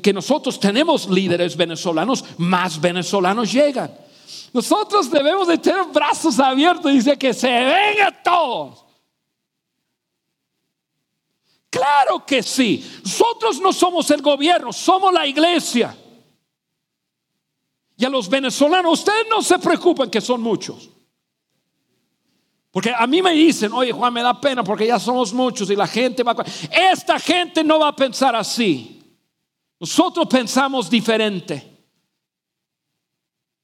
que 0.02 0.14
nosotros 0.14 0.60
tenemos 0.60 1.10
líderes 1.10 1.58
venezolanos, 1.58 2.24
más 2.38 2.80
venezolanos 2.80 3.52
llegan. 3.52 3.92
Nosotros 4.54 5.10
debemos 5.10 5.48
de 5.48 5.58
tener 5.58 5.86
brazos 5.86 6.40
abiertos 6.40 6.92
y 6.92 6.96
dice 6.96 7.18
que 7.18 7.34
se 7.34 7.50
venga 7.50 8.22
todos. 8.24 8.86
Claro 11.70 12.26
que 12.26 12.44
sí. 12.44 12.86
Nosotros 13.04 13.60
no 13.62 13.72
somos 13.72 14.12
el 14.12 14.22
gobierno, 14.22 14.74
somos 14.74 15.14
la 15.14 15.26
iglesia. 15.26 15.98
Y 17.96 18.06
a 18.06 18.10
los 18.10 18.30
venezolanos, 18.30 19.00
ustedes 19.00 19.26
no 19.30 19.42
se 19.42 19.58
preocupen 19.60 20.10
que 20.10 20.20
son 20.20 20.42
muchos. 20.42 20.90
Porque 22.72 22.94
a 22.98 23.06
mí 23.06 23.22
me 23.22 23.34
dicen, 23.34 23.74
oye 23.74 23.92
Juan, 23.92 24.14
me 24.14 24.24
da 24.24 24.40
pena 24.40 24.64
porque 24.64 24.88
ya 24.88 24.98
somos 24.98 25.34
muchos 25.34 25.70
y 25.70 25.76
la 25.76 25.88
gente 25.88 26.24
va 26.24 26.32
a... 26.32 26.46
Esta 26.92 27.20
gente 27.20 27.64
no 27.64 27.80
va 27.80 27.90
a 27.90 27.96
pensar 27.96 28.34
así. 28.34 29.02
Nosotros 29.78 30.28
pensamos 30.28 30.90
diferente. 30.90 31.68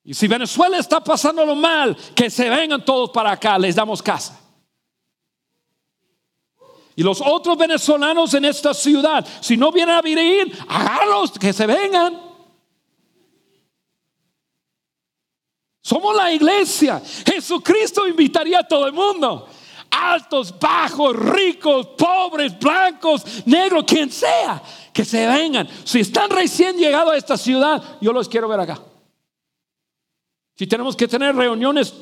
Y 0.04 0.14
si 0.14 0.28
Venezuela 0.28 0.78
está 0.78 1.02
pasándolo 1.02 1.56
mal, 1.56 1.96
que 2.16 2.30
se 2.30 2.50
vengan 2.50 2.84
todos 2.84 3.10
para 3.12 3.32
acá, 3.32 3.58
les 3.58 3.76
damos 3.76 4.02
casa. 4.02 4.40
Y 6.96 7.04
los 7.04 7.22
otros 7.22 7.58
venezolanos 7.58 8.34
en 8.34 8.46
esta 8.46 8.74
ciudad, 8.74 9.26
si 9.40 9.56
no 9.56 9.72
vienen 9.72 9.96
a 9.96 10.02
vivir, 10.02 10.58
hágalos 10.68 11.32
que 11.32 11.54
se 11.54 11.66
vengan. 11.66 12.27
Somos 15.88 16.14
la 16.18 16.34
iglesia. 16.34 17.02
Jesucristo 17.26 18.06
invitaría 18.06 18.60
a 18.60 18.68
todo 18.68 18.88
el 18.88 18.92
mundo. 18.92 19.48
Altos, 19.90 20.54
bajos, 20.60 21.16
ricos, 21.16 21.88
pobres, 21.98 22.60
blancos, 22.60 23.24
negros, 23.46 23.86
quien 23.88 24.12
sea, 24.12 24.62
que 24.92 25.06
se 25.06 25.26
vengan. 25.26 25.66
Si 25.86 26.02
están 26.02 26.30
recién 26.30 26.76
llegados 26.76 27.14
a 27.14 27.16
esta 27.16 27.38
ciudad, 27.38 27.82
yo 28.02 28.12
los 28.12 28.28
quiero 28.28 28.50
ver 28.50 28.60
acá. 28.60 28.82
Si 30.58 30.68
tenemos 30.68 30.94
que 30.98 31.08
tener 31.08 31.34
reuniones 31.34 31.94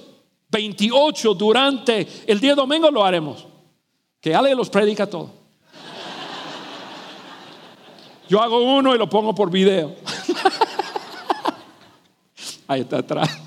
28 0.50 1.36
durante 1.36 2.08
el 2.26 2.40
día 2.40 2.56
domingo, 2.56 2.90
lo 2.90 3.06
haremos. 3.06 3.46
Que 4.20 4.34
Ale 4.34 4.56
los 4.56 4.72
predica 4.72 5.08
todo. 5.08 5.30
Yo 8.28 8.42
hago 8.42 8.64
uno 8.64 8.96
y 8.96 8.98
lo 8.98 9.08
pongo 9.08 9.36
por 9.36 9.52
video. 9.52 9.96
Ahí 12.68 12.82
está 12.82 12.98
atrás. 12.98 13.45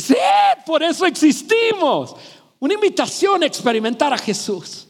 Sí, 0.00 0.16
por 0.66 0.82
eso 0.82 1.06
existimos. 1.06 2.16
Una 2.58 2.74
invitación 2.74 3.42
a 3.42 3.46
experimentar 3.46 4.12
a 4.12 4.18
Jesús. 4.18 4.86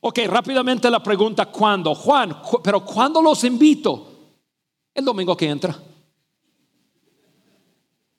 Ok, 0.00 0.20
rápidamente 0.26 0.88
la 0.90 1.02
pregunta, 1.02 1.46
¿cuándo? 1.46 1.94
Juan, 1.94 2.40
pero 2.62 2.84
¿cuándo 2.84 3.20
los 3.20 3.42
invito? 3.44 4.12
El 4.94 5.04
domingo 5.04 5.36
que 5.36 5.48
entra. 5.48 5.76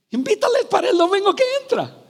Invítales 0.10 0.66
para 0.66 0.90
el 0.90 0.98
domingo 0.98 1.34
que 1.34 1.44
entra. 1.62 2.07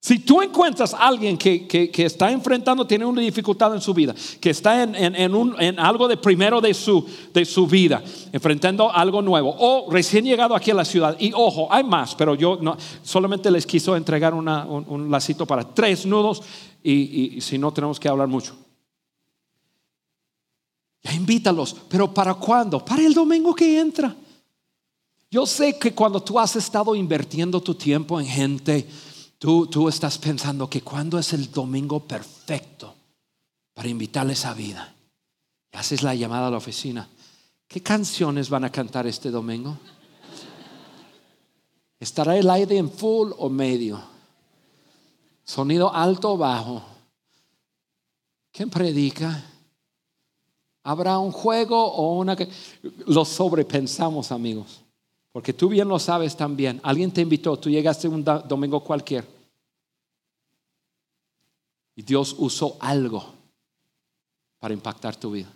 Si 0.00 0.20
tú 0.20 0.40
encuentras 0.40 0.94
a 0.94 1.08
alguien 1.08 1.36
que, 1.36 1.90
está 1.96 2.30
enfrentando, 2.30 2.86
tiene 2.86 3.04
una 3.04 3.20
dificultad 3.20 3.74
en 3.74 3.80
su 3.80 3.92
vida, 3.92 4.14
que 4.40 4.50
está 4.50 4.84
en, 4.84 5.78
algo 5.80 6.06
de 6.06 6.16
primero 6.16 6.60
de 6.60 6.72
su, 6.72 7.04
de 7.34 7.44
su 7.44 7.66
vida, 7.66 8.02
enfrentando 8.32 8.92
algo 8.92 9.20
nuevo, 9.22 9.54
o 9.58 9.90
recién 9.90 10.24
llegado 10.24 10.54
aquí 10.54 10.70
a 10.70 10.74
la 10.74 10.84
ciudad, 10.84 11.16
y 11.18 11.32
ojo, 11.34 11.66
hay 11.72 11.82
más, 11.82 12.14
pero 12.14 12.36
yo 12.36 12.58
no, 12.62 12.76
solamente 13.02 13.50
les 13.50 13.66
quiso 13.66 13.96
entregar 13.96 14.34
un, 14.34 15.10
lacito 15.10 15.46
para 15.46 15.64
tres 15.64 16.06
nudos, 16.06 16.42
y, 16.82 17.40
si 17.40 17.58
no 17.58 17.72
tenemos 17.72 17.98
que 17.98 18.08
hablar 18.08 18.28
mucho. 18.28 18.56
Ya 21.02 21.12
invítalos, 21.12 21.74
pero 21.88 22.14
¿para 22.14 22.34
cuándo? 22.34 22.84
Para 22.84 23.04
el 23.04 23.14
domingo 23.14 23.52
que 23.52 23.80
entra. 23.80 24.14
Yo 25.30 25.44
sé 25.44 25.76
que 25.76 25.92
cuando 25.92 26.22
tú 26.22 26.38
has 26.38 26.54
estado 26.56 26.94
invirtiendo 26.94 27.60
tu 27.60 27.74
tiempo 27.74 28.18
en 28.18 28.26
gente, 28.26 28.86
Tú, 29.38 29.88
estás 29.88 30.18
pensando 30.18 30.68
que 30.68 30.82
cuando 30.82 31.18
es 31.18 31.32
el 31.32 31.50
domingo 31.52 32.00
perfecto 32.00 32.94
para 33.72 33.88
invitarles 33.88 34.44
a 34.44 34.52
vida. 34.52 34.94
Y 35.72 35.76
haces 35.76 36.02
la 36.02 36.14
llamada 36.14 36.48
a 36.48 36.50
la 36.50 36.56
oficina. 36.56 37.08
¿Qué 37.68 37.80
canciones 37.80 38.50
van 38.50 38.64
a 38.64 38.72
cantar 38.72 39.06
este 39.06 39.30
domingo? 39.30 39.78
¿Estará 42.00 42.36
el 42.36 42.50
aire 42.50 42.78
en 42.78 42.90
full 42.90 43.30
o 43.38 43.48
medio? 43.48 44.00
¿Sonido 45.44 45.94
alto 45.94 46.32
o 46.32 46.36
bajo? 46.36 46.82
¿Quién 48.50 48.70
predica? 48.70 49.44
¿Habrá 50.82 51.18
un 51.18 51.30
juego 51.30 51.80
o 51.80 52.18
una 52.18 52.34
que... 52.34 52.48
Lo 53.06 53.24
sobrepensamos, 53.24 54.32
amigos. 54.32 54.82
Porque 55.38 55.52
tú 55.52 55.68
bien 55.68 55.86
lo 55.86 56.00
sabes 56.00 56.36
también. 56.36 56.80
Alguien 56.82 57.12
te 57.12 57.20
invitó, 57.20 57.56
tú 57.56 57.70
llegaste 57.70 58.08
un 58.08 58.24
domingo 58.24 58.82
cualquier. 58.82 59.24
Y 61.94 62.02
Dios 62.02 62.34
usó 62.36 62.76
algo 62.80 63.34
para 64.58 64.74
impactar 64.74 65.14
tu 65.14 65.30
vida. 65.30 65.48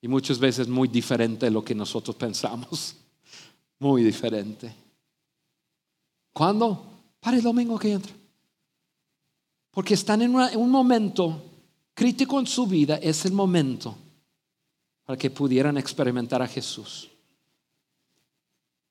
Y 0.00 0.06
muchas 0.06 0.38
veces 0.38 0.68
muy 0.68 0.86
diferente 0.86 1.46
de 1.46 1.50
lo 1.50 1.64
que 1.64 1.74
nosotros 1.74 2.14
pensamos. 2.14 2.94
Muy 3.80 4.04
diferente. 4.04 4.72
¿Cuándo? 6.32 6.86
Para 7.18 7.38
el 7.38 7.42
domingo 7.42 7.76
que 7.76 7.90
entra. 7.90 8.12
Porque 9.72 9.94
están 9.94 10.22
en 10.22 10.32
un 10.32 10.70
momento 10.70 11.42
crítico 11.92 12.38
en 12.38 12.46
su 12.46 12.68
vida. 12.68 13.00
Es 13.02 13.24
el 13.24 13.32
momento 13.32 13.96
para 15.04 15.18
que 15.18 15.28
pudieran 15.28 15.76
experimentar 15.76 16.40
a 16.40 16.46
Jesús. 16.46 17.09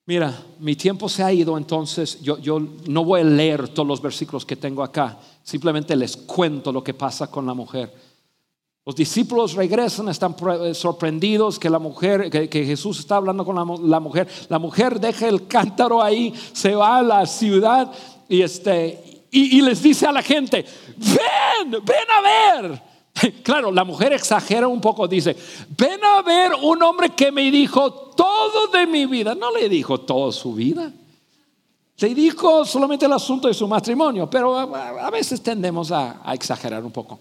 Mira, 0.09 0.33
mi 0.57 0.75
tiempo 0.75 1.07
se 1.07 1.21
ha 1.21 1.31
ido, 1.31 1.55
entonces 1.55 2.19
yo, 2.19 2.39
yo, 2.39 2.59
no 2.87 3.03
voy 3.05 3.21
a 3.21 3.23
leer 3.23 3.67
todos 3.67 3.87
los 3.87 4.01
versículos 4.01 4.43
que 4.43 4.55
tengo 4.55 4.81
acá, 4.81 5.19
simplemente 5.43 5.95
les 5.95 6.17
cuento 6.17 6.71
lo 6.71 6.83
que 6.83 6.95
pasa 6.95 7.29
con 7.29 7.45
la 7.45 7.53
mujer. 7.53 7.93
Los 8.87 8.95
discípulos 8.95 9.53
regresan, 9.53 10.09
están 10.09 10.35
sorprendidos 10.73 11.59
que 11.59 11.69
la 11.69 11.77
mujer, 11.77 12.31
que, 12.31 12.65
Jesús 12.65 12.97
está 12.97 13.17
hablando 13.17 13.45
con 13.45 13.55
la, 13.87 13.99
mujer. 13.99 14.27
La 14.47 14.57
mujer 14.57 14.99
deja 14.99 15.27
el 15.27 15.45
cántaro 15.45 16.01
ahí, 16.01 16.33
se 16.53 16.73
va 16.73 16.97
a 16.97 17.03
la 17.03 17.27
ciudad 17.27 17.91
y, 18.27 18.41
este, 18.41 19.27
y 19.29 19.61
les 19.61 19.83
dice 19.83 20.07
a 20.07 20.11
la 20.11 20.23
gente, 20.23 20.65
ven, 20.97 21.69
ven 21.69 22.09
a 22.17 22.61
ver. 22.63 22.88
Claro, 23.43 23.71
la 23.71 23.83
mujer 23.83 24.13
exagera 24.13 24.67
un 24.67 24.81
poco, 24.81 25.07
dice, 25.07 25.35
ven 25.77 26.03
a 26.03 26.21
ver 26.21 26.51
un 26.61 26.81
hombre 26.83 27.09
que 27.11 27.31
me 27.31 27.49
dijo 27.51 27.91
todo 28.15 28.67
de 28.67 28.87
mi 28.87 29.05
vida. 29.05 29.35
No 29.35 29.51
le 29.51 29.69
dijo 29.69 30.01
toda 30.01 30.31
su 30.31 30.53
vida. 30.53 30.91
Le 31.97 32.15
dijo 32.15 32.63
solamente 32.65 33.05
el 33.05 33.13
asunto 33.13 33.47
de 33.47 33.53
su 33.53 33.67
matrimonio, 33.67 34.29
pero 34.29 34.57
a, 34.57 35.09
veces 35.09 35.41
tendemos 35.41 35.91
a, 35.91 36.21
exagerar 36.33 36.83
un 36.83 36.91
poco. 36.91 37.19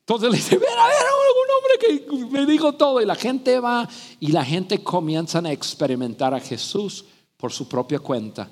Entonces 0.00 0.30
le 0.30 0.36
dice, 0.36 0.58
ven 0.58 0.68
a 0.76 0.86
ver 0.88 0.96
un 1.44 1.50
hombre 1.56 2.26
que 2.28 2.36
me 2.38 2.46
dijo 2.46 2.72
todo. 2.72 3.00
Y 3.00 3.06
la 3.06 3.14
gente 3.14 3.60
va 3.60 3.88
y 4.18 4.32
la 4.32 4.44
gente 4.44 4.82
comienza 4.82 5.38
a 5.38 5.52
experimentar 5.52 6.34
a 6.34 6.40
Jesús 6.40 7.04
por 7.36 7.52
su 7.52 7.68
propia 7.68 8.00
cuenta. 8.00 8.48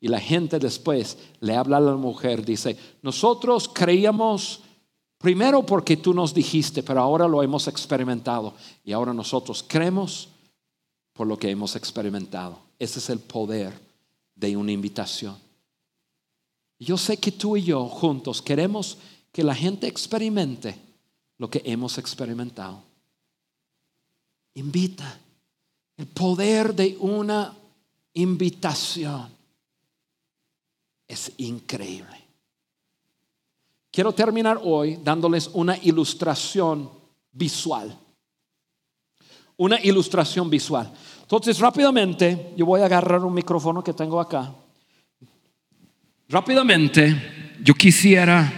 Y 0.00 0.08
la 0.08 0.20
gente 0.20 0.58
después 0.58 1.18
le 1.40 1.56
habla 1.56 1.78
a 1.78 1.80
la 1.80 1.94
mujer, 1.94 2.44
dice, 2.44 2.76
nosotros 3.00 3.70
creíamos 3.72 4.60
Primero 5.24 5.64
porque 5.64 5.96
tú 5.96 6.12
nos 6.12 6.34
dijiste, 6.34 6.82
pero 6.82 7.00
ahora 7.00 7.26
lo 7.26 7.42
hemos 7.42 7.66
experimentado 7.66 8.52
y 8.84 8.92
ahora 8.92 9.14
nosotros 9.14 9.64
creemos 9.66 10.28
por 11.14 11.26
lo 11.26 11.38
que 11.38 11.48
hemos 11.48 11.76
experimentado. 11.76 12.58
Ese 12.78 12.98
es 12.98 13.08
el 13.08 13.20
poder 13.20 13.72
de 14.34 14.54
una 14.54 14.72
invitación. 14.72 15.34
Yo 16.78 16.98
sé 16.98 17.16
que 17.16 17.32
tú 17.32 17.56
y 17.56 17.62
yo 17.62 17.86
juntos 17.86 18.42
queremos 18.42 18.98
que 19.32 19.42
la 19.42 19.54
gente 19.54 19.86
experimente 19.86 20.78
lo 21.38 21.48
que 21.48 21.62
hemos 21.64 21.96
experimentado. 21.96 22.82
Invita. 24.52 25.20
El 25.96 26.06
poder 26.06 26.74
de 26.74 26.98
una 27.00 27.56
invitación 28.12 29.30
es 31.08 31.32
increíble. 31.38 32.23
Quiero 33.94 34.12
terminar 34.12 34.58
hoy 34.60 34.98
dándoles 35.04 35.48
una 35.52 35.76
ilustración 35.80 36.90
visual. 37.30 37.96
Una 39.56 39.80
ilustración 39.80 40.50
visual. 40.50 40.92
Entonces, 41.22 41.60
rápidamente, 41.60 42.54
yo 42.56 42.66
voy 42.66 42.80
a 42.80 42.86
agarrar 42.86 43.20
un 43.20 43.32
micrófono 43.32 43.84
que 43.84 43.92
tengo 43.92 44.20
acá. 44.20 44.52
Rápidamente, 46.28 47.54
yo 47.62 47.72
quisiera 47.74 48.52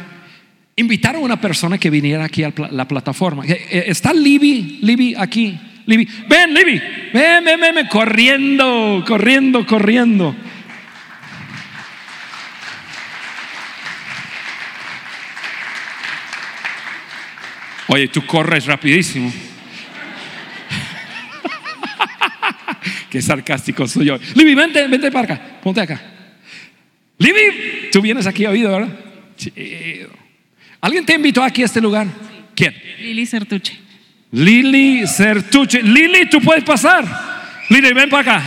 invitar 0.74 1.16
a 1.16 1.18
una 1.18 1.38
persona 1.38 1.76
que 1.76 1.90
viniera 1.90 2.24
aquí 2.24 2.42
a 2.42 2.54
la 2.70 2.88
plataforma. 2.88 3.44
Eh, 3.44 3.66
eh, 3.70 3.84
¿Está 3.88 4.14
Libby? 4.14 4.78
Libby 4.80 5.14
aquí. 5.18 5.60
Libby. 5.84 6.08
Ven, 6.30 6.54
Libby. 6.54 6.80
Ven, 7.12 7.44
ven, 7.44 7.60
ven, 7.60 7.74
ven, 7.74 7.86
corriendo, 7.88 9.04
corriendo, 9.06 9.66
corriendo. 9.66 10.34
Oye, 17.96 18.08
tú 18.08 18.26
corres 18.26 18.66
rapidísimo. 18.66 19.32
Qué 23.10 23.22
sarcástico 23.22 23.88
soy 23.88 24.04
yo. 24.04 24.18
Libby, 24.34 24.54
vente, 24.54 24.86
vente 24.86 25.10
para 25.10 25.34
acá. 25.34 25.60
Ponte 25.62 25.80
acá. 25.80 25.98
Libby, 27.16 27.88
tú 27.90 28.02
vienes 28.02 28.26
aquí 28.26 28.44
a 28.44 28.50
oído, 28.50 28.70
¿verdad? 28.70 28.90
¿Alguien 30.82 31.06
te 31.06 31.14
invitó 31.14 31.42
aquí 31.42 31.62
a 31.62 31.64
este 31.64 31.80
lugar? 31.80 32.06
¿Quién? 32.54 32.76
Lili 32.98 33.24
Sertuche. 33.24 33.78
Lili 34.30 35.06
Sertuche. 35.06 35.82
Lili, 35.82 36.28
tú 36.28 36.42
puedes 36.42 36.64
pasar. 36.64 37.02
Lili, 37.70 37.94
ven 37.94 38.10
para 38.10 38.34
acá. 38.34 38.44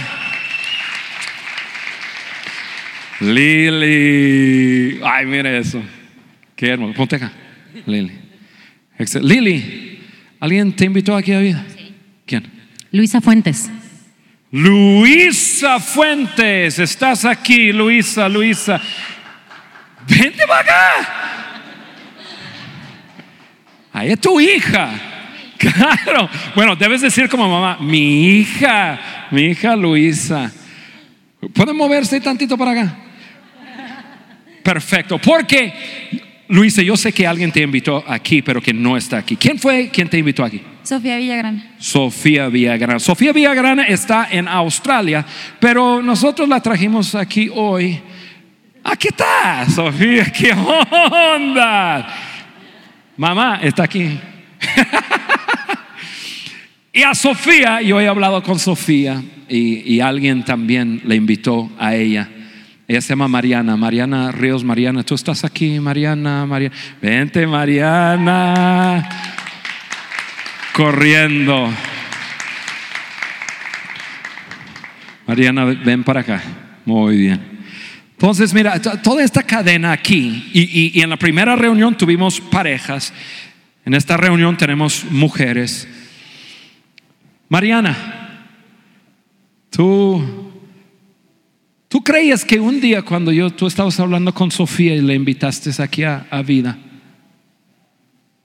Lili. 3.21 4.99
Ay, 5.03 5.25
mira 5.25 5.57
eso. 5.57 5.81
Qué 6.55 6.67
hermoso. 6.67 6.93
Ponte 6.93 7.15
acá. 7.15 7.31
Lili. 7.87 8.28
Excel- 8.99 9.23
Lili, 9.23 9.99
¿alguien 10.39 10.71
te 10.75 10.85
invitó 10.85 11.15
aquí 11.15 11.31
a 11.31 11.39
vida? 11.39 11.65
¿Quién? 12.25 12.43
Luisa 12.91 13.21
Fuentes. 13.21 13.71
Luisa 14.51 15.79
Fuentes, 15.79 16.79
estás 16.79 17.23
aquí, 17.25 17.71
Luisa, 17.71 18.27
Luisa. 18.27 18.79
Vente 20.07 20.45
para 20.47 20.59
acá. 20.61 20.91
Ahí 23.93 24.11
es 24.11 24.19
tu 24.19 24.39
hija. 24.39 24.89
Claro. 25.57 26.29
Bueno, 26.55 26.75
debes 26.75 27.01
decir 27.01 27.27
como 27.29 27.49
mamá, 27.49 27.77
mi 27.81 28.37
hija, 28.39 29.27
mi 29.31 29.47
hija 29.47 29.75
Luisa. 29.75 30.51
¿Pueden 31.53 31.75
moverse 31.75 32.19
tantito 32.21 32.57
para 32.57 32.71
acá? 32.71 32.95
Perfecto. 34.63 35.17
Porque, 35.19 35.73
Luisa, 36.49 36.81
yo 36.81 36.97
sé 36.97 37.13
que 37.13 37.27
alguien 37.27 37.51
te 37.51 37.61
invitó 37.61 38.03
aquí, 38.07 38.41
pero 38.41 38.59
que 38.59 38.73
no 38.73 38.97
está 38.97 39.19
aquí. 39.19 39.35
¿Quién 39.35 39.59
fue 39.59 39.89
quien 39.89 40.09
te 40.09 40.17
invitó 40.17 40.43
aquí? 40.43 40.59
Sofía 40.81 41.17
Villagrán. 41.17 41.75
Sofía 41.77 42.47
Villagrana. 42.47 42.97
Sofía 42.97 43.31
Villagrana 43.31 43.83
está 43.83 44.27
en 44.31 44.47
Australia, 44.47 45.23
pero 45.59 46.01
nosotros 46.01 46.49
la 46.49 46.59
trajimos 46.59 47.13
aquí 47.13 47.51
hoy. 47.53 48.01
Aquí 48.83 49.09
está, 49.09 49.69
Sofía, 49.69 50.25
¿qué 50.35 50.51
onda? 50.51 52.07
Mamá 53.15 53.59
está 53.61 53.83
aquí. 53.83 54.19
y 56.93 57.03
a 57.03 57.13
Sofía, 57.13 57.79
yo 57.83 58.01
he 58.01 58.07
hablado 58.07 58.41
con 58.41 58.57
Sofía 58.57 59.21
y, 59.47 59.93
y 59.93 59.99
alguien 59.99 60.43
también 60.43 60.99
le 61.05 61.15
invitó 61.15 61.69
a 61.77 61.95
ella. 61.95 62.27
Ella 62.89 63.01
se 63.01 63.09
llama 63.09 63.27
Mariana, 63.27 63.77
Mariana 63.77 64.31
Ríos, 64.31 64.63
Mariana, 64.63 65.03
tú 65.03 65.13
estás 65.13 65.43
aquí, 65.43 65.79
Mariana, 65.79 66.47
Mariana. 66.47 66.75
Vente, 66.99 67.45
Mariana 67.45 69.07
corriendo. 70.73 71.71
Mariana, 75.27 75.65
ven 75.65 76.03
para 76.03 76.21
acá. 76.21 76.41
Muy 76.85 77.17
bien. 77.17 77.59
Entonces, 78.13 78.53
mira, 78.55 78.81
to- 78.81 78.97
toda 78.99 79.23
esta 79.23 79.43
cadena 79.43 79.91
aquí, 79.91 80.49
y, 80.51 80.61
y- 80.61 80.91
y 80.95 81.01
en 81.01 81.11
la 81.11 81.17
primera 81.17 81.55
reunión 81.55 81.95
tuvimos 81.95 82.41
parejas, 82.41 83.13
en 83.85 83.93
esta 83.93 84.17
reunión 84.17 84.57
tenemos 84.57 85.05
mujeres. 85.11 85.87
Mariana, 87.49 87.95
tú, 89.69 90.48
tú 91.89 92.01
creías 92.01 92.45
que 92.45 92.61
un 92.61 92.79
día 92.79 93.01
cuando 93.01 93.33
yo, 93.33 93.49
tú 93.49 93.67
estabas 93.67 93.99
hablando 93.99 94.33
con 94.33 94.49
Sofía 94.51 94.95
y 94.95 95.01
le 95.01 95.15
invitaste 95.15 95.69
aquí 95.83 96.03
a, 96.03 96.25
a 96.31 96.41
vida, 96.41 96.77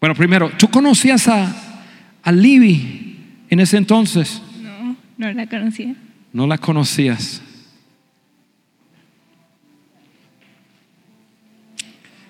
bueno, 0.00 0.14
primero, 0.14 0.50
¿tú 0.58 0.68
conocías 0.68 1.28
a, 1.28 1.80
a 2.22 2.32
Libby 2.32 3.16
en 3.48 3.60
ese 3.60 3.78
entonces? 3.78 4.42
No, 4.60 4.96
no 5.16 5.32
la 5.32 5.46
conocía. 5.46 5.94
No 6.32 6.46
la 6.46 6.58
conocías. 6.58 7.40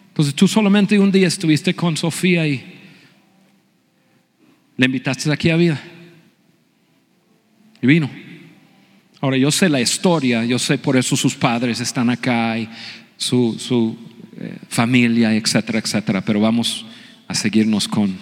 Entonces 0.09 0.35
tú 0.37 0.47
solamente 0.47 0.97
un 1.01 1.11
día 1.11 1.27
estuviste 1.27 1.75
con 1.75 1.97
Sofía 1.97 2.47
y 2.47 2.63
le 4.77 4.87
invitaste 4.87 5.33
aquí 5.33 5.51
a 5.51 5.57
vida. 5.57 5.83
Y 7.83 7.87
vino. 7.89 8.09
Ahora 9.25 9.39
yo 9.39 9.51
sé 9.51 9.71
la 9.71 9.81
historia, 9.81 10.45
yo 10.45 10.59
sé 10.59 10.77
por 10.77 10.99
eso 10.99 11.17
sus 11.17 11.35
padres 11.35 11.81
están 11.81 12.11
acá 12.11 12.59
y 12.59 12.69
su, 13.17 13.59
su, 13.59 13.97
eh, 14.39 14.59
familia, 14.69 15.35
etcétera, 15.35 15.79
etcétera. 15.79 16.21
Pero 16.21 16.41
vamos 16.41 16.85
a 17.27 17.35
seguirnos 17.35 17.89
con 17.89 18.19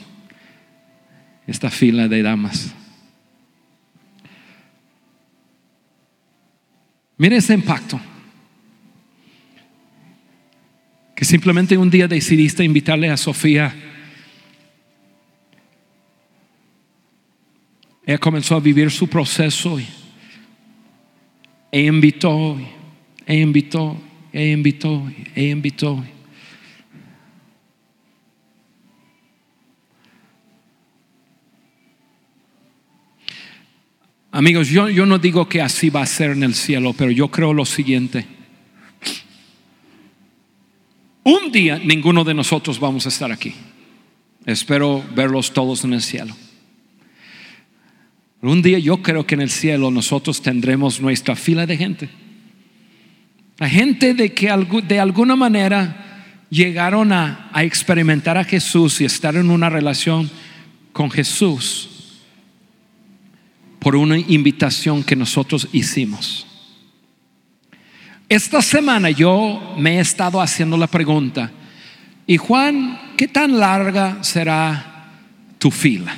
esta 1.44 1.70
fila 1.70 2.07
de 2.07 2.22
damas. 2.22 2.72
Mire 7.16 7.38
ese 7.38 7.55
impacto. 7.55 8.00
Que 11.16 11.24
simplemente 11.24 11.76
un 11.76 11.90
día 11.90 12.07
decidiste 12.07 12.62
invitarle 12.62 13.11
a 13.11 13.16
Sofía. 13.16 13.74
Ella 18.07 18.18
comenzó 18.18 18.55
a 18.55 18.61
vivir 18.61 18.88
su 18.92 19.09
proceso 19.09 19.80
y 19.80 19.88
e 21.72 21.86
invitó, 21.86 22.58
e 23.26 23.40
invitó, 23.40 23.96
e 24.30 24.52
invitó, 24.52 25.10
e 25.34 25.48
invitó. 25.48 26.04
Amigos, 34.30 34.68
yo, 34.68 34.88
yo 34.90 35.06
no 35.06 35.18
digo 35.18 35.48
que 35.48 35.62
así 35.62 35.88
va 35.88 36.02
a 36.02 36.06
ser 36.06 36.32
en 36.32 36.42
el 36.42 36.54
cielo, 36.54 36.92
pero 36.92 37.10
yo 37.10 37.28
creo 37.28 37.54
lo 37.54 37.64
siguiente. 37.64 38.26
Un 41.24 41.52
día 41.52 41.78
ninguno 41.78 42.22
de 42.22 42.34
nosotros 42.34 42.78
vamos 42.78 43.06
a 43.06 43.08
estar 43.08 43.32
aquí. 43.32 43.54
Espero 44.44 45.02
verlos 45.14 45.52
todos 45.52 45.84
en 45.84 45.94
el 45.94 46.02
cielo. 46.02 46.34
Un 48.43 48.61
día 48.61 48.80
yo 48.80 49.03
creo 49.03 49.24
que 49.24 49.36
en 49.36 49.40
el 49.40 49.51
cielo 49.51 49.93
nosotros 49.93 50.43
tendremos 50.43 51.01
nuestra 51.01 51.36
fila 51.36 51.64
de 51.64 51.76
gente. 51.76 52.09
La 53.59 53.68
gente 53.68 54.14
de 54.14 54.34
que 54.34 54.51
de 54.88 55.01
alguna 55.01 55.36
manera 55.36 56.45
llegaron 56.51 57.12
a, 57.12 57.51
a 57.53 57.62
experimentar 57.62 58.36
a 58.36 58.43
Jesús 58.43 59.01
y 59.01 59.05
estar 59.05 59.36
en 59.36 59.49
una 59.49 59.70
relación 59.70 60.28
con 60.93 61.09
Jesús 61.09 61.88
por 63.78 63.95
una 63.95 64.18
invitación 64.18 65.05
que 65.05 65.14
nosotros 65.14 65.68
hicimos. 65.72 66.45
Esta 68.28 68.61
semana 68.61 69.11
yo 69.11 69.76
me 69.78 69.99
he 69.99 70.01
estado 70.01 70.40
haciendo 70.40 70.76
la 70.76 70.88
pregunta, 70.88 71.51
y 72.26 72.38
Juan, 72.38 72.99
¿qué 73.16 73.28
tan 73.28 73.59
larga 73.59 74.22
será 74.22 75.11
tu 75.59 75.70
fila? 75.70 76.16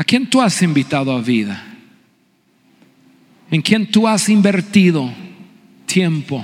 ¿A 0.00 0.04
quién 0.04 0.30
tú 0.30 0.40
has 0.40 0.62
invitado 0.62 1.12
a 1.12 1.20
vida? 1.20 1.62
¿En 3.50 3.60
quién 3.60 3.90
tú 3.90 4.08
has 4.08 4.30
invertido 4.30 5.12
tiempo 5.84 6.42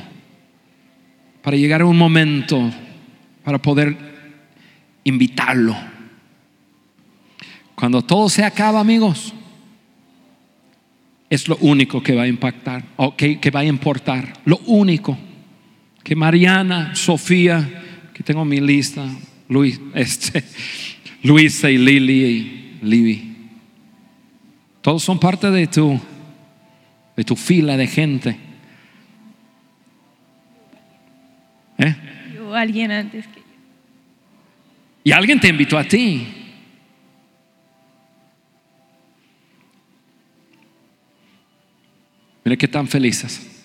para 1.40 1.57
llegar 1.57 1.80
a 1.80 1.86
un 1.86 1.96
momento 1.96 2.70
para 3.42 3.57
poder 3.57 3.96
invitarlo? 5.04 5.74
Cuando 7.74 8.02
todo 8.02 8.28
se 8.28 8.44
acaba, 8.44 8.78
amigos, 8.78 9.32
es 11.30 11.48
lo 11.48 11.57
único 11.62 12.02
que 12.02 12.14
va 12.14 12.24
a 12.24 12.28
impactar 12.28 12.84
o 12.96 13.16
que, 13.16 13.40
que 13.40 13.50
va 13.50 13.61
a 13.61 13.64
importar. 13.64 14.34
Lo 14.44 14.59
único 14.66 15.16
que 16.04 16.14
Mariana, 16.14 16.94
Sofía, 16.94 18.11
que 18.12 18.22
tengo 18.22 18.44
mi 18.44 18.61
lista, 18.61 19.09
Luis, 19.48 19.80
este, 19.94 20.44
Luisa 21.22 21.70
y 21.70 21.78
Lili 21.78 22.22
y 22.22 22.78
Libby, 22.82 23.26
todos 24.87 25.03
son 25.03 25.18
parte 25.18 25.51
de 25.51 25.66
tu, 25.66 26.01
de 27.16 27.24
tu 27.24 27.34
fila 27.34 27.76
de 27.76 27.89
gente. 27.89 28.39
¿Eh? 31.76 31.97
Yo, 32.32 32.55
alguien 32.55 32.93
antes 32.93 33.26
que 33.26 33.41
yo. 33.41 33.47
Y 35.03 35.11
alguien 35.11 35.41
te 35.41 35.49
invitó 35.49 35.76
a 35.76 35.82
ti. 35.82 36.24
Mira 42.45 42.57
qué 42.57 42.68
tan 42.68 42.87
felices. 42.87 43.64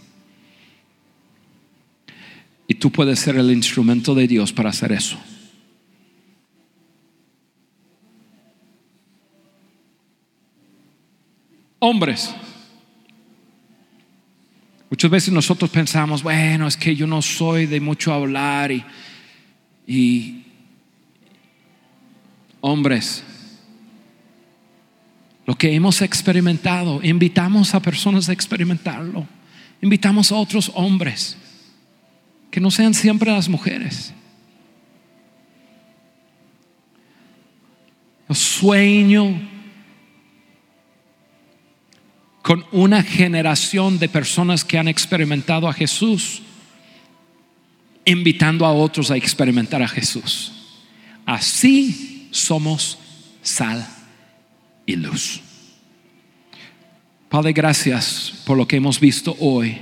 Y 2.68 2.74
tú 2.74 2.92
puedes 2.92 3.20
ser 3.20 3.36
el 3.36 3.52
instrumento 3.52 4.16
de 4.16 4.26
Dios 4.26 4.52
para 4.52 4.72
hacer 4.72 4.92
eso. 4.92 5.20
Hombres. 11.84 12.32
Muchas 14.88 15.10
veces 15.10 15.34
nosotros 15.34 15.72
pensamos, 15.72 16.22
bueno, 16.22 16.68
es 16.68 16.78
que 16.78 16.96
yo 16.96 17.08
no 17.08 17.24
soy 17.24 17.66
de 17.66 17.80
mucho 17.80 18.14
hablar 18.14 18.72
y, 18.72 18.86
y 19.88 20.46
hombres, 22.60 23.24
lo 25.48 25.56
que 25.56 25.74
hemos 25.74 26.04
experimentado, 26.04 27.00
invitamos 27.02 27.74
a 27.74 27.82
personas 27.82 28.30
a 28.30 28.34
experimentarlo, 28.34 29.26
invitamos 29.82 30.32
a 30.32 30.36
otros 30.36 30.72
hombres. 30.76 31.36
Que 32.52 32.60
no 32.60 32.70
sean 32.70 32.94
siempre 32.94 33.32
las 33.32 33.50
mujeres. 33.50 34.14
Yo 38.30 38.36
sueño 38.36 39.51
con 42.42 42.66
una 42.72 43.04
generación 43.04 44.00
de 44.00 44.10
personas 44.10 44.66
que 44.66 44.78
han 44.78 44.88
experimentado 44.88 45.68
a 45.68 45.74
Jesús, 45.74 46.42
invitando 48.06 48.66
a 48.66 48.74
otros 48.74 49.12
a 49.12 49.18
experimentar 49.18 49.82
a 49.82 49.88
Jesús. 49.88 50.52
Así 51.26 52.28
somos 52.32 52.98
sal 53.42 53.88
y 54.86 54.96
luz. 54.96 55.42
Padre, 57.30 57.54
gracias 57.54 58.34
por 58.46 58.58
lo 58.58 58.68
que 58.68 58.78
hemos 58.78 59.00
visto 59.00 59.36
hoy. 59.40 59.78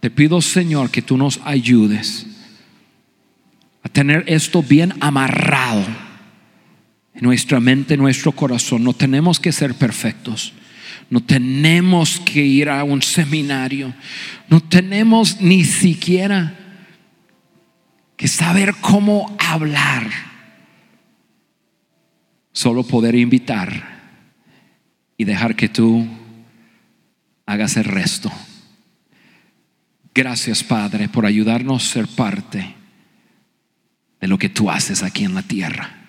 Te 0.00 0.10
pido, 0.10 0.40
Señor, 0.40 0.90
que 0.90 1.02
tú 1.02 1.16
nos 1.16 1.40
ayudes 1.44 2.26
a 3.82 3.88
tener 3.88 4.24
esto 4.26 4.62
bien 4.62 4.94
amarrado 5.00 5.84
en 7.14 7.22
nuestra 7.22 7.60
mente, 7.60 7.94
en 7.94 8.00
nuestro 8.00 8.32
corazón. 8.32 8.84
No 8.84 8.94
tenemos 8.94 9.40
que 9.40 9.52
ser 9.52 9.74
perfectos. 9.74 10.52
No 11.10 11.22
tenemos 11.22 12.20
que 12.20 12.44
ir 12.44 12.68
a 12.68 12.84
un 12.84 13.02
seminario. 13.02 13.94
No 14.48 14.60
tenemos 14.60 15.40
ni 15.40 15.64
siquiera 15.64 16.54
que 18.16 18.28
saber 18.28 18.74
cómo 18.80 19.36
hablar. 19.38 20.08
Solo 22.52 22.84
poder 22.84 23.14
invitar 23.14 23.94
y 25.16 25.24
dejar 25.24 25.56
que 25.56 25.68
tú 25.68 26.06
hagas 27.46 27.76
el 27.76 27.84
resto. 27.84 28.30
Gracias 30.14 30.62
Padre 30.62 31.08
por 31.08 31.26
ayudarnos 31.26 31.84
a 31.84 31.92
ser 31.92 32.06
parte 32.06 32.74
de 34.20 34.28
lo 34.28 34.38
que 34.38 34.48
tú 34.48 34.70
haces 34.70 35.02
aquí 35.02 35.24
en 35.24 35.34
la 35.34 35.42
tierra. 35.42 36.04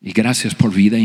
Y 0.00 0.12
gracias 0.12 0.54
por 0.54 0.72
vida 0.74 0.98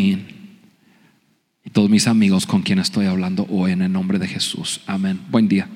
todos 1.71 1.89
mis 1.89 2.07
amigos 2.07 2.45
con 2.45 2.61
quienes 2.61 2.87
estoy 2.87 3.05
hablando 3.05 3.45
hoy 3.49 3.71
en 3.71 3.81
el 3.81 3.91
nombre 3.91 4.19
de 4.19 4.27
Jesús. 4.27 4.81
Amén. 4.87 5.21
Buen 5.29 5.47
día. 5.47 5.67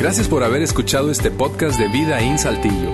Gracias 0.00 0.28
por 0.28 0.44
haber 0.44 0.62
escuchado 0.62 1.10
este 1.10 1.30
podcast 1.30 1.78
de 1.78 1.88
Vida 1.88 2.20
en 2.20 2.38
Saltillo. 2.38 2.92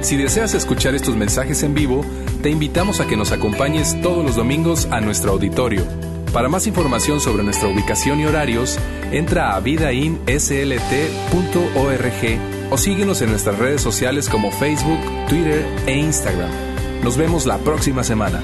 Si 0.00 0.16
deseas 0.16 0.54
escuchar 0.54 0.94
estos 0.94 1.14
mensajes 1.16 1.62
en 1.62 1.74
vivo, 1.74 2.04
te 2.42 2.50
invitamos 2.50 3.00
a 3.00 3.06
que 3.06 3.16
nos 3.16 3.32
acompañes 3.32 4.00
todos 4.00 4.24
los 4.24 4.36
domingos 4.36 4.86
a 4.90 5.00
nuestro 5.00 5.32
auditorio. 5.32 5.84
Para 6.32 6.48
más 6.48 6.66
información 6.66 7.20
sobre 7.20 7.42
nuestra 7.42 7.68
ubicación 7.68 8.20
y 8.20 8.26
horarios, 8.26 8.78
entra 9.10 9.54
a 9.54 9.60
vidainslt.org 9.60 10.30
o 12.70 12.78
síguenos 12.78 13.22
en 13.22 13.30
nuestras 13.30 13.58
redes 13.58 13.80
sociales 13.80 14.28
como 14.28 14.50
Facebook, 14.50 15.00
Twitter 15.28 15.66
e 15.86 15.96
Instagram. 15.98 16.50
Nos 17.02 17.16
vemos 17.16 17.46
la 17.46 17.58
próxima 17.58 18.02
semana. 18.02 18.40